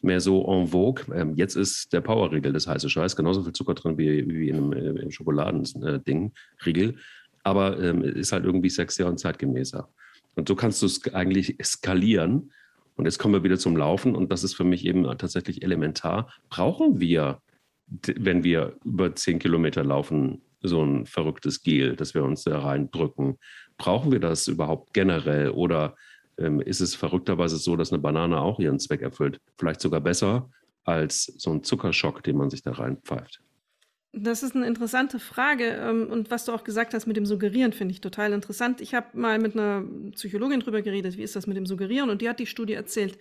mehr 0.00 0.20
so 0.20 0.44
en 0.46 0.68
vogue. 0.68 1.04
Ähm, 1.14 1.34
jetzt 1.34 1.56
ist 1.56 1.92
der 1.92 2.00
Powerriegel 2.00 2.52
das 2.52 2.66
heiße 2.66 2.88
Scheiß, 2.88 3.16
genauso 3.16 3.42
viel 3.42 3.52
Zucker 3.52 3.74
drin 3.74 3.98
wie, 3.98 4.28
wie 4.28 4.48
in 4.48 4.56
einem, 4.56 4.72
äh, 4.72 5.00
einem 5.00 5.10
Schokoladending, 5.10 6.32
Riegel. 6.64 6.96
Aber 7.42 7.80
ähm, 7.82 8.02
ist 8.02 8.32
halt 8.32 8.44
irgendwie 8.44 8.70
sexier 8.70 9.06
und 9.06 9.18
zeitgemäßer. 9.18 9.88
Und 10.34 10.48
so 10.48 10.54
kannst 10.54 10.82
du 10.82 10.86
es 10.86 11.12
eigentlich 11.14 11.56
skalieren. 11.62 12.52
Und 12.96 13.04
jetzt 13.04 13.18
kommen 13.18 13.34
wir 13.34 13.44
wieder 13.44 13.58
zum 13.58 13.76
Laufen. 13.76 14.14
Und 14.14 14.30
das 14.30 14.44
ist 14.44 14.54
für 14.54 14.64
mich 14.64 14.84
eben 14.84 15.04
tatsächlich 15.18 15.62
elementar. 15.62 16.32
Brauchen 16.48 17.00
wir, 17.00 17.40
wenn 17.86 18.44
wir 18.44 18.76
über 18.84 19.14
zehn 19.14 19.38
Kilometer 19.38 19.84
laufen, 19.84 20.42
so 20.60 20.82
ein 20.82 21.06
verrücktes 21.06 21.62
Gel, 21.62 21.96
das 21.96 22.14
wir 22.14 22.24
uns 22.24 22.42
da 22.44 22.58
reindrücken? 22.58 23.38
Brauchen 23.78 24.12
wir 24.12 24.20
das 24.20 24.48
überhaupt 24.48 24.92
generell? 24.94 25.50
Oder 25.50 25.96
ähm, 26.38 26.60
ist 26.60 26.80
es 26.80 26.94
verrückterweise 26.94 27.56
so, 27.56 27.76
dass 27.76 27.92
eine 27.92 28.00
Banane 28.00 28.40
auch 28.40 28.58
ihren 28.58 28.78
Zweck 28.78 29.02
erfüllt? 29.02 29.40
Vielleicht 29.58 29.80
sogar 29.80 30.00
besser 30.00 30.50
als 30.84 31.24
so 31.24 31.50
ein 31.50 31.62
Zuckerschock, 31.62 32.22
den 32.22 32.36
man 32.36 32.50
sich 32.50 32.62
da 32.62 32.72
reinpfeift. 32.72 33.42
Das 34.12 34.42
ist 34.42 34.56
eine 34.56 34.66
interessante 34.66 35.18
Frage. 35.18 35.64
Ähm, 35.64 36.08
und 36.10 36.30
was 36.30 36.44
du 36.46 36.52
auch 36.52 36.64
gesagt 36.64 36.94
hast 36.94 37.06
mit 37.06 37.16
dem 37.16 37.26
Suggerieren, 37.26 37.72
finde 37.72 37.92
ich 37.92 38.00
total 38.00 38.32
interessant. 38.32 38.80
Ich 38.80 38.94
habe 38.94 39.06
mal 39.12 39.38
mit 39.38 39.54
einer 39.54 39.84
Psychologin 40.12 40.60
drüber 40.60 40.80
geredet, 40.80 41.16
wie 41.16 41.22
ist 41.22 41.36
das 41.36 41.46
mit 41.46 41.56
dem 41.56 41.66
Suggerieren? 41.66 42.08
Und 42.08 42.22
die 42.22 42.28
hat 42.28 42.38
die 42.38 42.46
Studie 42.46 42.72
erzählt, 42.72 43.18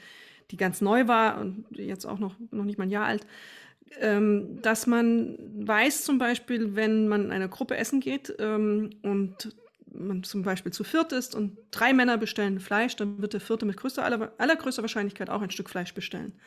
die 0.52 0.58
ganz 0.58 0.80
neu 0.80 1.08
war 1.08 1.42
und 1.42 1.66
jetzt 1.72 2.06
auch 2.06 2.20
noch, 2.20 2.36
noch 2.52 2.64
nicht 2.64 2.78
mal 2.78 2.86
ein 2.86 2.92
Jahr 2.92 3.06
alt, 3.06 3.28
ähm, 4.00 4.62
dass 4.62 4.88
man 4.88 5.38
weiß 5.68 6.04
zum 6.04 6.18
Beispiel, 6.18 6.76
wenn 6.76 7.08
man 7.08 7.26
in 7.26 7.32
einer 7.32 7.50
Gruppe 7.50 7.76
essen 7.76 8.00
geht 8.00 8.34
ähm, 8.40 8.92
und 9.02 9.56
man 9.98 10.24
zum 10.24 10.44
Beispiel 10.44 10.72
zu 10.72 10.84
viert 10.84 11.12
ist 11.12 11.36
und 11.36 11.58
drei 11.72 11.94
Männer 11.94 12.18
bestellen 12.18 12.60
Fleisch, 12.60 12.96
dann 12.96 13.22
wird 13.22 13.34
der 13.34 13.42
vierte 13.42 13.66
mit 13.66 13.78
größter, 13.78 14.04
aller, 14.04 14.34
allergrößter 14.38 14.82
Wahrscheinlichkeit 14.82 15.30
auch 15.30 15.42
ein 15.42 15.52
Stück 15.52 15.70
Fleisch 15.70 15.94
bestellen. 15.94 16.40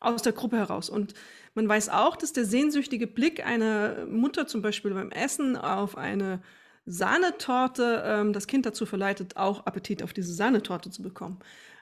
Aus 0.00 0.22
der 0.22 0.32
Gruppe 0.32 0.56
heraus. 0.56 0.90
Und 0.90 1.14
man 1.54 1.68
weiß 1.68 1.88
auch, 1.90 2.16
dass 2.16 2.32
der 2.32 2.44
sehnsüchtige 2.44 3.06
Blick 3.06 3.46
einer 3.46 4.04
Mutter 4.06 4.48
zum 4.48 4.60
Beispiel 4.60 4.92
beim 4.92 5.10
Essen 5.12 5.56
auf 5.56 5.96
eine 5.96 6.42
Sahnetorte 6.86 8.02
ähm, 8.04 8.32
das 8.32 8.46
Kind 8.48 8.66
dazu 8.66 8.86
verleitet, 8.86 9.36
auch 9.36 9.66
Appetit 9.66 10.02
auf 10.02 10.12
diese 10.12 10.34
Sahnetorte 10.34 10.90
zu 10.90 11.02
bekommen. 11.02 11.38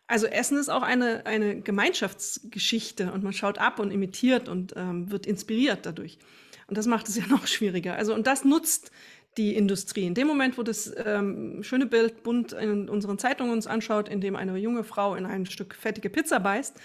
Also 0.06 0.26
Essen 0.26 0.58
ist 0.58 0.68
auch 0.68 0.82
eine, 0.82 1.24
eine 1.24 1.60
Gemeinschaftsgeschichte 1.60 3.12
und 3.12 3.22
man 3.22 3.32
schaut 3.32 3.58
ab 3.58 3.78
und 3.78 3.90
imitiert 3.92 4.48
und 4.48 4.74
ähm, 4.76 5.10
wird 5.10 5.24
inspiriert 5.24 5.86
dadurch. 5.86 6.18
Und 6.66 6.76
das 6.76 6.86
macht 6.86 7.08
es 7.08 7.16
ja 7.16 7.26
noch 7.26 7.46
schwieriger. 7.46 7.96
Also, 7.96 8.14
und 8.14 8.26
das 8.26 8.44
nutzt 8.44 8.90
die 9.36 9.54
Industrie. 9.54 10.06
In 10.06 10.14
dem 10.14 10.26
Moment, 10.26 10.58
wo 10.58 10.62
das 10.62 10.92
ähm, 11.04 11.62
schöne 11.62 11.86
Bild 11.86 12.22
bunt 12.22 12.52
in 12.52 12.88
unseren 12.88 13.18
Zeitungen 13.18 13.52
uns 13.52 13.66
anschaut, 13.66 14.08
in 14.08 14.20
dem 14.20 14.36
eine 14.36 14.56
junge 14.56 14.84
Frau 14.84 15.14
in 15.14 15.26
ein 15.26 15.46
Stück 15.46 15.74
fettige 15.74 16.10
Pizza 16.10 16.40
beißt, 16.40 16.76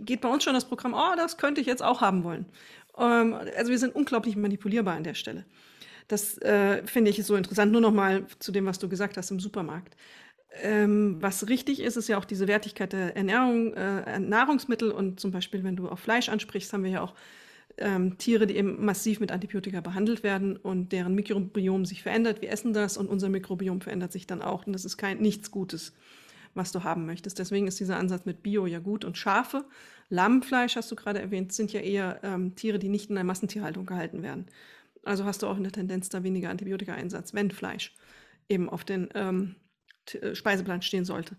geht 0.00 0.20
bei 0.20 0.28
uns 0.28 0.44
schon 0.44 0.54
das 0.54 0.64
Programm, 0.64 0.94
oh, 0.94 1.16
das 1.16 1.38
könnte 1.38 1.60
ich 1.60 1.66
jetzt 1.66 1.82
auch 1.82 2.00
haben 2.00 2.24
wollen. 2.24 2.46
Ähm, 2.96 3.34
also 3.56 3.70
wir 3.70 3.78
sind 3.78 3.94
unglaublich 3.94 4.36
manipulierbar 4.36 4.94
an 4.94 5.04
der 5.04 5.14
Stelle. 5.14 5.44
Das 6.06 6.38
äh, 6.38 6.86
finde 6.86 7.10
ich 7.10 7.22
so 7.24 7.36
interessant. 7.36 7.70
Nur 7.70 7.82
noch 7.82 7.92
mal 7.92 8.26
zu 8.38 8.50
dem, 8.52 8.64
was 8.66 8.78
du 8.78 8.88
gesagt 8.88 9.16
hast 9.16 9.30
im 9.30 9.40
Supermarkt. 9.40 9.94
Ähm, 10.62 11.18
was 11.20 11.48
richtig 11.48 11.80
ist, 11.80 11.96
ist 11.96 12.08
ja 12.08 12.16
auch 12.16 12.24
diese 12.24 12.48
Wertigkeit 12.48 12.92
der 12.92 13.14
Ernährung, 13.16 13.74
äh, 13.74 14.18
Nahrungsmittel 14.18 14.90
und 14.90 15.20
zum 15.20 15.30
Beispiel, 15.30 15.62
wenn 15.62 15.76
du 15.76 15.88
auf 15.88 16.00
Fleisch 16.00 16.30
ansprichst, 16.30 16.72
haben 16.72 16.84
wir 16.84 16.90
ja 16.90 17.02
auch 17.02 17.14
ähm, 17.78 18.18
Tiere, 18.18 18.46
die 18.46 18.56
eben 18.56 18.84
massiv 18.84 19.20
mit 19.20 19.32
Antibiotika 19.32 19.80
behandelt 19.80 20.22
werden 20.22 20.56
und 20.56 20.92
deren 20.92 21.14
Mikrobiom 21.14 21.84
sich 21.84 22.02
verändert. 22.02 22.42
Wir 22.42 22.50
essen 22.50 22.72
das 22.72 22.96
und 22.96 23.08
unser 23.08 23.28
Mikrobiom 23.28 23.80
verändert 23.80 24.12
sich 24.12 24.26
dann 24.26 24.42
auch. 24.42 24.66
Und 24.66 24.72
das 24.72 24.84
ist 24.84 24.96
kein 24.96 25.18
nichts 25.18 25.50
Gutes, 25.50 25.94
was 26.54 26.72
du 26.72 26.84
haben 26.84 27.06
möchtest. 27.06 27.38
Deswegen 27.38 27.66
ist 27.66 27.80
dieser 27.80 27.96
Ansatz 27.96 28.24
mit 28.24 28.42
Bio 28.42 28.66
ja 28.66 28.78
gut. 28.78 29.04
Und 29.04 29.16
Schafe, 29.16 29.64
Lammfleisch 30.08 30.76
hast 30.76 30.90
du 30.90 30.96
gerade 30.96 31.20
erwähnt, 31.20 31.52
sind 31.52 31.72
ja 31.72 31.80
eher 31.80 32.20
ähm, 32.22 32.54
Tiere, 32.54 32.78
die 32.78 32.88
nicht 32.88 33.08
in 33.08 33.14
der 33.14 33.24
Massentierhaltung 33.24 33.86
gehalten 33.86 34.22
werden. 34.22 34.46
Also 35.04 35.24
hast 35.24 35.42
du 35.42 35.46
auch 35.46 35.56
in 35.56 35.62
der 35.62 35.72
Tendenz 35.72 36.08
da 36.08 36.22
weniger 36.22 36.50
Antibiotika-Einsatz, 36.50 37.34
wenn 37.34 37.50
Fleisch 37.50 37.94
eben 38.48 38.68
auf 38.68 38.84
den 38.84 39.08
ähm, 39.14 39.54
äh, 40.12 40.34
Speiseplan 40.34 40.82
stehen 40.82 41.04
sollte 41.04 41.36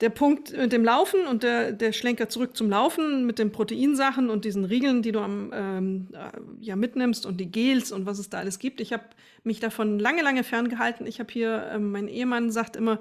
der 0.00 0.10
Punkt 0.10 0.54
mit 0.54 0.72
dem 0.72 0.84
Laufen 0.84 1.26
und 1.26 1.42
der, 1.42 1.72
der 1.72 1.92
Schlenker 1.92 2.28
zurück 2.28 2.56
zum 2.56 2.68
Laufen 2.68 3.24
mit 3.24 3.38
den 3.38 3.50
Proteinsachen 3.50 4.28
und 4.28 4.44
diesen 4.44 4.66
Riegeln, 4.66 5.00
die 5.00 5.12
du 5.12 5.20
am, 5.20 5.50
ähm, 5.54 6.08
äh, 6.12 6.38
ja 6.60 6.76
mitnimmst 6.76 7.24
und 7.24 7.38
die 7.38 7.50
Gels 7.50 7.92
und 7.92 8.04
was 8.04 8.18
es 8.18 8.28
da 8.28 8.38
alles 8.38 8.58
gibt. 8.58 8.80
Ich 8.82 8.92
habe 8.92 9.04
mich 9.42 9.58
davon 9.58 9.98
lange, 9.98 10.22
lange 10.22 10.44
ferngehalten. 10.44 11.06
Ich 11.06 11.18
habe 11.18 11.32
hier, 11.32 11.70
ähm, 11.72 11.92
mein 11.92 12.08
Ehemann 12.08 12.50
sagt 12.50 12.76
immer, 12.76 13.00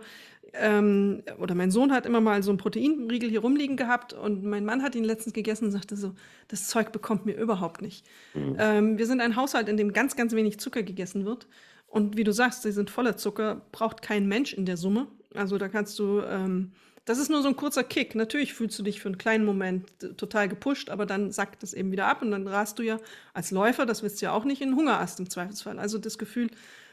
ähm, 0.53 1.23
oder 1.37 1.53
mein 1.53 1.69
Sohn 1.69 1.91
hat 1.91 2.05
immer 2.05 2.21
mal 2.21 2.41
so 2.43 2.51
einen 2.51 2.57
Proteinriegel 2.57 3.29
hier 3.29 3.41
rumliegen 3.41 3.75
gehabt 3.75 4.13
und 4.13 4.45
mein 4.45 4.63
Mann 4.63 4.81
hat 4.81 4.95
ihn 4.95 5.03
letztens 5.03 5.33
gegessen 5.33 5.65
und 5.65 5.71
sagte 5.71 5.97
so, 5.97 6.13
das 6.47 6.67
Zeug 6.67 6.93
bekommt 6.93 7.25
mir 7.25 7.35
überhaupt 7.35 7.81
nicht. 7.81 8.05
Mhm. 8.33 8.55
Ähm, 8.57 8.97
wir 8.97 9.05
sind 9.05 9.19
ein 9.19 9.35
Haushalt, 9.35 9.67
in 9.67 9.75
dem 9.75 9.91
ganz, 9.91 10.15
ganz 10.15 10.33
wenig 10.33 10.59
Zucker 10.59 10.83
gegessen 10.83 11.25
wird. 11.25 11.47
Und 11.87 12.15
wie 12.17 12.23
du 12.23 12.31
sagst, 12.31 12.61
sie 12.63 12.71
sind 12.71 12.89
voller 12.89 13.17
Zucker, 13.17 13.61
braucht 13.71 14.01
kein 14.01 14.27
Mensch 14.27 14.53
in 14.53 14.65
der 14.65 14.77
Summe. 14.77 15.07
Also 15.37 15.57
da 15.57 15.67
kannst 15.67 15.97
du, 15.99 16.21
ähm, 16.21 16.71
das 17.05 17.19
ist 17.19 17.29
nur 17.29 17.41
so 17.41 17.47
ein 17.47 17.55
kurzer 17.55 17.83
Kick. 17.83 18.15
Natürlich 18.15 18.53
fühlst 18.53 18.77
du 18.79 18.83
dich 18.83 18.99
für 18.99 19.09
einen 19.09 19.17
kleinen 19.17 19.45
Moment 19.45 19.87
total 20.17 20.49
gepusht, 20.49 20.89
aber 20.89 21.05
dann 21.05 21.31
sackt 21.31 21.63
es 21.63 21.73
eben 21.73 21.91
wieder 21.91 22.07
ab 22.07 22.21
und 22.21 22.31
dann 22.31 22.47
rast 22.47 22.79
du 22.79 22.83
ja 22.83 22.99
als 23.33 23.51
Läufer, 23.51 23.85
das 23.85 24.03
willst 24.03 24.21
du 24.21 24.25
ja 24.25 24.31
auch 24.31 24.45
nicht, 24.45 24.61
in 24.61 24.75
Hungerast 24.75 25.19
im 25.19 25.29
Zweifelsfall. 25.29 25.79
Also 25.79 25.97
das 25.97 26.17
Gefühl, 26.17 26.49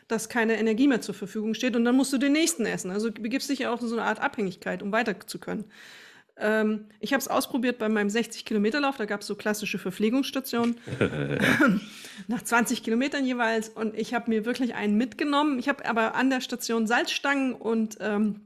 dass 0.08 0.28
keine 0.28 0.58
Energie 0.58 0.88
mehr 0.88 1.00
zur 1.00 1.14
Verfügung 1.14 1.54
steht 1.54 1.76
und 1.76 1.84
dann 1.84 1.96
musst 1.96 2.12
du 2.12 2.18
den 2.18 2.32
nächsten 2.32 2.66
essen. 2.66 2.90
Also 2.90 3.10
begibst 3.10 3.48
dich 3.48 3.60
ja 3.60 3.72
auch 3.72 3.80
in 3.80 3.88
so 3.88 3.96
eine 3.96 4.04
Art 4.04 4.20
Abhängigkeit, 4.20 4.82
um 4.82 4.92
weiter 4.92 5.18
zu 5.26 5.38
können. 5.38 5.64
Ähm, 6.38 6.86
ich 7.00 7.12
habe 7.12 7.20
es 7.20 7.28
ausprobiert 7.28 7.78
bei 7.78 7.88
meinem 7.88 8.08
60-Kilometer-Lauf. 8.08 8.96
Da 8.96 9.04
gab 9.04 9.20
es 9.20 9.26
so 9.26 9.34
klassische 9.34 9.78
Verpflegungsstationen 9.78 10.76
nach 12.28 12.42
20 12.42 12.82
Kilometern 12.82 13.24
jeweils. 13.24 13.68
Und 13.68 13.96
ich 13.96 14.14
habe 14.14 14.30
mir 14.30 14.44
wirklich 14.44 14.74
einen 14.74 14.96
mitgenommen. 14.96 15.58
Ich 15.58 15.68
habe 15.68 15.84
aber 15.86 16.14
an 16.14 16.30
der 16.30 16.40
Station 16.40 16.86
Salzstangen 16.86 17.54
und 17.54 17.98
ähm, 18.00 18.40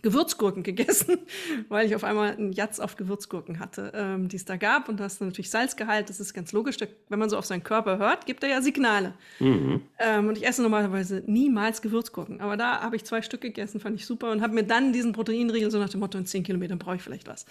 Gewürzgurken 0.00 0.62
gegessen, 0.62 1.18
weil 1.68 1.86
ich 1.86 1.96
auf 1.96 2.04
einmal 2.04 2.32
einen 2.32 2.52
Jatz 2.52 2.78
auf 2.78 2.96
Gewürzgurken 2.96 3.58
hatte, 3.58 3.92
ähm, 3.94 4.28
die 4.28 4.36
es 4.36 4.44
da 4.44 4.56
gab. 4.56 4.88
Und 4.88 5.00
da 5.00 5.04
hast 5.04 5.20
du 5.20 5.24
natürlich 5.24 5.50
Salzgehalt, 5.50 6.08
das 6.08 6.20
ist 6.20 6.34
ganz 6.34 6.52
logisch. 6.52 6.76
Da, 6.76 6.86
wenn 7.08 7.18
man 7.18 7.28
so 7.28 7.36
auf 7.36 7.46
seinen 7.46 7.64
Körper 7.64 7.98
hört, 7.98 8.26
gibt 8.26 8.44
er 8.44 8.50
ja 8.50 8.62
Signale. 8.62 9.14
Mhm. 9.40 9.82
Ähm, 9.98 10.28
und 10.28 10.38
ich 10.38 10.46
esse 10.46 10.62
normalerweise 10.62 11.24
niemals 11.26 11.82
Gewürzgurken. 11.82 12.40
Aber 12.40 12.56
da 12.56 12.80
habe 12.80 12.96
ich 12.96 13.04
zwei 13.04 13.22
Stück 13.22 13.40
gegessen, 13.40 13.80
fand 13.80 13.96
ich 13.96 14.06
super. 14.06 14.30
Und 14.30 14.40
habe 14.40 14.54
mir 14.54 14.64
dann 14.64 14.92
diesen 14.92 15.12
Proteinriegel 15.12 15.70
so 15.70 15.78
nach 15.78 15.88
dem 15.88 16.00
Motto, 16.00 16.16
in 16.16 16.26
zehn 16.26 16.44
Kilometern 16.44 16.78
brauche 16.78 16.96
ich 16.96 17.02
vielleicht 17.02 17.26
was. 17.26 17.44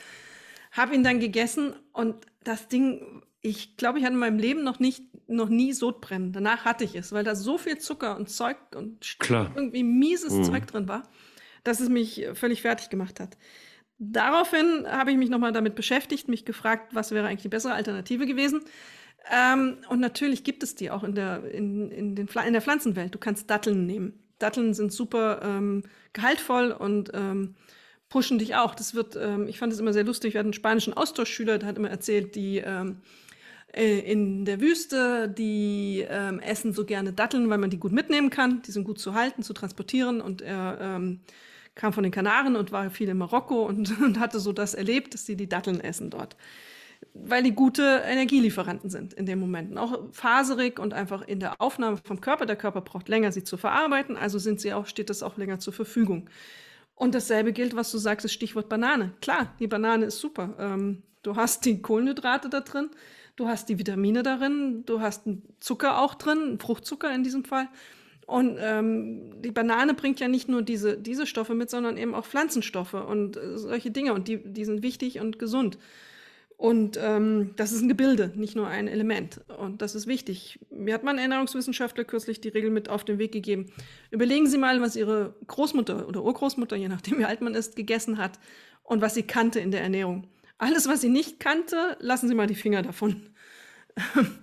Habe 0.72 0.96
ihn 0.96 1.04
dann 1.04 1.20
gegessen 1.20 1.74
und 1.92 2.16
das 2.44 2.68
Ding, 2.70 3.24
ich 3.42 3.76
glaube, 3.78 4.00
ich 4.00 4.06
hatte 4.06 4.14
in 4.14 4.20
meinem 4.20 4.40
Leben 4.40 4.64
noch 4.64 4.80
nicht, 4.80 5.04
noch 5.28 5.50
nie 5.50 5.74
Sodbrennen. 5.74 6.32
Danach 6.32 6.64
hatte 6.64 6.86
ich 6.86 6.96
es, 6.96 7.12
weil 7.12 7.26
da 7.26 7.36
so 7.36 7.58
viel 7.58 7.78
Zucker 7.78 8.16
und 8.16 8.30
Zeug 8.30 8.58
und 8.76 9.20
Klar. 9.20 9.52
irgendwie 9.56 9.84
mieses 9.84 10.34
mhm. 10.34 10.44
Zeug 10.46 10.68
drin 10.68 10.88
war 10.88 11.04
dass 11.68 11.80
es 11.80 11.90
mich 11.90 12.26
völlig 12.34 12.62
fertig 12.62 12.90
gemacht 12.90 13.20
hat. 13.20 13.38
Daraufhin 14.00 14.86
habe 14.88 15.12
ich 15.12 15.18
mich 15.18 15.30
nochmal 15.30 15.52
damit 15.52 15.76
beschäftigt, 15.76 16.28
mich 16.28 16.46
gefragt, 16.46 16.94
was 16.94 17.12
wäre 17.12 17.28
eigentlich 17.28 17.42
die 17.42 17.50
bessere 17.50 17.74
Alternative 17.74 18.26
gewesen. 18.28 18.62
Ähm, 19.32 19.78
und 19.90 20.00
natürlich 20.00 20.44
gibt 20.44 20.64
es 20.64 20.76
die 20.76 20.92
auch 20.92 21.04
in 21.04 21.16
der, 21.16 21.44
in, 21.52 21.92
in, 21.92 22.16
den, 22.16 22.28
in 22.28 22.54
der 22.54 22.62
Pflanzenwelt. 22.62 23.14
Du 23.14 23.20
kannst 23.20 23.50
Datteln 23.50 23.86
nehmen. 23.86 24.14
Datteln 24.40 24.76
sind 24.76 24.94
super 24.94 25.42
ähm, 25.44 25.84
gehaltvoll 26.14 26.72
und 26.72 27.12
ähm, 27.16 27.56
pushen 28.08 28.38
dich 28.38 28.56
auch. 28.56 28.76
Das 28.76 28.94
wird, 28.94 29.16
ähm, 29.16 29.48
ich 29.48 29.58
fand 29.58 29.74
es 29.74 29.80
immer 29.80 29.94
sehr 29.94 30.04
lustig. 30.04 30.34
Wir 30.34 30.40
hatten 30.40 30.48
einen 30.48 30.54
spanischen 30.54 30.94
Austauschschüler, 30.94 31.58
der 31.58 31.68
hat 31.68 31.78
immer 31.78 31.90
erzählt, 31.90 32.36
die 32.36 32.60
ähm, 32.60 33.02
äh, 33.74 34.00
in 34.00 34.46
der 34.46 34.62
Wüste, 34.62 35.28
die 35.28 36.06
ähm, 36.08 36.40
essen 36.40 36.72
so 36.72 36.86
gerne 36.86 37.14
Datteln, 37.14 37.50
weil 37.50 37.58
man 37.58 37.72
die 37.72 37.80
gut 37.80 37.92
mitnehmen 37.92 38.30
kann. 38.30 38.62
Die 38.62 38.72
sind 38.72 38.84
gut 38.84 39.00
zu 39.00 39.16
halten, 39.16 39.42
zu 39.42 39.54
transportieren 39.54 40.22
und 40.22 40.44
er 40.44 41.00
kam 41.78 41.94
von 41.94 42.04
den 42.04 42.12
Kanaren 42.12 42.58
und 42.58 42.74
war 42.74 42.90
viel 42.90 43.08
in 43.08 43.18
Marokko 43.18 43.64
und, 43.66 44.02
und 44.02 44.20
hatte 44.20 44.42
so 44.42 44.52
das 44.52 44.74
erlebt, 44.74 45.14
dass 45.14 45.26
sie 45.26 45.38
die 45.38 45.48
Datteln 45.48 45.80
essen 45.80 46.10
dort. 46.10 46.36
Weil 47.14 47.44
die 47.44 47.54
gute 47.54 48.02
Energielieferanten 48.06 48.90
sind 48.90 49.14
in 49.14 49.28
den 49.28 49.40
Momenten. 49.40 49.78
Auch 49.78 50.00
faserig 50.12 50.80
und 50.80 50.94
einfach 50.94 51.22
in 51.22 51.40
der 51.40 51.62
Aufnahme 51.62 51.98
vom 52.04 52.20
Körper. 52.20 52.46
Der 52.46 52.56
Körper 52.56 52.82
braucht 52.82 53.08
länger, 53.08 53.32
sie 53.32 53.44
zu 53.44 53.56
verarbeiten, 53.56 54.18
also 54.18 54.40
sind 54.40 54.60
sie 54.60 54.74
auch, 54.74 54.88
steht 54.88 55.10
das 55.10 55.24
auch 55.24 55.38
länger 55.38 55.60
zur 55.60 55.74
Verfügung. 55.74 56.30
Und 56.96 57.14
dasselbe 57.14 57.54
gilt, 57.54 57.76
was 57.76 57.92
du 57.92 58.00
sagst, 58.00 58.26
das 58.26 58.34
Stichwort 58.34 58.68
Banane. 58.68 59.14
Klar, 59.22 59.54
die 59.60 59.68
Banane 59.68 60.06
ist 60.06 60.20
super. 60.20 60.56
Ähm, 60.60 61.04
du 61.22 61.36
hast 61.36 61.64
die 61.66 61.80
Kohlenhydrate 61.80 62.50
da 62.50 62.62
drin, 62.62 62.90
du 63.36 63.48
hast 63.48 63.70
die 63.70 63.78
Vitamine 63.78 64.24
darin, 64.24 64.84
du 64.88 65.00
hast 65.00 65.30
Zucker 65.60 66.00
auch 66.00 66.16
drin, 66.16 66.58
Fruchtzucker 66.60 67.14
in 67.14 67.24
diesem 67.24 67.46
Fall. 67.46 67.70
Und 68.28 68.58
ähm, 68.62 69.42
die 69.42 69.52
Banane 69.52 69.96
bringt 69.96 70.20
ja 70.22 70.30
nicht 70.30 70.50
nur 70.50 70.62
diese, 70.64 70.98
diese 70.98 71.28
Stoffe 71.28 71.56
mit, 71.56 71.72
sondern 71.72 71.98
eben 71.98 72.16
auch 72.16 72.26
Pflanzenstoffe 72.26 72.96
und 72.96 73.38
äh, 73.38 73.58
solche 73.58 73.92
Dinge. 73.92 74.14
Und 74.14 74.28
die, 74.30 74.40
die 74.44 74.66
sind 74.66 74.84
wichtig 74.84 75.20
und 75.22 75.40
gesund. 75.40 75.80
Und 76.58 76.98
ähm, 77.02 77.54
das 77.56 77.72
ist 77.72 77.82
ein 77.84 77.90
Gebilde, 77.90 78.32
nicht 78.36 78.56
nur 78.56 78.68
ein 78.68 78.88
Element. 78.88 79.42
Und 79.60 79.82
das 79.84 79.96
ist 79.96 80.08
wichtig. 80.08 80.60
Mir 80.72 80.96
hat 80.96 81.04
mein 81.04 81.20
Ernährungswissenschaftler 81.20 82.06
kürzlich 82.06 82.42
die 82.42 82.50
Regel 82.50 82.72
mit 82.72 82.90
auf 82.90 83.06
den 83.06 83.20
Weg 83.20 83.32
gegeben. 83.32 83.68
Überlegen 84.12 84.48
Sie 84.48 84.58
mal, 84.58 84.82
was 84.82 84.96
Ihre 84.96 85.36
Großmutter 85.48 86.08
oder 86.08 86.24
Urgroßmutter, 86.24 86.76
je 86.76 86.90
nachdem 86.90 87.20
wie 87.20 87.26
alt 87.26 87.42
man 87.42 87.56
ist, 87.56 87.76
gegessen 87.76 88.18
hat 88.18 88.40
und 88.84 89.02
was 89.02 89.16
sie 89.16 89.24
kannte 89.24 89.60
in 89.60 89.72
der 89.72 89.82
Ernährung. 89.82 90.28
Alles, 90.58 90.88
was 90.88 91.02
sie 91.02 91.10
nicht 91.10 91.40
kannte, 91.40 91.98
lassen 92.00 92.28
Sie 92.28 92.36
mal 92.36 92.48
die 92.48 92.56
Finger 92.56 92.82
davon. 92.82 93.30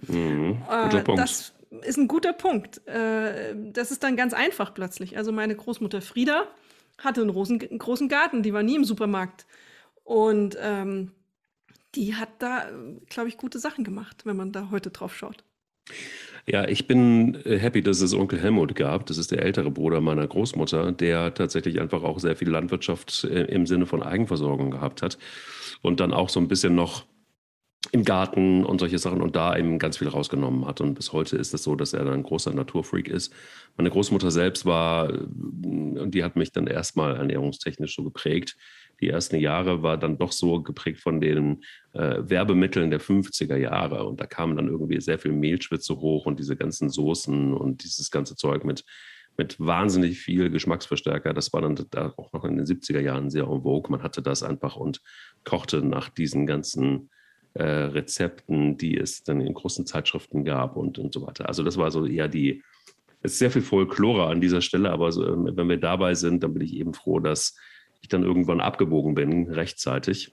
Mhm, 0.06 0.64
guter 0.80 1.00
Äh, 1.00 1.02
Punkt. 1.02 1.18
das 1.18 1.53
ist 1.82 1.98
ein 1.98 2.08
guter 2.08 2.32
Punkt. 2.32 2.86
Äh, 2.86 3.54
das 3.72 3.90
ist 3.90 4.02
dann 4.02 4.16
ganz 4.16 4.32
einfach 4.32 4.74
plötzlich. 4.74 5.16
Also 5.16 5.32
meine 5.32 5.56
Großmutter 5.56 6.00
Frieda 6.00 6.48
hatte 6.98 7.20
einen, 7.20 7.30
Rosen, 7.30 7.60
einen 7.60 7.78
großen 7.78 8.08
Garten, 8.08 8.42
die 8.42 8.52
war 8.52 8.62
nie 8.62 8.76
im 8.76 8.84
Supermarkt. 8.84 9.46
Und 10.04 10.56
ähm, 10.60 11.12
die 11.94 12.14
hat 12.14 12.28
da, 12.40 12.66
glaube 13.08 13.28
ich, 13.28 13.36
gute 13.36 13.58
Sachen 13.58 13.84
gemacht, 13.84 14.22
wenn 14.24 14.36
man 14.36 14.52
da 14.52 14.70
heute 14.70 14.90
drauf 14.90 15.16
schaut. 15.16 15.44
Ja, 16.46 16.68
ich 16.68 16.86
bin 16.86 17.36
äh, 17.46 17.58
happy, 17.58 17.82
dass 17.82 18.00
es 18.00 18.12
Onkel 18.12 18.40
Helmut 18.40 18.74
gab. 18.74 19.06
Das 19.06 19.16
ist 19.16 19.30
der 19.30 19.42
ältere 19.42 19.70
Bruder 19.70 20.00
meiner 20.00 20.26
Großmutter, 20.26 20.92
der 20.92 21.32
tatsächlich 21.32 21.80
einfach 21.80 22.02
auch 22.02 22.18
sehr 22.18 22.36
viel 22.36 22.50
Landwirtschaft 22.50 23.24
äh, 23.24 23.44
im 23.44 23.66
Sinne 23.66 23.86
von 23.86 24.02
Eigenversorgung 24.02 24.70
gehabt 24.70 25.00
hat 25.00 25.18
und 25.80 26.00
dann 26.00 26.12
auch 26.12 26.28
so 26.28 26.40
ein 26.40 26.48
bisschen 26.48 26.74
noch 26.74 27.06
im 27.92 28.04
Garten 28.04 28.64
und 28.64 28.78
solche 28.78 28.98
Sachen 28.98 29.20
und 29.20 29.36
da 29.36 29.56
eben 29.56 29.78
ganz 29.78 29.98
viel 29.98 30.08
rausgenommen 30.08 30.66
hat. 30.66 30.80
Und 30.80 30.94
bis 30.94 31.12
heute 31.12 31.36
ist 31.36 31.52
es 31.54 31.62
so, 31.62 31.76
dass 31.76 31.92
er 31.92 32.04
dann 32.04 32.14
ein 32.14 32.22
großer 32.22 32.52
Naturfreak 32.52 33.08
ist. 33.08 33.32
Meine 33.76 33.90
Großmutter 33.90 34.30
selbst 34.30 34.64
war, 34.64 35.10
und 35.10 36.10
die 36.12 36.24
hat 36.24 36.36
mich 36.36 36.52
dann 36.52 36.66
erstmal 36.66 37.16
ernährungstechnisch 37.16 37.94
so 37.94 38.02
geprägt. 38.02 38.56
Die 39.00 39.08
ersten 39.08 39.36
Jahre 39.36 39.82
war 39.82 39.98
dann 39.98 40.18
doch 40.18 40.32
so 40.32 40.62
geprägt 40.62 41.00
von 41.00 41.20
den 41.20 41.62
äh, 41.92 42.18
Werbemitteln 42.20 42.90
der 42.90 43.00
50er 43.00 43.56
Jahre. 43.56 44.04
Und 44.04 44.20
da 44.20 44.26
kamen 44.26 44.56
dann 44.56 44.68
irgendwie 44.68 45.00
sehr 45.00 45.18
viel 45.18 45.32
Mehlschwitze 45.32 45.96
hoch 45.96 46.26
und 46.26 46.38
diese 46.38 46.56
ganzen 46.56 46.88
Soßen 46.88 47.52
und 47.52 47.84
dieses 47.84 48.10
ganze 48.10 48.34
Zeug 48.36 48.64
mit, 48.64 48.84
mit 49.36 49.58
wahnsinnig 49.60 50.20
viel 50.20 50.48
Geschmacksverstärker. 50.48 51.34
Das 51.34 51.52
war 51.52 51.60
dann 51.60 51.76
da 51.90 52.14
auch 52.16 52.32
noch 52.32 52.44
in 52.44 52.56
den 52.56 52.66
70er 52.66 53.00
Jahren 53.00 53.30
sehr 53.30 53.44
en 53.44 53.62
vogue. 53.62 53.90
Man 53.90 54.02
hatte 54.02 54.22
das 54.22 54.42
einfach 54.42 54.76
und 54.76 55.00
kochte 55.44 55.82
nach 55.82 56.08
diesen 56.08 56.46
ganzen 56.46 57.10
äh, 57.54 57.64
Rezepten, 57.64 58.76
die 58.76 58.96
es 58.96 59.22
dann 59.22 59.40
in 59.40 59.54
großen 59.54 59.86
Zeitschriften 59.86 60.44
gab 60.44 60.76
und, 60.76 60.98
und 60.98 61.12
so 61.12 61.26
weiter. 61.26 61.48
Also 61.48 61.62
das 61.62 61.76
war 61.76 61.90
so 61.90 62.04
eher 62.06 62.28
die, 62.28 62.62
es 63.22 63.32
ist 63.32 63.38
sehr 63.38 63.50
viel 63.50 63.62
Folklore 63.62 64.26
an 64.26 64.40
dieser 64.40 64.60
Stelle, 64.60 64.90
aber 64.90 65.12
so, 65.12 65.26
ähm, 65.26 65.50
wenn 65.54 65.68
wir 65.68 65.78
dabei 65.78 66.14
sind, 66.14 66.42
dann 66.42 66.52
bin 66.52 66.62
ich 66.62 66.74
eben 66.74 66.94
froh, 66.94 67.20
dass 67.20 67.56
ich 68.02 68.08
dann 68.08 68.22
irgendwann 68.22 68.60
abgebogen 68.60 69.14
bin, 69.14 69.50
rechtzeitig, 69.50 70.32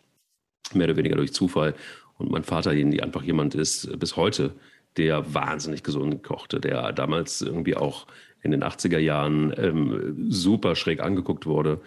mehr 0.74 0.88
oder 0.88 0.98
weniger 0.98 1.16
durch 1.16 1.34
Zufall. 1.34 1.76
Und 2.18 2.32
mein 2.32 2.44
Vater 2.44 2.72
einfach 2.72 3.24
jemand 3.24 3.56
ist 3.56 3.98
bis 4.00 4.16
heute, 4.16 4.54
der 4.98 5.34
wahnsinnig 5.34 5.84
gesund 5.84 6.22
kochte, 6.24 6.60
der 6.60 6.92
damals 6.92 7.42
irgendwie 7.42 7.76
auch 7.76 8.08
in 8.44 8.52
den 8.52 8.64
80er 8.64 8.98
Jahren 8.98 9.54
ähm, 9.58 10.28
super 10.30 10.76
schräg 10.76 11.00
angeguckt 11.02 11.46
wurde, 11.46 11.80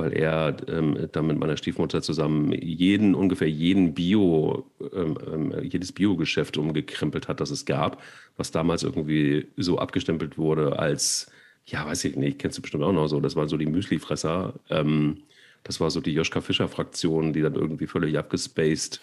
weil 0.00 0.16
er 0.16 0.56
ähm, 0.68 1.08
dann 1.12 1.26
mit 1.26 1.38
meiner 1.38 1.58
Stiefmutter 1.58 2.00
zusammen 2.00 2.52
jeden, 2.52 3.14
ungefähr 3.14 3.50
jeden 3.50 3.92
Bio, 3.92 4.64
ähm, 4.94 5.18
ähm, 5.30 5.54
jedes 5.62 5.92
Biogeschäft 5.92 6.56
umgekrempelt 6.56 7.28
hat, 7.28 7.40
das 7.40 7.50
es 7.50 7.66
gab, 7.66 8.02
was 8.38 8.50
damals 8.50 8.82
irgendwie 8.82 9.48
so 9.58 9.78
abgestempelt 9.78 10.38
wurde 10.38 10.78
als, 10.78 11.30
ja, 11.66 11.84
weiß 11.84 12.04
ich 12.04 12.16
nicht, 12.16 12.38
kennst 12.38 12.56
du 12.56 12.62
bestimmt 12.62 12.82
auch 12.82 12.92
noch 12.92 13.08
so, 13.08 13.20
das 13.20 13.36
waren 13.36 13.48
so 13.48 13.58
die 13.58 13.66
Müslifresser. 13.66 14.54
Ähm, 14.70 15.18
das 15.64 15.80
war 15.80 15.90
so 15.90 16.00
die 16.00 16.14
Joschka 16.14 16.40
Fischer-Fraktion, 16.40 17.34
die 17.34 17.42
dann 17.42 17.54
irgendwie 17.54 17.86
völlig 17.86 18.16
abgespaced 18.16 19.02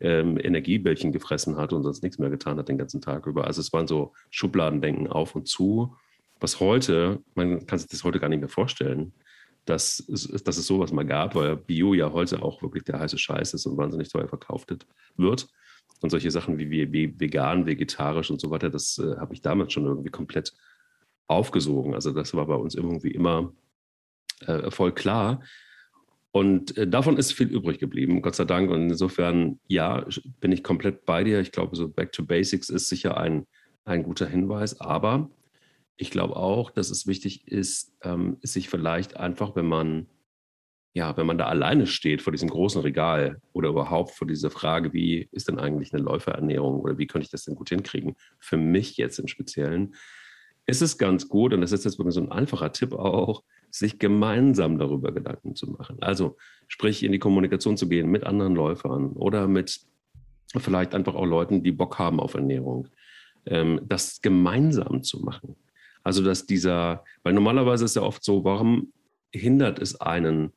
ähm, 0.00 0.38
Energiebällchen 0.38 1.12
gefressen 1.12 1.56
hat 1.56 1.72
und 1.72 1.84
sonst 1.84 2.02
nichts 2.02 2.18
mehr 2.18 2.28
getan 2.28 2.58
hat 2.58 2.68
den 2.68 2.76
ganzen 2.76 3.00
Tag 3.00 3.26
über. 3.26 3.46
Also 3.46 3.62
es 3.62 3.72
waren 3.72 3.86
so 3.86 4.12
Schubladendenken 4.28 5.06
auf 5.06 5.34
und 5.34 5.48
zu, 5.48 5.96
was 6.38 6.60
heute, 6.60 7.22
man 7.34 7.66
kann 7.66 7.78
sich 7.78 7.88
das 7.88 8.04
heute 8.04 8.20
gar 8.20 8.28
nicht 8.28 8.40
mehr 8.40 8.50
vorstellen, 8.50 9.14
dass, 9.64 10.00
es- 10.08 10.44
dass 10.44 10.56
es 10.56 10.66
sowas 10.66 10.92
mal 10.92 11.04
gab, 11.06 11.34
weil 11.34 11.56
Bio 11.56 11.94
ja 11.94 12.12
heute 12.12 12.42
auch 12.42 12.62
wirklich 12.62 12.84
der 12.84 12.98
heiße 13.00 13.18
Scheiß 13.18 13.54
ist 13.54 13.66
und 13.66 13.76
wahnsinnig 13.76 14.08
teuer 14.10 14.28
verkauft 14.28 14.74
wird. 15.16 15.48
Und 16.00 16.10
solche 16.10 16.30
Sachen 16.30 16.58
wie 16.58 16.92
vegan, 17.18 17.66
vegetarisch 17.66 18.30
und 18.30 18.40
so 18.40 18.50
weiter, 18.50 18.68
das 18.70 18.98
äh, 18.98 19.16
habe 19.16 19.32
ich 19.34 19.40
damals 19.42 19.72
schon 19.72 19.86
irgendwie 19.86 20.10
komplett 20.10 20.52
aufgesogen. 21.28 21.94
Also 21.94 22.12
das 22.12 22.34
war 22.34 22.46
bei 22.46 22.56
uns 22.56 22.74
irgendwie 22.74 23.10
immer 23.12 23.52
äh, 24.40 24.70
voll 24.70 24.92
klar. 24.92 25.42
Und 26.32 26.76
äh, 26.76 26.86
davon 26.86 27.16
ist 27.16 27.32
viel 27.32 27.46
übrig 27.48 27.78
geblieben, 27.78 28.20
Gott 28.20 28.34
sei 28.34 28.44
Dank. 28.44 28.70
Und 28.70 28.90
insofern, 28.90 29.60
ja, 29.68 30.04
bin 30.40 30.52
ich 30.52 30.62
komplett 30.64 31.04
bei 31.06 31.24
dir. 31.24 31.40
Ich 31.40 31.52
glaube, 31.52 31.76
so 31.76 31.88
Back 31.88 32.12
to 32.12 32.24
Basics 32.24 32.68
ist 32.68 32.88
sicher 32.88 33.16
ein, 33.16 33.46
ein 33.84 34.02
guter 34.02 34.26
Hinweis. 34.26 34.80
Aber 34.80 35.30
ich 35.96 36.10
glaube 36.10 36.36
auch, 36.36 36.70
dass 36.70 36.90
es 36.90 37.06
wichtig 37.06 37.46
ist, 37.48 37.96
ähm, 38.02 38.38
sich 38.42 38.68
vielleicht 38.68 39.16
einfach, 39.16 39.54
wenn 39.54 39.66
man, 39.66 40.06
ja, 40.92 41.16
wenn 41.16 41.26
man 41.26 41.38
da 41.38 41.46
alleine 41.46 41.86
steht 41.86 42.22
vor 42.22 42.32
diesem 42.32 42.48
großen 42.48 42.82
Regal 42.82 43.40
oder 43.52 43.68
überhaupt 43.68 44.12
vor 44.12 44.26
dieser 44.26 44.50
Frage, 44.50 44.92
wie 44.92 45.28
ist 45.32 45.48
denn 45.48 45.58
eigentlich 45.58 45.92
eine 45.92 46.02
Läuferernährung 46.02 46.80
oder 46.80 46.98
wie 46.98 47.06
könnte 47.06 47.26
ich 47.26 47.30
das 47.30 47.44
denn 47.44 47.54
gut 47.54 47.68
hinkriegen, 47.68 48.16
für 48.38 48.56
mich 48.56 48.96
jetzt 48.96 49.18
im 49.18 49.28
Speziellen, 49.28 49.94
ist 50.66 50.82
es 50.82 50.98
ganz 50.98 51.28
gut, 51.28 51.52
und 51.52 51.60
das 51.60 51.72
ist 51.72 51.84
jetzt 51.84 51.98
wirklich 51.98 52.14
so 52.14 52.22
ein 52.22 52.32
einfacher 52.32 52.72
Tipp 52.72 52.94
auch, 52.94 53.44
sich 53.70 53.98
gemeinsam 53.98 54.78
darüber 54.78 55.12
Gedanken 55.12 55.56
zu 55.56 55.70
machen. 55.70 55.98
Also 56.00 56.36
sprich 56.68 57.02
in 57.02 57.12
die 57.12 57.18
Kommunikation 57.18 57.76
zu 57.76 57.88
gehen 57.88 58.08
mit 58.08 58.24
anderen 58.24 58.54
Läufern 58.54 59.12
oder 59.12 59.48
mit 59.48 59.80
vielleicht 60.56 60.94
einfach 60.94 61.14
auch 61.14 61.26
Leuten, 61.26 61.62
die 61.62 61.72
Bock 61.72 61.98
haben 61.98 62.20
auf 62.20 62.34
Ernährung, 62.34 62.88
ähm, 63.46 63.80
das 63.84 64.20
gemeinsam 64.22 65.02
zu 65.02 65.20
machen. 65.20 65.56
Also 66.04 66.22
dass 66.22 66.46
dieser, 66.46 67.04
weil 67.22 67.32
normalerweise 67.32 67.86
ist 67.86 67.96
ja 67.96 68.02
oft 68.02 68.22
so, 68.22 68.44
warum 68.44 68.92
hindert 69.32 69.80
es 69.80 70.00
einen, 70.00 70.52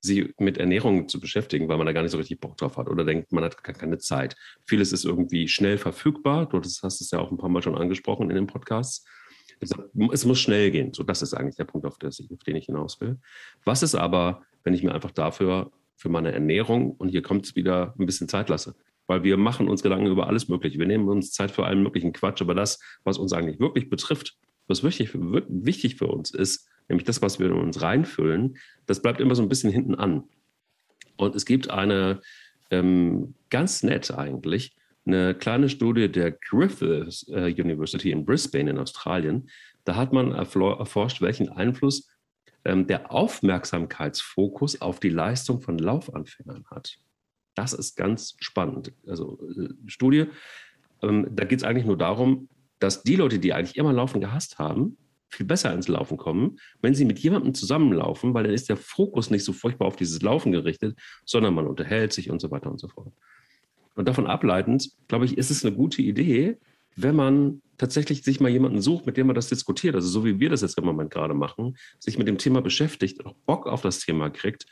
sich 0.00 0.34
mit 0.38 0.58
Ernährung 0.58 1.08
zu 1.08 1.20
beschäftigen, 1.20 1.68
weil 1.68 1.76
man 1.76 1.86
da 1.86 1.92
gar 1.92 2.02
nicht 2.02 2.12
so 2.12 2.18
richtig 2.18 2.40
Bock 2.40 2.56
drauf 2.56 2.76
hat 2.76 2.88
oder 2.88 3.04
denkt, 3.04 3.32
man 3.32 3.44
hat 3.44 3.62
gar 3.62 3.74
keine 3.74 3.98
Zeit. 3.98 4.36
Vieles 4.64 4.92
ist 4.92 5.04
irgendwie 5.04 5.48
schnell 5.48 5.78
verfügbar. 5.78 6.46
Du 6.46 6.58
hast 6.58 7.00
es 7.00 7.10
ja 7.10 7.18
auch 7.18 7.30
ein 7.30 7.38
paar 7.38 7.48
Mal 7.48 7.62
schon 7.62 7.76
angesprochen 7.76 8.30
in 8.30 8.36
den 8.36 8.46
Podcasts. 8.46 9.04
Es, 9.60 10.24
muss 10.24 10.38
schnell 10.38 10.70
gehen. 10.70 10.92
So, 10.92 11.02
das 11.02 11.22
ist 11.22 11.34
eigentlich 11.34 11.56
der 11.56 11.64
Punkt, 11.64 11.86
auf 11.86 11.98
den 11.98 12.56
ich 12.56 12.66
hinaus 12.66 13.00
will. 13.00 13.18
Was 13.64 13.82
ist 13.82 13.94
aber, 13.94 14.42
wenn 14.64 14.74
ich 14.74 14.82
mir 14.82 14.94
einfach 14.94 15.12
dafür 15.12 15.72
für 15.96 16.08
meine 16.08 16.32
Ernährung 16.32 16.92
und 16.92 17.08
hier 17.08 17.22
kommt 17.22 17.46
es 17.46 17.56
wieder 17.56 17.94
ein 17.98 18.06
bisschen 18.06 18.28
Zeit 18.28 18.48
lasse? 18.48 18.74
Weil 19.06 19.24
wir 19.24 19.36
machen 19.36 19.68
uns 19.68 19.82
Gedanken 19.82 20.08
über 20.08 20.26
alles 20.26 20.48
Mögliche. 20.48 20.78
Wir 20.78 20.86
nehmen 20.86 21.08
uns 21.08 21.32
Zeit 21.32 21.50
für 21.50 21.64
allen 21.64 21.82
möglichen 21.82 22.12
Quatsch, 22.12 22.42
aber 22.42 22.54
das, 22.54 22.80
was 23.04 23.18
uns 23.18 23.32
eigentlich 23.32 23.60
wirklich 23.60 23.88
betrifft, 23.88 24.36
was 24.68 24.82
wichtig 24.82 25.10
für, 25.10 25.44
wichtig 25.48 25.96
für 25.96 26.06
uns 26.06 26.30
ist, 26.30 26.68
nämlich 26.88 27.04
das, 27.04 27.22
was 27.22 27.38
wir 27.38 27.46
in 27.46 27.52
uns 27.52 27.82
reinfüllen, 27.82 28.58
das 28.86 29.02
bleibt 29.02 29.20
immer 29.20 29.34
so 29.34 29.42
ein 29.42 29.48
bisschen 29.48 29.72
hinten 29.72 29.94
an. 29.94 30.24
Und 31.16 31.34
es 31.34 31.44
gibt 31.44 31.70
eine 31.70 32.20
ähm, 32.70 33.34
ganz 33.50 33.82
nett 33.82 34.10
eigentlich, 34.10 34.76
eine 35.06 35.34
kleine 35.34 35.68
Studie 35.68 36.10
der 36.10 36.32
Griffith 36.32 37.26
äh, 37.28 37.52
University 37.52 38.10
in 38.10 38.24
Brisbane 38.24 38.70
in 38.70 38.78
Australien. 38.78 39.48
Da 39.84 39.94
hat 39.94 40.12
man 40.12 40.32
erforscht, 40.32 41.22
welchen 41.22 41.48
Einfluss 41.48 42.08
ähm, 42.64 42.86
der 42.86 43.12
Aufmerksamkeitsfokus 43.12 44.80
auf 44.80 44.98
die 44.98 45.10
Leistung 45.10 45.60
von 45.60 45.78
Laufanfängern 45.78 46.64
hat. 46.70 46.98
Das 47.54 47.72
ist 47.72 47.96
ganz 47.96 48.36
spannend. 48.40 48.92
Also 49.06 49.38
äh, 49.56 49.68
Studie, 49.86 50.26
ähm, 51.02 51.28
da 51.30 51.44
geht 51.44 51.60
es 51.60 51.64
eigentlich 51.64 51.86
nur 51.86 51.96
darum, 51.96 52.48
dass 52.78 53.02
die 53.02 53.16
Leute, 53.16 53.38
die 53.38 53.52
eigentlich 53.52 53.76
immer 53.76 53.92
Laufen 53.92 54.20
gehasst 54.20 54.58
haben, 54.58 54.96
viel 55.28 55.46
besser 55.46 55.72
ins 55.72 55.88
Laufen 55.88 56.16
kommen, 56.16 56.58
wenn 56.80 56.94
sie 56.94 57.04
mit 57.04 57.18
jemandem 57.18 57.54
zusammenlaufen, 57.54 58.32
weil 58.34 58.44
dann 58.44 58.54
ist 58.54 58.68
der 58.68 58.76
Fokus 58.76 59.30
nicht 59.30 59.44
so 59.44 59.52
furchtbar 59.52 59.86
auf 59.86 59.96
dieses 59.96 60.22
Laufen 60.22 60.52
gerichtet, 60.52 60.98
sondern 61.24 61.54
man 61.54 61.66
unterhält 61.66 62.12
sich 62.12 62.30
und 62.30 62.40
so 62.40 62.50
weiter 62.50 62.70
und 62.70 62.78
so 62.78 62.88
fort. 62.88 63.12
Und 63.94 64.06
davon 64.06 64.26
ableitend, 64.26 64.90
glaube 65.08 65.24
ich, 65.24 65.36
ist 65.36 65.50
es 65.50 65.64
eine 65.64 65.74
gute 65.74 66.02
Idee, 66.02 66.58
wenn 66.96 67.16
man 67.16 67.62
tatsächlich 67.76 68.22
sich 68.22 68.40
mal 68.40 68.50
jemanden 68.50 68.80
sucht, 68.80 69.06
mit 69.06 69.16
dem 69.16 69.26
man 69.26 69.36
das 69.36 69.48
diskutiert, 69.48 69.94
also 69.94 70.08
so 70.08 70.24
wie 70.24 70.40
wir 70.40 70.50
das 70.50 70.62
jetzt 70.62 70.78
im 70.78 70.84
Moment 70.84 71.10
gerade 71.10 71.34
machen, 71.34 71.76
sich 71.98 72.16
mit 72.18 72.28
dem 72.28 72.38
Thema 72.38 72.62
beschäftigt 72.62 73.24
auch 73.24 73.34
Bock 73.46 73.66
auf 73.66 73.82
das 73.82 73.98
Thema 73.98 74.30
kriegt 74.30 74.66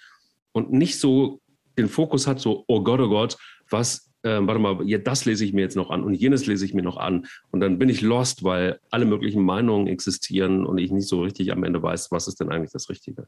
und 0.53 0.73
nicht 0.73 0.99
so 0.99 1.41
den 1.77 1.89
Fokus 1.89 2.27
hat, 2.27 2.41
so, 2.41 2.65
oh 2.67 2.83
Gott, 2.83 3.01
oh 3.01 3.09
Gott, 3.09 3.37
was, 3.69 4.11
äh, 4.25 4.39
warte 4.41 4.59
mal, 4.59 4.79
ja, 4.89 4.99
das 4.99 5.25
lese 5.25 5.45
ich 5.45 5.53
mir 5.53 5.61
jetzt 5.61 5.77
noch 5.77 5.91
an 5.91 6.03
und 6.03 6.15
jenes 6.15 6.47
lese 6.47 6.65
ich 6.65 6.75
mir 6.75 6.83
noch 6.83 6.97
an. 6.97 7.27
Und 7.51 7.61
dann 7.61 7.79
bin 7.79 7.89
ich 7.89 8.01
lost, 8.01 8.43
weil 8.43 8.81
alle 8.91 9.05
möglichen 9.05 9.43
Meinungen 9.43 9.87
existieren 9.87 10.65
und 10.65 10.79
ich 10.79 10.91
nicht 10.91 11.09
so 11.09 11.23
richtig 11.23 11.53
am 11.53 11.63
Ende 11.65 11.83
weiß, 11.83 12.11
was 12.11 12.27
ist 12.27 12.41
denn 12.41 12.51
eigentlich 12.51 12.73
das 12.73 12.89
Richtige. 12.89 13.27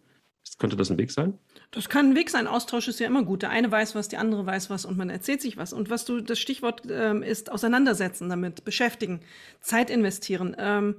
Könnte 0.59 0.77
das 0.77 0.91
ein 0.91 0.97
Weg 0.97 1.11
sein? 1.11 1.39
Das 1.71 1.91
kann 1.91 2.11
ein 2.11 2.15
Weg 2.15 2.31
sein. 2.31 2.47
Austausch 2.47 2.89
ist 2.89 2.99
ja 2.99 3.07
immer 3.07 3.25
gut. 3.25 3.43
Der 3.43 3.51
eine 3.51 3.71
weiß 3.71 3.95
was, 3.95 4.09
die 4.09 4.17
andere 4.17 4.47
weiß 4.47 4.71
was 4.71 4.87
und 4.87 4.97
man 4.97 5.11
erzählt 5.11 5.43
sich 5.43 5.59
was. 5.59 5.75
Und 5.75 5.91
was 5.91 6.07
du, 6.07 6.21
das 6.23 6.39
Stichwort 6.39 6.83
ähm, 6.89 7.23
ist, 7.23 7.53
auseinandersetzen 7.53 8.31
damit, 8.31 8.65
beschäftigen, 8.65 9.21
Zeit 9.61 9.91
investieren. 9.91 10.57
Ähm, 10.59 10.97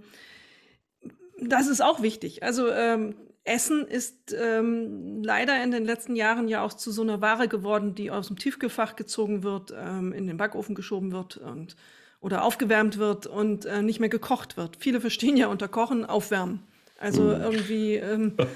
das 1.40 1.68
ist 1.68 1.82
auch 1.82 2.04
wichtig. 2.04 2.44
Also 2.44 2.70
ähm, 2.70 3.16
Essen 3.48 3.86
ist 3.88 4.36
ähm, 4.40 5.24
leider 5.24 5.62
in 5.64 5.72
den 5.72 5.86
letzten 5.86 6.16
Jahren 6.16 6.48
ja 6.48 6.62
auch 6.64 6.74
zu 6.74 6.92
so 6.92 7.02
einer 7.02 7.22
Ware 7.22 7.48
geworden, 7.48 7.96
die 7.96 8.12
aus 8.12 8.28
dem 8.28 8.38
Tiefkühlfach 8.38 8.96
gezogen 8.96 9.44
wird, 9.44 9.74
ähm, 9.78 10.14
in 10.14 10.28
den 10.28 10.38
Backofen 10.38 10.76
geschoben 10.76 11.12
wird 11.12 11.38
und 11.38 11.76
oder 12.20 12.44
aufgewärmt 12.44 12.98
wird 12.98 13.28
und 13.28 13.66
äh, 13.66 13.82
nicht 13.82 14.00
mehr 14.00 14.10
gekocht 14.10 14.58
wird. 14.58 14.78
Viele 14.80 15.00
verstehen 15.02 15.38
ja 15.38 15.48
unter 15.48 15.68
Kochen 15.68 16.06
aufwärmen. 16.06 16.62
Also 17.00 17.22
Mhm. 17.22 17.42
irgendwie 17.42 17.96
ähm, 17.96 18.34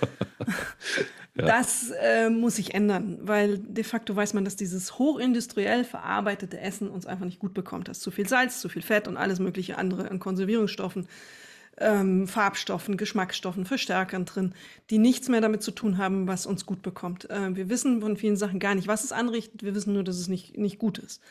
Ja. 1.35 1.45
Das 1.45 1.91
äh, 1.91 2.29
muss 2.29 2.57
sich 2.57 2.73
ändern, 2.73 3.19
weil 3.21 3.57
de 3.57 3.85
facto 3.85 4.13
weiß 4.13 4.33
man, 4.33 4.43
dass 4.43 4.57
dieses 4.57 4.99
hochindustriell 4.99 5.85
verarbeitete 5.85 6.59
Essen 6.59 6.89
uns 6.89 7.05
einfach 7.05 7.23
nicht 7.25 7.39
gut 7.39 7.53
bekommt. 7.53 7.87
Da 7.87 7.93
ist 7.93 8.01
zu 8.01 8.11
viel 8.11 8.27
Salz, 8.27 8.59
zu 8.59 8.67
viel 8.67 8.81
Fett 8.81 9.07
und 9.07 9.15
alles 9.15 9.39
mögliche 9.39 9.77
andere 9.77 10.11
an 10.11 10.19
Konservierungsstoffen, 10.19 11.07
ähm, 11.82 12.27
Farbstoffen, 12.27 12.97
Geschmacksstoffen, 12.97 13.65
Verstärkern 13.65 14.25
drin, 14.25 14.53
die 14.89 14.97
nichts 14.97 15.29
mehr 15.29 15.41
damit 15.41 15.63
zu 15.63 15.71
tun 15.71 15.97
haben, 15.97 16.27
was 16.27 16.45
uns 16.45 16.65
gut 16.65 16.82
bekommt. 16.82 17.29
Äh, 17.29 17.55
wir 17.55 17.69
wissen 17.69 18.01
von 18.01 18.17
vielen 18.17 18.38
Sachen 18.38 18.59
gar 18.59 18.75
nicht, 18.75 18.88
was 18.88 19.03
es 19.03 19.11
anrichtet. 19.11 19.63
Wir 19.63 19.75
wissen 19.75 19.93
nur, 19.93 20.03
dass 20.03 20.17
es 20.17 20.27
nicht, 20.27 20.57
nicht 20.57 20.79
gut 20.79 20.97
ist. 20.99 21.21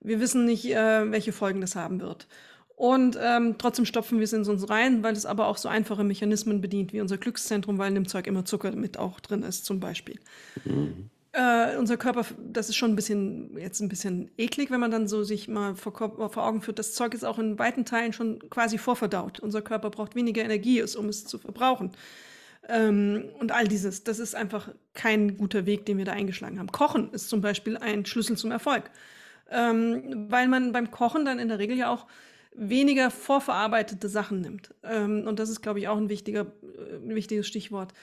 Wir 0.00 0.20
wissen 0.20 0.44
nicht, 0.44 0.66
äh, 0.66 1.10
welche 1.10 1.32
Folgen 1.32 1.60
das 1.60 1.76
haben 1.76 2.00
wird. 2.00 2.26
Und 2.74 3.16
ähm, 3.22 3.56
trotzdem 3.58 3.84
stopfen 3.84 4.18
wir 4.18 4.24
es 4.24 4.32
in 4.32 4.44
uns 4.44 4.68
rein, 4.68 5.04
weil 5.04 5.14
es 5.14 5.24
aber 5.24 5.46
auch 5.46 5.56
so 5.56 5.68
einfache 5.68 6.02
Mechanismen 6.02 6.60
bedient, 6.60 6.92
wie 6.92 7.00
unser 7.00 7.16
Glückszentrum, 7.16 7.78
weil 7.78 7.88
in 7.88 7.94
dem 7.94 8.08
Zeug 8.08 8.26
immer 8.26 8.44
Zucker 8.44 8.72
mit 8.72 8.98
auch 8.98 9.20
drin 9.20 9.44
ist, 9.44 9.64
zum 9.64 9.78
Beispiel. 9.78 10.18
Mhm. 10.64 11.10
Äh, 11.32 11.76
unser 11.78 11.96
Körper, 11.96 12.26
das 12.38 12.68
ist 12.68 12.76
schon 12.76 12.92
ein 12.92 12.96
bisschen, 12.96 13.56
jetzt 13.56 13.80
ein 13.80 13.88
bisschen 13.88 14.30
eklig, 14.36 14.70
wenn 14.70 14.80
man 14.80 14.90
dann 14.90 15.08
so 15.08 15.24
sich 15.24 15.48
mal 15.48 15.74
vor, 15.74 15.92
vor, 16.30 16.46
Augen 16.46 16.60
führt. 16.60 16.78
Das 16.78 16.92
Zeug 16.92 17.14
ist 17.14 17.24
auch 17.24 17.38
in 17.38 17.58
weiten 17.58 17.86
Teilen 17.86 18.12
schon 18.12 18.50
quasi 18.50 18.76
vorverdaut. 18.76 19.40
Unser 19.40 19.62
Körper 19.62 19.88
braucht 19.88 20.14
weniger 20.14 20.42
Energie, 20.42 20.82
um 20.82 21.08
es 21.08 21.24
zu 21.24 21.38
verbrauchen. 21.38 21.92
Ähm, 22.68 23.30
und 23.38 23.50
all 23.50 23.66
dieses, 23.66 24.04
das 24.04 24.18
ist 24.18 24.34
einfach 24.34 24.68
kein 24.92 25.38
guter 25.38 25.64
Weg, 25.64 25.86
den 25.86 25.96
wir 25.96 26.04
da 26.04 26.12
eingeschlagen 26.12 26.58
haben. 26.58 26.70
Kochen 26.70 27.10
ist 27.12 27.30
zum 27.30 27.40
Beispiel 27.40 27.78
ein 27.78 28.04
Schlüssel 28.04 28.36
zum 28.36 28.50
Erfolg. 28.50 28.90
Ähm, 29.50 30.26
weil 30.30 30.48
man 30.48 30.72
beim 30.72 30.90
Kochen 30.90 31.24
dann 31.24 31.38
in 31.38 31.48
der 31.48 31.58
Regel 31.58 31.78
ja 31.78 31.90
auch 31.90 32.06
weniger 32.54 33.10
vorverarbeitete 33.10 34.08
Sachen 34.08 34.42
nimmt. 34.42 34.74
Ähm, 34.82 35.26
und 35.26 35.38
das 35.38 35.48
ist, 35.48 35.62
glaube 35.62 35.78
ich, 35.78 35.88
auch 35.88 35.96
ein, 35.96 36.10
wichtiger, 36.10 36.42
äh, 36.42 36.96
ein 36.96 37.14
wichtiges 37.14 37.46
Stichwort. 37.46 37.94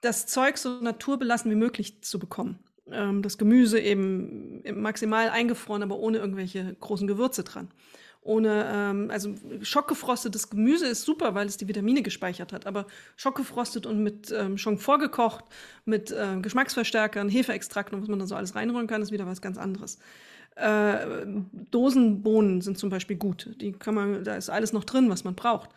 Das 0.00 0.26
Zeug 0.26 0.58
so 0.58 0.80
naturbelassen 0.80 1.50
wie 1.50 1.56
möglich 1.56 2.02
zu 2.02 2.18
bekommen. 2.18 2.58
Ähm, 2.90 3.22
das 3.22 3.38
Gemüse 3.38 3.78
eben 3.78 4.62
maximal 4.80 5.28
eingefroren, 5.28 5.82
aber 5.82 5.98
ohne 5.98 6.18
irgendwelche 6.18 6.74
großen 6.80 7.06
Gewürze 7.06 7.44
dran. 7.44 7.68
Ohne, 8.24 8.70
ähm, 8.72 9.10
also 9.10 9.34
schockgefrostetes 9.62 10.48
Gemüse 10.48 10.86
ist 10.86 11.02
super, 11.02 11.34
weil 11.34 11.48
es 11.48 11.56
die 11.56 11.66
Vitamine 11.66 12.02
gespeichert 12.02 12.52
hat, 12.52 12.66
aber 12.66 12.86
schockgefrostet 13.16 13.84
und 13.84 14.02
mit 14.02 14.30
ähm, 14.30 14.58
schon 14.58 14.78
vorgekocht, 14.78 15.44
mit 15.84 16.12
äh, 16.12 16.38
Geschmacksverstärkern, 16.40 17.28
Hefeextrakten, 17.28 18.00
was 18.00 18.08
man 18.08 18.20
da 18.20 18.26
so 18.26 18.36
alles 18.36 18.54
reinrühren 18.54 18.86
kann, 18.86 19.02
ist 19.02 19.10
wieder 19.10 19.26
was 19.26 19.42
ganz 19.42 19.58
anderes. 19.58 19.98
Äh, 20.54 21.26
Dosenbohnen 21.70 22.60
sind 22.60 22.78
zum 22.78 22.90
Beispiel 22.90 23.16
gut. 23.16 23.56
Die 23.60 23.72
kann 23.72 23.94
man, 23.94 24.22
da 24.22 24.36
ist 24.36 24.50
alles 24.50 24.72
noch 24.72 24.84
drin, 24.84 25.10
was 25.10 25.24
man 25.24 25.34
braucht. 25.34 25.70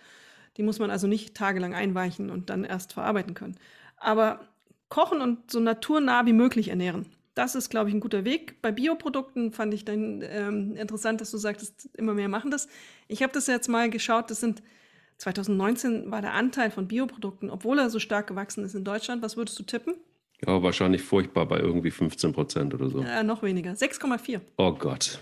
Die 0.58 0.64
muss 0.64 0.78
man 0.78 0.91
also 0.91 1.08
nicht 1.08 1.36
tagelang 1.36 1.74
einweichen 1.74 2.30
und 2.30 2.51
dann 2.51 2.64
erst 2.64 2.93
verarbeiten 2.93 3.34
können. 3.34 3.56
Aber 3.97 4.41
kochen 4.89 5.21
und 5.21 5.51
so 5.51 5.59
naturnah 5.59 6.25
wie 6.25 6.33
möglich 6.33 6.69
ernähren. 6.69 7.05
Das 7.33 7.53
ist, 7.55 7.69
glaube 7.69 7.89
ich, 7.89 7.95
ein 7.95 7.99
guter 7.99 8.23
Weg. 8.23 8.61
Bei 8.61 8.71
Bioprodukten 8.71 9.51
fand 9.51 9.73
ich 9.73 9.83
dann 9.83 10.23
ähm, 10.23 10.75
interessant, 10.75 11.19
dass 11.19 11.31
du 11.31 11.38
sagtest, 11.38 11.89
immer 11.93 12.13
mehr 12.13 12.29
machen 12.29 12.49
das. 12.49 12.69
Ich 13.09 13.21
habe 13.21 13.33
das 13.33 13.47
jetzt 13.47 13.67
mal 13.67 13.89
geschaut, 13.89 14.31
das 14.31 14.39
sind 14.39 14.63
2019 15.17 16.11
war 16.11 16.21
der 16.21 16.33
Anteil 16.33 16.71
von 16.71 16.88
Bioprodukten, 16.88 17.49
obwohl 17.49 17.79
er 17.79 17.89
so 17.89 17.99
stark 17.99 18.27
gewachsen 18.27 18.63
ist 18.65 18.75
in 18.75 18.83
Deutschland. 18.83 19.21
Was 19.21 19.38
würdest 19.38 19.57
du 19.59 19.63
tippen? 19.63 19.95
Ja, 20.45 20.61
wahrscheinlich 20.61 21.01
furchtbar 21.01 21.45
bei 21.45 21.59
irgendwie 21.59 21.91
15 21.91 22.33
Prozent 22.33 22.73
oder 22.73 22.89
so. 22.89 23.01
Ja, 23.01 23.23
noch 23.23 23.41
weniger. 23.41 23.71
6,4. 23.71 24.41
Oh 24.57 24.73
Gott. 24.73 25.19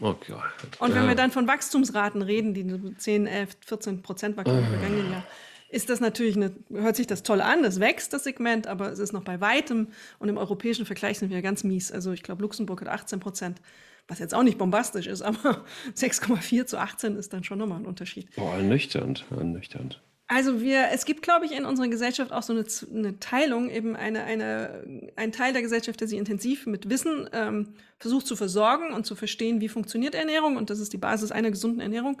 Oh 0.00 0.14
Gott. 0.26 0.80
Und 0.80 0.94
wenn 0.94 1.04
ja. 1.04 1.08
wir 1.08 1.14
dann 1.14 1.30
von 1.30 1.46
Wachstumsraten 1.46 2.22
reden, 2.22 2.52
die 2.52 2.96
10, 2.96 3.26
11, 3.26 3.56
14 3.64 4.02
Prozent 4.02 4.36
wachsen 4.36 4.58
im 4.58 4.64
ah. 4.64 4.68
vergangenen 4.68 5.10
Jahr, 5.12 5.24
ist 5.68 5.90
das 5.90 6.00
natürlich 6.00 6.36
eine, 6.36 6.52
hört 6.70 6.96
sich 6.96 7.06
das 7.06 7.22
toll 7.22 7.40
an, 7.40 7.64
es 7.64 7.80
wächst 7.80 8.12
das 8.12 8.24
Segment, 8.24 8.66
aber 8.66 8.92
es 8.92 8.98
ist 8.98 9.12
noch 9.12 9.24
bei 9.24 9.40
weitem 9.40 9.88
und 10.18 10.28
im 10.28 10.38
europäischen 10.38 10.86
Vergleich 10.86 11.18
sind 11.18 11.30
wir 11.30 11.42
ganz 11.42 11.64
mies. 11.64 11.90
Also 11.90 12.12
ich 12.12 12.22
glaube, 12.22 12.42
Luxemburg 12.42 12.80
hat 12.82 12.88
18 12.88 13.20
Prozent, 13.20 13.60
was 14.08 14.18
jetzt 14.18 14.34
auch 14.34 14.42
nicht 14.42 14.58
bombastisch 14.58 15.06
ist, 15.06 15.22
aber 15.22 15.64
6,4 15.96 16.66
zu 16.66 16.78
18 16.78 17.16
ist 17.16 17.32
dann 17.32 17.44
schon 17.44 17.58
nochmal 17.58 17.80
ein 17.80 17.86
Unterschied. 17.86 18.34
Boah, 18.36 18.54
ernüchternd, 18.54 19.24
ernüchternd. 19.30 20.00
Also 20.28 20.60
wir, 20.60 20.88
es 20.92 21.04
gibt, 21.04 21.22
glaube 21.22 21.46
ich, 21.46 21.52
in 21.52 21.64
unserer 21.64 21.86
Gesellschaft 21.86 22.32
auch 22.32 22.42
so 22.42 22.52
eine, 22.52 22.64
eine 22.92 23.20
Teilung, 23.20 23.70
eben 23.70 23.94
eine, 23.94 24.24
eine, 24.24 25.10
ein 25.14 25.30
Teil 25.30 25.52
der 25.52 25.62
Gesellschaft, 25.62 26.00
der 26.00 26.08
sich 26.08 26.18
intensiv 26.18 26.66
mit 26.66 26.90
Wissen 26.90 27.28
ähm, 27.32 27.74
versucht 27.98 28.26
zu 28.26 28.34
versorgen 28.34 28.92
und 28.92 29.06
zu 29.06 29.14
verstehen, 29.14 29.60
wie 29.60 29.68
funktioniert 29.68 30.16
Ernährung. 30.16 30.56
Und 30.56 30.70
das 30.70 30.80
ist 30.80 30.92
die 30.92 30.98
Basis 30.98 31.30
einer 31.30 31.52
gesunden 31.52 31.80
Ernährung, 31.80 32.20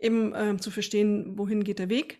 eben 0.00 0.32
ähm, 0.34 0.60
zu 0.60 0.72
verstehen, 0.72 1.38
wohin 1.38 1.62
geht 1.62 1.78
der 1.78 1.88
Weg. 1.88 2.18